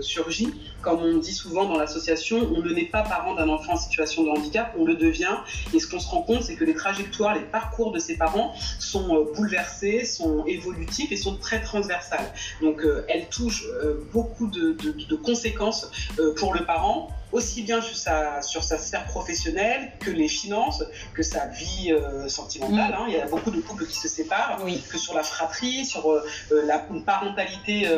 surgit. 0.00 0.52
Comme 0.82 1.00
on 1.00 1.16
dit 1.16 1.32
souvent 1.32 1.64
dans 1.64 1.78
l'association, 1.78 2.50
on 2.54 2.60
ne 2.60 2.70
naît 2.70 2.90
pas 2.92 3.02
parent 3.02 3.34
d'un 3.34 3.48
enfant 3.48 3.72
en 3.72 3.76
situation 3.76 4.24
de 4.24 4.28
handicap, 4.28 4.74
on 4.78 4.84
le 4.84 4.96
devient. 4.96 5.38
Et 5.72 5.80
ce 5.80 5.86
qu'on 5.86 6.00
se 6.00 6.08
rend 6.08 6.20
compte, 6.20 6.42
c'est 6.42 6.56
que 6.56 6.64
les 6.64 6.74
trajectoires, 6.74 7.34
les 7.34 7.40
parcours 7.40 7.92
de 7.92 7.98
ses 7.98 8.18
parents 8.18 8.52
sont 8.78 9.26
bouleversés, 9.34 10.04
sont 10.04 10.44
évolutifs 10.44 11.10
et 11.12 11.16
sont 11.16 11.36
très 11.36 11.62
transversales. 11.62 12.30
Donc, 12.60 12.82
elles 13.08 13.28
touchent 13.30 13.64
beaucoup 14.12 14.48
de, 14.48 14.72
de, 14.72 15.16
conséquences 15.16 15.90
pour 16.36 16.52
le 16.52 16.66
parent 16.66 17.08
aussi 17.32 17.62
bien 17.62 17.80
sur 17.80 17.96
sa, 17.96 18.42
sur 18.42 18.62
sa 18.62 18.78
sphère 18.82 19.06
professionnelle 19.06 19.92
que 20.00 20.10
les 20.10 20.28
finances, 20.28 20.84
que 21.14 21.22
sa 21.22 21.46
vie 21.46 21.92
euh, 21.92 22.28
sentimentale. 22.28 22.90
Mm. 22.90 22.94
Hein. 22.94 23.04
Il 23.08 23.14
y 23.14 23.20
a 23.20 23.26
beaucoup 23.26 23.50
de 23.50 23.60
couples 23.60 23.86
qui 23.86 23.96
se 23.96 24.08
séparent, 24.08 24.58
que 24.90 24.98
sur 24.98 25.14
la 25.14 25.22
fratrie, 25.22 25.84
sur 25.86 26.10
euh, 26.10 26.24
euh, 26.52 26.66
la 26.66 26.78
parentalité 27.06 27.88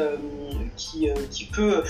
qui, 0.76 1.08
qui 1.30 1.44
peut 1.46 1.82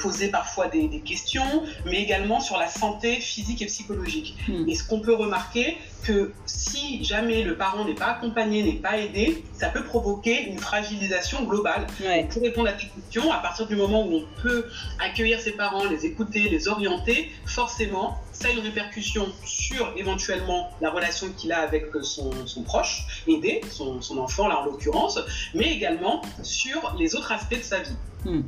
poser 0.00 0.28
parfois 0.28 0.68
des, 0.68 1.00
questions, 1.00 1.64
mais 1.86 2.02
également 2.02 2.40
sur 2.40 2.58
la 2.58 2.68
santé 2.68 3.16
physique 3.16 3.62
et 3.62 3.66
psychologique. 3.66 4.36
Mm. 4.48 4.68
Et 4.68 4.74
ce 4.74 4.84
qu'on 4.84 5.00
peut 5.00 5.14
remarquer, 5.14 5.78
que 6.02 6.32
si 6.46 7.02
jamais 7.04 7.42
le 7.42 7.56
parent 7.56 7.84
n'est 7.84 7.94
pas 7.94 8.06
accompagné, 8.06 8.62
n'est 8.62 8.72
pas 8.72 8.98
aidé, 8.98 9.44
ça 9.52 9.68
peut 9.68 9.84
provoquer 9.84 10.48
une 10.48 10.58
fragilisation 10.58 11.44
globale. 11.44 11.86
Pour 12.30 12.42
répondre 12.42 12.68
à 12.68 12.72
tes 12.72 12.86
questions, 12.86 13.30
à 13.32 13.38
partir 13.38 13.66
du 13.66 13.76
moment 13.76 14.06
où 14.06 14.16
on 14.16 14.42
peut 14.42 14.66
accueillir 15.00 15.40
ses 15.40 15.52
parents, 15.52 15.84
les 15.84 16.06
écouter, 16.06 16.48
les 16.48 16.68
orienter, 16.68 17.30
forcément, 17.46 18.18
ça 18.42 18.48
a 18.48 18.50
une 18.50 18.60
répercussion 18.60 19.28
sur 19.44 19.92
éventuellement 19.96 20.70
la 20.80 20.90
relation 20.90 21.28
qu'il 21.36 21.52
a 21.52 21.60
avec 21.60 21.86
son, 22.02 22.32
proche, 22.64 23.22
aidé, 23.28 23.60
son, 23.70 24.00
enfant 24.18 24.48
là 24.48 24.60
en 24.60 24.64
l'occurrence, 24.64 25.18
mais 25.54 25.72
également 25.72 26.22
sur 26.42 26.96
les 26.98 27.14
autres 27.14 27.30
aspects 27.30 27.58
de 27.58 27.62
sa 27.62 27.78
vie. 27.80 27.96
Hmm. 28.24 28.42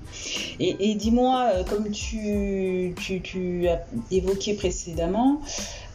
Et, 0.61 0.95
dis-moi, 0.95 1.51
euh, 1.53 1.65
comme 1.65 1.91
tu, 1.91 2.95
tu, 2.97 3.69
as 3.69 3.85
évoqué 4.11 4.55
précédemment, 4.55 5.41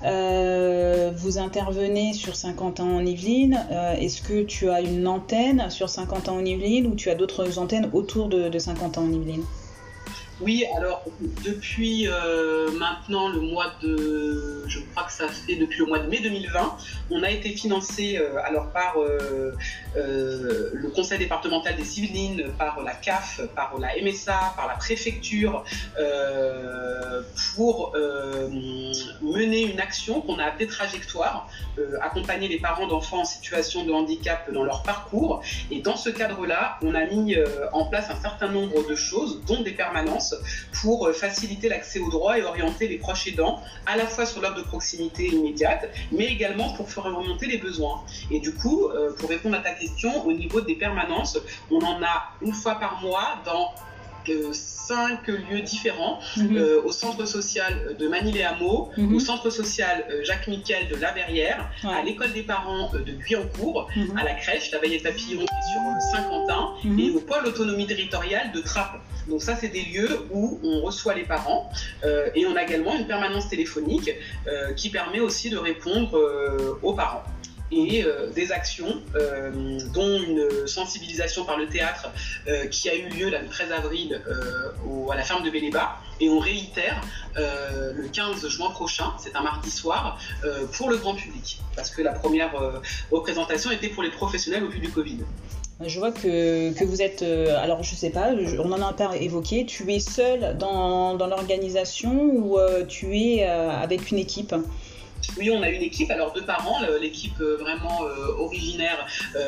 euh, 0.03 1.11
vous 1.15 1.37
intervenez 1.37 2.13
sur 2.13 2.35
50 2.35 2.79
ans 2.79 2.97
en 2.97 3.05
Yvelines. 3.05 3.65
Euh, 3.71 3.95
est-ce 3.95 4.21
que 4.21 4.43
tu 4.43 4.69
as 4.69 4.81
une 4.81 5.07
antenne 5.07 5.69
sur 5.69 5.89
50 5.89 6.29
ans 6.29 6.37
en 6.37 6.45
Yvelines 6.45 6.87
ou 6.87 6.95
tu 6.95 7.09
as 7.09 7.15
d'autres 7.15 7.59
antennes 7.59 7.89
autour 7.93 8.29
de, 8.29 8.47
de 8.47 8.59
50 8.59 8.97
ans 8.97 9.03
en 9.03 9.11
Yvelines? 9.11 9.45
Oui, 10.41 10.65
alors 10.75 11.03
depuis 11.43 12.07
euh, 12.07 12.71
maintenant 12.71 13.27
le 13.27 13.41
mois 13.41 13.73
de, 13.81 14.63
je 14.67 14.79
crois 14.91 15.03
que 15.03 15.11
ça 15.11 15.27
fait 15.27 15.57
depuis 15.57 15.79
le 15.79 15.85
mois 15.85 15.99
de 15.99 16.07
mai 16.07 16.19
2020, 16.19 16.77
on 17.11 17.23
a 17.23 17.29
été 17.29 17.49
financé 17.49 18.17
euh, 18.17 18.41
alors 18.45 18.71
par 18.71 18.95
euh, 18.97 19.51
le 19.95 20.89
Conseil 20.95 21.19
départemental 21.19 21.75
des 21.75 21.99
Yvelines, 21.99 22.51
par 22.57 22.81
la 22.81 22.93
CAF, 22.93 23.41
par 23.53 23.77
la 23.79 23.89
MSA, 24.01 24.53
par 24.55 24.67
la 24.67 24.75
préfecture, 24.75 25.63
pour 27.55 27.95
mener 29.21 29.61
une 29.61 29.79
action 29.79 30.21
qu'on 30.21 30.39
a 30.39 30.45
appelée 30.45 30.67
trajectoire, 30.67 31.49
accompagner 32.01 32.47
les 32.47 32.59
parents 32.59 32.87
d'enfants 32.87 33.21
en 33.21 33.25
situation 33.25 33.83
de 33.83 33.91
handicap 33.91 34.51
dans 34.51 34.63
leur 34.63 34.83
parcours. 34.83 35.41
Et 35.71 35.81
dans 35.81 35.97
ce 35.97 36.09
cadre-là, 36.09 36.77
on 36.81 36.95
a 36.95 37.05
mis 37.05 37.35
en 37.73 37.85
place 37.85 38.09
un 38.09 38.19
certain 38.21 38.47
nombre 38.47 38.87
de 38.87 38.95
choses, 38.95 39.41
dont 39.45 39.61
des 39.61 39.71
permanences 39.73 40.28
pour 40.81 41.07
euh, 41.07 41.13
faciliter 41.13 41.69
l'accès 41.69 41.99
aux 41.99 42.09
droits 42.09 42.37
et 42.37 42.43
orienter 42.43 42.87
les 42.87 42.97
proches 42.97 43.27
aidants 43.27 43.61
à 43.85 43.97
la 43.97 44.05
fois 44.05 44.25
sur 44.25 44.41
l'ordre 44.41 44.57
de 44.57 44.63
proximité 44.63 45.27
immédiate, 45.27 45.89
mais 46.11 46.25
également 46.25 46.73
pour 46.73 46.89
faire 46.91 47.03
remonter 47.03 47.47
les 47.47 47.57
besoins. 47.57 48.03
Et 48.31 48.39
du 48.39 48.53
coup, 48.53 48.89
euh, 48.89 49.11
pour 49.13 49.29
répondre 49.29 49.55
à 49.55 49.59
ta 49.59 49.71
question, 49.73 50.25
au 50.25 50.33
niveau 50.33 50.61
des 50.61 50.75
permanences, 50.75 51.37
on 51.71 51.79
en 51.79 52.01
a 52.03 52.33
une 52.41 52.53
fois 52.53 52.75
par 52.75 53.01
mois 53.01 53.41
dans 53.45 53.73
cinq 54.53 55.27
lieux 55.27 55.61
différents 55.61 56.19
mhm. 56.37 56.57
euh, 56.57 56.81
au 56.83 56.91
centre 56.91 57.25
social 57.25 57.95
de 57.97 58.07
Manille-les-Hameaux, 58.07 58.89
mhm. 58.97 59.15
au 59.15 59.19
centre 59.19 59.49
social 59.49 60.05
Jacques 60.23 60.47
Miquel 60.47 60.87
de 60.87 60.95
La 60.95 61.11
Verrière, 61.11 61.69
à 61.83 62.01
l'école 62.01 62.33
des 62.33 62.43
parents 62.43 62.91
de 62.93 63.11
Guyancourt, 63.11 63.89
mhm. 63.95 64.17
à 64.17 64.23
la 64.23 64.33
crèche, 64.33 64.71
la 64.71 64.79
Veillette 64.79 65.03
Papillon 65.03 65.39
qui 65.39 65.43
est 65.43 65.71
sur 65.71 66.11
Saint-Quentin, 66.11 66.73
et 66.97 67.11
au 67.11 67.19
pôle 67.19 67.45
autonomie 67.45 67.87
territoriale 67.87 68.51
de 68.51 68.61
Trappes. 68.61 68.99
Donc 69.29 69.41
ça, 69.41 69.55
c'est 69.55 69.69
des 69.69 69.83
lieux 69.83 70.25
où 70.31 70.59
on 70.63 70.81
reçoit 70.81 71.13
les 71.13 71.23
parents 71.23 71.69
euh, 72.03 72.29
et 72.35 72.45
on 72.45 72.55
a 72.55 72.63
également 72.63 72.95
une 72.95 73.05
permanence 73.05 73.47
téléphonique 73.47 74.09
euh, 74.47 74.73
qui 74.73 74.89
permet 74.89 75.19
aussi 75.19 75.49
de 75.49 75.57
répondre 75.57 76.17
euh, 76.17 76.79
aux 76.81 76.93
parents 76.93 77.23
et 77.71 78.05
des 78.33 78.51
actions, 78.51 79.01
dont 79.93 80.21
une 80.21 80.67
sensibilisation 80.67 81.45
par 81.45 81.57
le 81.57 81.67
théâtre 81.67 82.09
qui 82.71 82.89
a 82.89 82.95
eu 82.95 83.09
lieu 83.09 83.29
le 83.29 83.47
13 83.47 83.71
avril 83.71 84.21
à 85.11 85.15
la 85.15 85.23
ferme 85.23 85.43
de 85.43 85.49
Béléba. 85.49 85.97
Et 86.19 86.29
on 86.29 86.39
réitère 86.39 87.01
le 87.35 88.07
15 88.07 88.47
juin 88.47 88.71
prochain, 88.71 89.13
c'est 89.19 89.35
un 89.35 89.41
mardi 89.41 89.69
soir, 89.69 90.19
pour 90.73 90.89
le 90.89 90.97
grand 90.97 91.15
public. 91.15 91.59
Parce 91.75 91.91
que 91.91 92.01
la 92.01 92.13
première 92.13 92.51
représentation 93.11 93.71
était 93.71 93.89
pour 93.89 94.03
les 94.03 94.11
professionnels 94.11 94.63
au 94.63 94.69
vu 94.69 94.79
du 94.79 94.89
Covid. 94.89 95.19
Je 95.85 95.97
vois 95.97 96.11
que, 96.11 96.73
que 96.73 96.83
vous 96.83 97.01
êtes, 97.01 97.21
euh, 97.21 97.57
alors 97.57 97.83
je 97.83 97.95
sais 97.95 98.09
pas, 98.09 98.31
on 98.59 98.71
en 98.73 98.81
a 98.81 98.91
pas 98.91 99.15
évoqué, 99.15 99.65
tu 99.65 99.89
es 99.93 100.01
seul 100.01 100.57
dans, 100.57 101.15
dans 101.15 101.27
l'organisation 101.27 102.11
ou 102.33 102.59
euh, 102.59 102.85
tu 102.85 103.17
es 103.17 103.47
euh, 103.47 103.69
avec 103.71 104.11
une 104.11 104.17
équipe? 104.17 104.53
Oui, 105.37 105.51
on 105.51 105.61
a 105.61 105.69
une 105.69 105.81
équipe, 105.81 106.11
alors 106.11 106.33
deux 106.33 106.43
parents, 106.43 106.79
l'équipe 106.99 107.39
vraiment 107.39 108.01
originaire, 108.37 109.05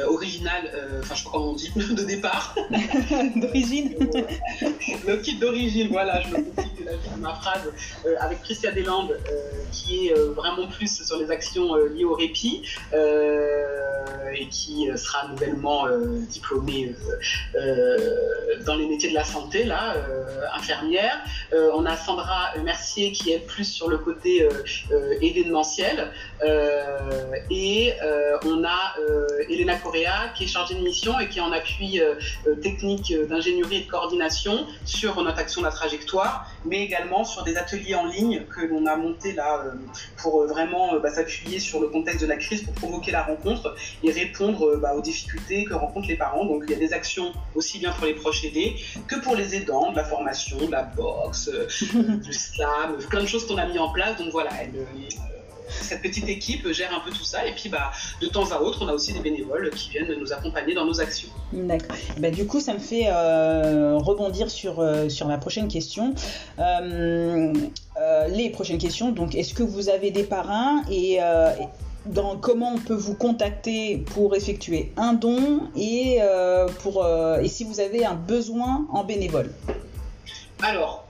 originale, 0.08 0.72
enfin 1.02 1.16
je 1.16 1.24
crois 1.24 1.40
comment 1.40 1.52
on 1.52 1.56
dit, 1.56 1.72
de 1.76 2.04
départ. 2.04 2.56
d'origine. 3.36 3.96
L'équipe 5.08 5.40
d'origine, 5.40 5.88
voilà, 5.90 6.22
je 6.22 6.28
me 6.30 6.44
ma 7.18 7.34
phrase, 7.36 7.72
avec 8.20 8.42
Christian 8.44 8.72
Deslandes, 8.74 9.18
qui 9.72 10.08
est 10.08 10.14
vraiment 10.14 10.68
plus 10.68 11.04
sur 11.04 11.18
les 11.18 11.32
actions 11.32 11.76
liées 11.76 12.06
au 12.06 12.16
répit. 12.16 12.64
Euh, 14.12 14.32
et 14.34 14.48
qui 14.48 14.90
euh, 14.90 14.96
sera 14.96 15.28
nouvellement 15.28 15.88
euh, 15.88 16.20
diplômée 16.30 16.96
dans 18.66 18.76
les 18.76 18.88
métiers 18.88 19.10
de 19.10 19.16
la 19.16 19.24
santé, 19.24 19.64
là, 19.64 19.96
infirmière. 20.54 21.20
on 21.74 21.86
a 21.86 21.96
Sandra 21.96 22.54
Mercier 22.64 23.12
qui 23.12 23.32
est 23.32 23.40
plus 23.40 23.66
sur 23.66 23.90
le 23.90 23.98
côté 23.98 24.48
événementiel. 25.22 26.12
et 27.50 27.94
on 28.46 28.64
a 28.64 28.96
Elena 29.50 29.76
Correa 29.78 30.30
qui 30.36 30.46
est 30.46 30.48
chargée 30.48 30.76
de 30.76 30.82
mission 30.82 31.20
et 31.20 31.28
qui 31.30 31.40
est 31.40 31.42
en 31.42 31.52
appui 31.52 32.02
technique 32.62 33.14
d'ingénierie 33.28 33.78
et 33.78 33.82
de 33.82 33.90
coordination 33.90 34.66
sur 34.86 35.22
notre 35.24 35.40
action 35.40 35.62
de 35.62 35.68
la 35.68 35.72
trajectoire, 35.72 36.48
mais 36.66 36.81
également 36.84 37.24
sur 37.24 37.44
des 37.44 37.58
ateliers 37.58 37.96
en 37.96 38.06
ligne 38.06 38.44
que 38.46 38.62
l'on 38.62 38.86
a 38.86 38.96
montés 38.96 39.34
là 39.34 39.64
pour 40.18 40.46
vraiment 40.48 41.00
bah, 41.00 41.12
s'appuyer 41.12 41.60
sur 41.60 41.80
le 41.80 41.88
contexte 41.88 42.22
de 42.22 42.28
la 42.28 42.38
crise 42.38 42.64
pour 42.64 42.74
provoquer 42.74 43.12
la 43.12 43.24
rencontre 43.24 43.76
et 44.04 44.12
répondre 44.12 44.68
euh, 44.68 44.78
bah, 44.78 44.94
aux 44.96 45.02
difficultés 45.02 45.66
que 45.66 45.74
rencontrent 45.74 46.08
les 46.08 46.16
parents. 46.16 46.46
Donc 46.46 46.64
il 46.68 46.72
y 46.72 46.76
a 46.76 46.80
des 46.80 46.94
actions 46.94 47.34
aussi 47.56 47.80
bien 47.80 47.92
pour 47.92 48.06
les 48.06 48.14
proches 48.14 48.44
aidés 48.46 48.76
que 49.08 49.16
pour 49.20 49.36
les 49.36 49.56
aidants, 49.56 49.92
de 49.92 49.98
la 49.98 50.04
formation, 50.04 50.58
de 50.58 50.72
la 50.72 50.84
boxe, 50.84 51.50
euh, 51.54 51.68
du 52.24 52.34
slam, 52.34 52.98
plein 53.10 53.22
de 53.22 53.28
choses 53.28 53.48
qu'on 53.48 53.58
a 53.58 53.66
mis 53.66 53.80
en 53.80 53.92
place. 53.92 54.18
Donc 54.18 54.32
voilà, 54.32 54.52
euh, 54.52 54.86
cette 55.82 56.02
petite 56.02 56.28
équipe 56.30 56.72
gère 56.72 56.94
un 56.94 57.00
peu 57.00 57.12
tout 57.12 57.24
ça. 57.24 57.46
Et 57.48 57.54
puis, 57.54 57.70
bah, 57.70 57.92
de 58.22 58.28
temps 58.28 58.52
à 58.52 58.60
autre, 58.62 58.80
on 58.82 58.88
a 58.88 58.94
aussi 58.94 59.14
des 59.14 59.20
bénévoles 59.20 59.70
qui 59.72 59.90
viennent 59.90 60.14
nous 60.20 60.34
accompagner 60.34 60.74
dans 60.74 60.86
nos 60.86 61.00
actions. 61.00 61.30
D'accord. 61.54 61.96
Bah, 62.18 62.32
du 62.32 62.46
coup, 62.46 62.60
ça 62.60 62.74
me 62.74 62.80
fait 62.80 63.10
rebondir 63.10 64.50
sur, 64.50 64.84
sur 65.10 65.28
la 65.28 65.38
prochaine 65.38 65.68
question. 65.68 66.14
les 68.30 68.50
prochaines 68.50 68.78
questions. 68.80 69.12
Donc, 69.12 69.36
est-ce 69.36 69.54
que 69.54 69.64
vous 69.64 69.90
avez 69.90 70.12
des 70.12 70.24
parrains 70.24 70.84
et 70.90 71.20
comment 72.42 72.74
on 72.74 72.80
peut 72.80 72.96
vous 72.96 73.16
contacter 73.16 73.98
pour 74.14 74.36
effectuer 74.36 74.92
un 74.98 75.14
don 75.14 75.62
et, 75.76 76.18
euh, 76.22 76.68
euh, 76.86 77.42
et 77.42 77.48
si 77.48 77.64
vous 77.64 77.80
avez 77.80 78.06
un 78.06 78.16
besoin 78.16 78.88
en 78.92 79.04
bénévole? 79.04 79.52
Alors, 80.64 81.02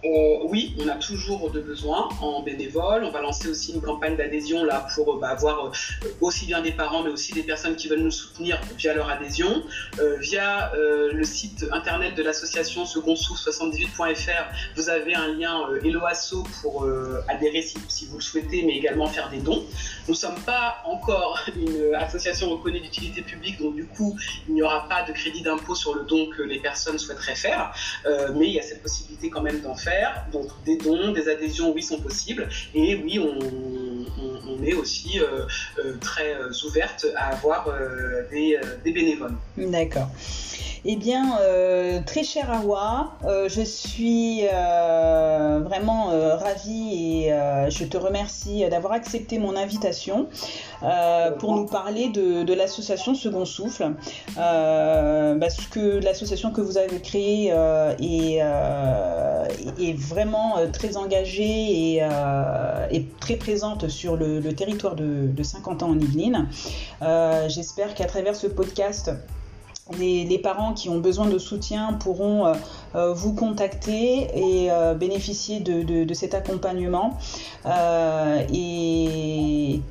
oui, 0.52 0.76
on 0.80 0.88
a 0.88 0.96
toujours 0.96 1.52
de 1.52 1.60
besoins 1.60 2.10
en 2.22 2.42
bénévole. 2.42 3.04
On 3.04 3.12
va 3.12 3.22
lancer 3.22 3.48
aussi 3.48 3.74
une 3.74 3.82
campagne 3.82 4.16
d'adhésion 4.16 4.64
là 4.64 4.88
pour 4.96 5.18
bah, 5.18 5.30
avoir 5.30 5.66
euh, 5.66 5.72
aussi 6.20 6.46
bien 6.46 6.62
des 6.62 6.72
parents, 6.72 7.04
mais 7.04 7.10
aussi 7.10 7.34
des 7.34 7.44
personnes 7.44 7.76
qui 7.76 7.88
veulent 7.88 8.02
nous 8.02 8.12
soutenir 8.12 8.60
via 8.78 8.94
leur 8.94 9.10
adhésion, 9.10 9.64
euh, 10.00 10.18
via 10.18 10.74
euh, 10.74 11.12
le 11.14 11.24
site 11.24 11.66
internet 11.72 12.16
de 12.16 12.24
l'association 12.24 12.84
secondsouf78.fr. 12.84 14.46
Vous 14.76 14.90
avez 14.90 15.16
un 15.16 15.28
lien 15.34 15.62
Eloasso 15.84 16.44
pour 16.62 16.88
adhérer 17.28 17.62
si, 17.62 18.06
vous 18.08 18.18
le 18.18 18.24
souhaitez, 18.24 18.64
mais 18.64 18.78
également 18.78 19.08
faire 19.08 19.30
des 19.30 19.40
dons. 19.40 19.64
Nous 20.08 20.14
ne 20.14 20.18
sommes 20.18 20.40
pas 20.46 20.82
encore 20.86 21.40
une 21.56 21.96
association 21.96 22.50
reconnue 22.50 22.80
d'utilité 22.80 23.22
publique, 23.22 23.60
donc 23.60 23.76
du 23.76 23.86
coup, 23.86 24.18
il 24.48 24.56
n'y 24.56 24.62
aura 24.62 24.88
pas 24.88 25.04
de 25.04 25.14
crédit 25.14 25.42
d'impôt 25.42 25.76
sur 25.76 25.96
le 25.96 26.04
don 26.04 26.30
que 26.30 26.42
les 26.42 26.60
personnes 26.60 26.98
souhaiteraient 26.98 27.36
faire, 27.36 27.74
mais 28.36 28.48
il 28.48 28.54
y 28.54 28.60
a 28.60 28.64
cette 28.64 28.82
possibilité 28.82 29.30
quand 29.30 29.41
même 29.42 29.62
d'en 29.62 29.76
faire. 29.76 30.26
Donc 30.32 30.48
des 30.66 30.78
dons, 30.78 31.12
des 31.12 31.30
adhésions, 31.30 31.74
oui, 31.74 31.84
sont 31.84 32.00
possibles. 32.00 32.48
Et 32.74 32.96
oui, 32.96 33.20
on, 33.20 34.64
est 34.64 34.74
aussi 34.74 35.20
euh, 35.20 35.46
euh, 35.80 35.98
très 36.00 36.36
euh, 36.36 36.52
ouverte 36.68 37.08
à 37.16 37.30
avoir 37.30 37.68
des, 38.32 38.60
des 38.84 38.92
bénévoles. 38.92 39.34
D'accord. 39.58 40.08
Eh 40.84 40.96
bien, 40.96 41.38
euh, 41.42 42.00
très 42.04 42.24
cher 42.24 42.52
Awa, 42.52 43.12
euh, 43.24 43.48
je 43.48 43.62
suis 43.62 44.48
euh, 44.52 45.60
vraiment 45.64 46.08
ravie 46.40 47.26
et 47.26 47.34
je 47.70 47.84
te 47.84 47.98
remercie 47.98 48.68
d'avoir 48.68 48.94
accepté 48.94 49.38
mon 49.38 49.56
invitation 49.56 50.28
pour 51.40 51.56
nous 51.56 51.68
parler 51.68 52.10
de, 52.10 52.54
l'association 52.54 53.14
Second 53.14 53.46
Souffle. 53.46 53.94
parce 54.36 55.68
que 55.68 56.04
l'association 56.04 56.52
que 56.52 56.62
vous 56.62 56.80
avez 56.80 57.00
créée 57.00 57.54
est, 58.00 58.38
est, 59.80 59.94
vraiment 59.94 60.56
très 60.74 60.98
engagée 60.98 61.98
et, 61.98 63.06
très 63.20 63.36
présente 63.36 63.88
sur 63.88 64.18
le, 64.18 64.42
territoire 64.54 64.96
de, 64.96 65.28
de 65.28 65.44
50 65.44 65.84
ans 65.84 65.90
en 65.90 66.00
Yvelines. 66.00 66.48
J'espère 67.48 67.94
qu'à 67.94 68.06
travers 68.06 68.36
ce 68.36 68.48
podcast, 68.48 69.12
les, 69.98 70.40
parents 70.40 70.74
qui 70.74 70.90
ont 70.90 71.00
besoin 71.00 71.28
de 71.28 71.38
soutien 71.38 71.94
pourront 71.94 72.46
euh, 72.46 72.54
euh, 72.96 73.14
vous 73.14 73.34
contacter 73.34 74.28
et 74.36 74.72
euh, 74.72 74.94
bénéficier 74.94 75.60
de, 75.60 76.14
cet 76.14 76.34
accompagnement. 76.34 77.18
et, 78.54 79.82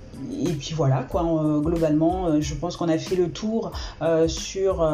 puis 0.59 0.75
voilà, 0.75 1.07
quoi, 1.11 1.23
globalement, 1.63 2.41
je 2.41 2.55
pense 2.55 2.77
qu'on 2.77 2.89
a 2.89 2.99
fait 2.99 3.17
le 3.17 3.31
tour 3.31 3.73
sur, 4.29 4.85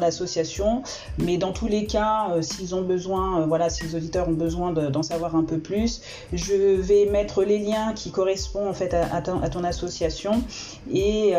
l'association. 0.00 0.82
Mais 1.18 1.36
dans 1.36 1.52
tous 1.52 1.68
les 1.68 1.86
cas, 1.86 2.28
s'ils 2.40 2.74
ont 2.74 2.82
besoin, 2.82 3.46
voilà, 3.46 3.70
si 3.70 3.84
les 3.84 3.94
auditeurs 3.94 4.28
ont 4.28 4.32
besoin 4.32 4.72
d'en 4.72 5.02
savoir 5.02 5.36
un 5.36 5.44
peu 5.44 5.58
plus, 5.58 6.02
je 6.32 6.54
vais 6.54 7.06
mettre 7.06 7.44
les 7.44 7.58
liens 7.58 7.92
qui 7.94 8.10
correspondent 8.10 8.68
en 8.68 8.74
fait 8.74 8.94
à, 8.94 9.22
ton, 9.22 9.40
à 9.40 9.48
ton, 9.48 9.62
association 9.64 10.42
et 10.92 11.34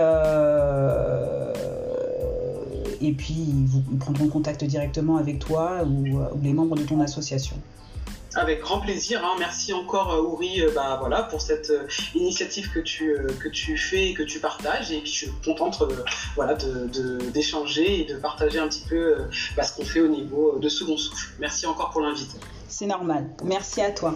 et 3.03 3.11
puis 3.11 3.53
vous 3.65 3.81
prendront 3.99 4.27
contact 4.27 4.63
directement 4.63 5.17
avec 5.17 5.39
toi 5.39 5.83
ou, 5.83 6.17
ou 6.17 6.41
les 6.41 6.53
membres 6.53 6.75
de 6.75 6.83
ton 6.83 6.99
association. 7.01 7.57
Avec 8.35 8.61
grand 8.61 8.79
plaisir. 8.79 9.23
Hein. 9.23 9.35
Merci 9.37 9.73
encore, 9.73 10.11
euh, 10.13 10.21
Ouri, 10.21 10.61
euh, 10.61 10.71
bah, 10.73 10.97
voilà, 10.99 11.23
pour 11.23 11.41
cette 11.41 11.69
euh, 11.69 11.87
initiative 12.15 12.71
que 12.73 12.79
tu, 12.79 13.15
que 13.39 13.47
tu 13.47 13.77
fais 13.77 14.09
et 14.09 14.13
que 14.13 14.23
tu 14.23 14.39
partages. 14.39 14.91
Et 14.91 14.99
puis, 15.01 15.11
je 15.11 15.17
suis 15.17 15.31
contente 15.45 15.83
voilà, 16.35 16.55
d'échanger 17.33 18.01
et 18.01 18.05
de 18.05 18.17
partager 18.17 18.57
un 18.57 18.67
petit 18.67 18.85
peu 18.89 19.17
bah, 19.55 19.63
ce 19.63 19.75
qu'on 19.75 19.85
fait 19.85 20.01
au 20.01 20.07
niveau 20.07 20.57
de 20.57 20.67
Second 20.67 20.97
Souffle. 20.97 21.35
Merci 21.39 21.67
encore 21.67 21.91
pour 21.91 22.01
l'invite. 22.01 22.35
C'est 22.67 22.87
normal. 22.87 23.27
Merci 23.43 23.81
à 23.81 23.91
toi. 23.91 24.15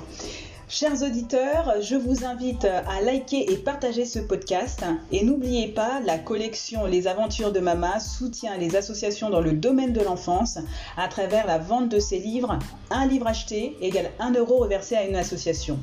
Chers 0.69 1.01
auditeurs, 1.01 1.75
je 1.81 1.95
vous 1.95 2.25
invite 2.25 2.65
à 2.65 2.99
liker 3.01 3.53
et 3.53 3.55
partager 3.55 4.03
ce 4.03 4.19
podcast. 4.19 4.83
Et 5.13 5.23
n'oubliez 5.23 5.69
pas, 5.69 6.01
la 6.01 6.17
collection 6.17 6.85
Les 6.85 7.07
Aventures 7.07 7.53
de 7.53 7.61
Mama 7.61 8.01
soutient 8.01 8.57
les 8.57 8.75
associations 8.75 9.29
dans 9.29 9.39
le 9.39 9.53
domaine 9.53 9.93
de 9.93 10.01
l'enfance 10.01 10.59
à 10.97 11.07
travers 11.07 11.47
la 11.47 11.57
vente 11.57 11.87
de 11.87 11.99
ses 11.99 12.19
livres. 12.19 12.59
Un 12.91 13.05
livre 13.05 13.27
acheté 13.27 13.77
égale 13.79 14.11
un 14.19 14.33
euro 14.33 14.57
reversé 14.57 14.97
à 14.97 15.05
une 15.05 15.15
association. 15.15 15.79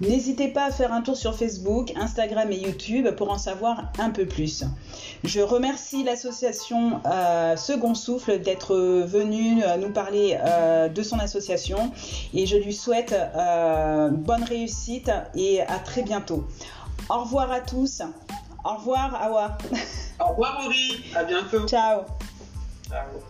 N'hésitez 0.00 0.48
pas 0.48 0.66
à 0.66 0.70
faire 0.70 0.92
un 0.92 1.02
tour 1.02 1.16
sur 1.16 1.34
Facebook, 1.34 1.92
Instagram 1.96 2.52
et 2.52 2.58
YouTube 2.58 3.10
pour 3.16 3.30
en 3.30 3.38
savoir 3.38 3.90
un 3.98 4.10
peu 4.10 4.26
plus. 4.26 4.64
Je 5.24 5.40
remercie 5.40 6.04
l'association 6.04 7.00
euh, 7.06 7.56
Second 7.56 7.94
Souffle 7.94 8.40
d'être 8.40 8.76
venu 8.76 9.62
euh, 9.64 9.76
nous 9.76 9.90
parler 9.90 10.38
euh, 10.40 10.88
de 10.88 11.02
son 11.02 11.18
association 11.18 11.92
et 12.32 12.46
je 12.46 12.56
lui 12.56 12.72
souhaite 12.72 13.14
bonne 14.12 14.44
réussite 14.44 15.10
et 15.34 15.62
à 15.62 15.78
très 15.78 16.02
bientôt. 16.02 16.46
Au 17.10 17.20
revoir 17.20 17.50
à 17.50 17.60
tous. 17.60 18.02
Au 18.64 18.74
revoir 18.74 19.14
Awa. 19.20 19.58
Au 20.20 20.28
revoir 20.30 20.62
Ori. 20.64 21.04
À 21.16 21.24
bientôt. 21.24 21.66
Ciao. 21.66 22.02
Ciao. 22.88 23.20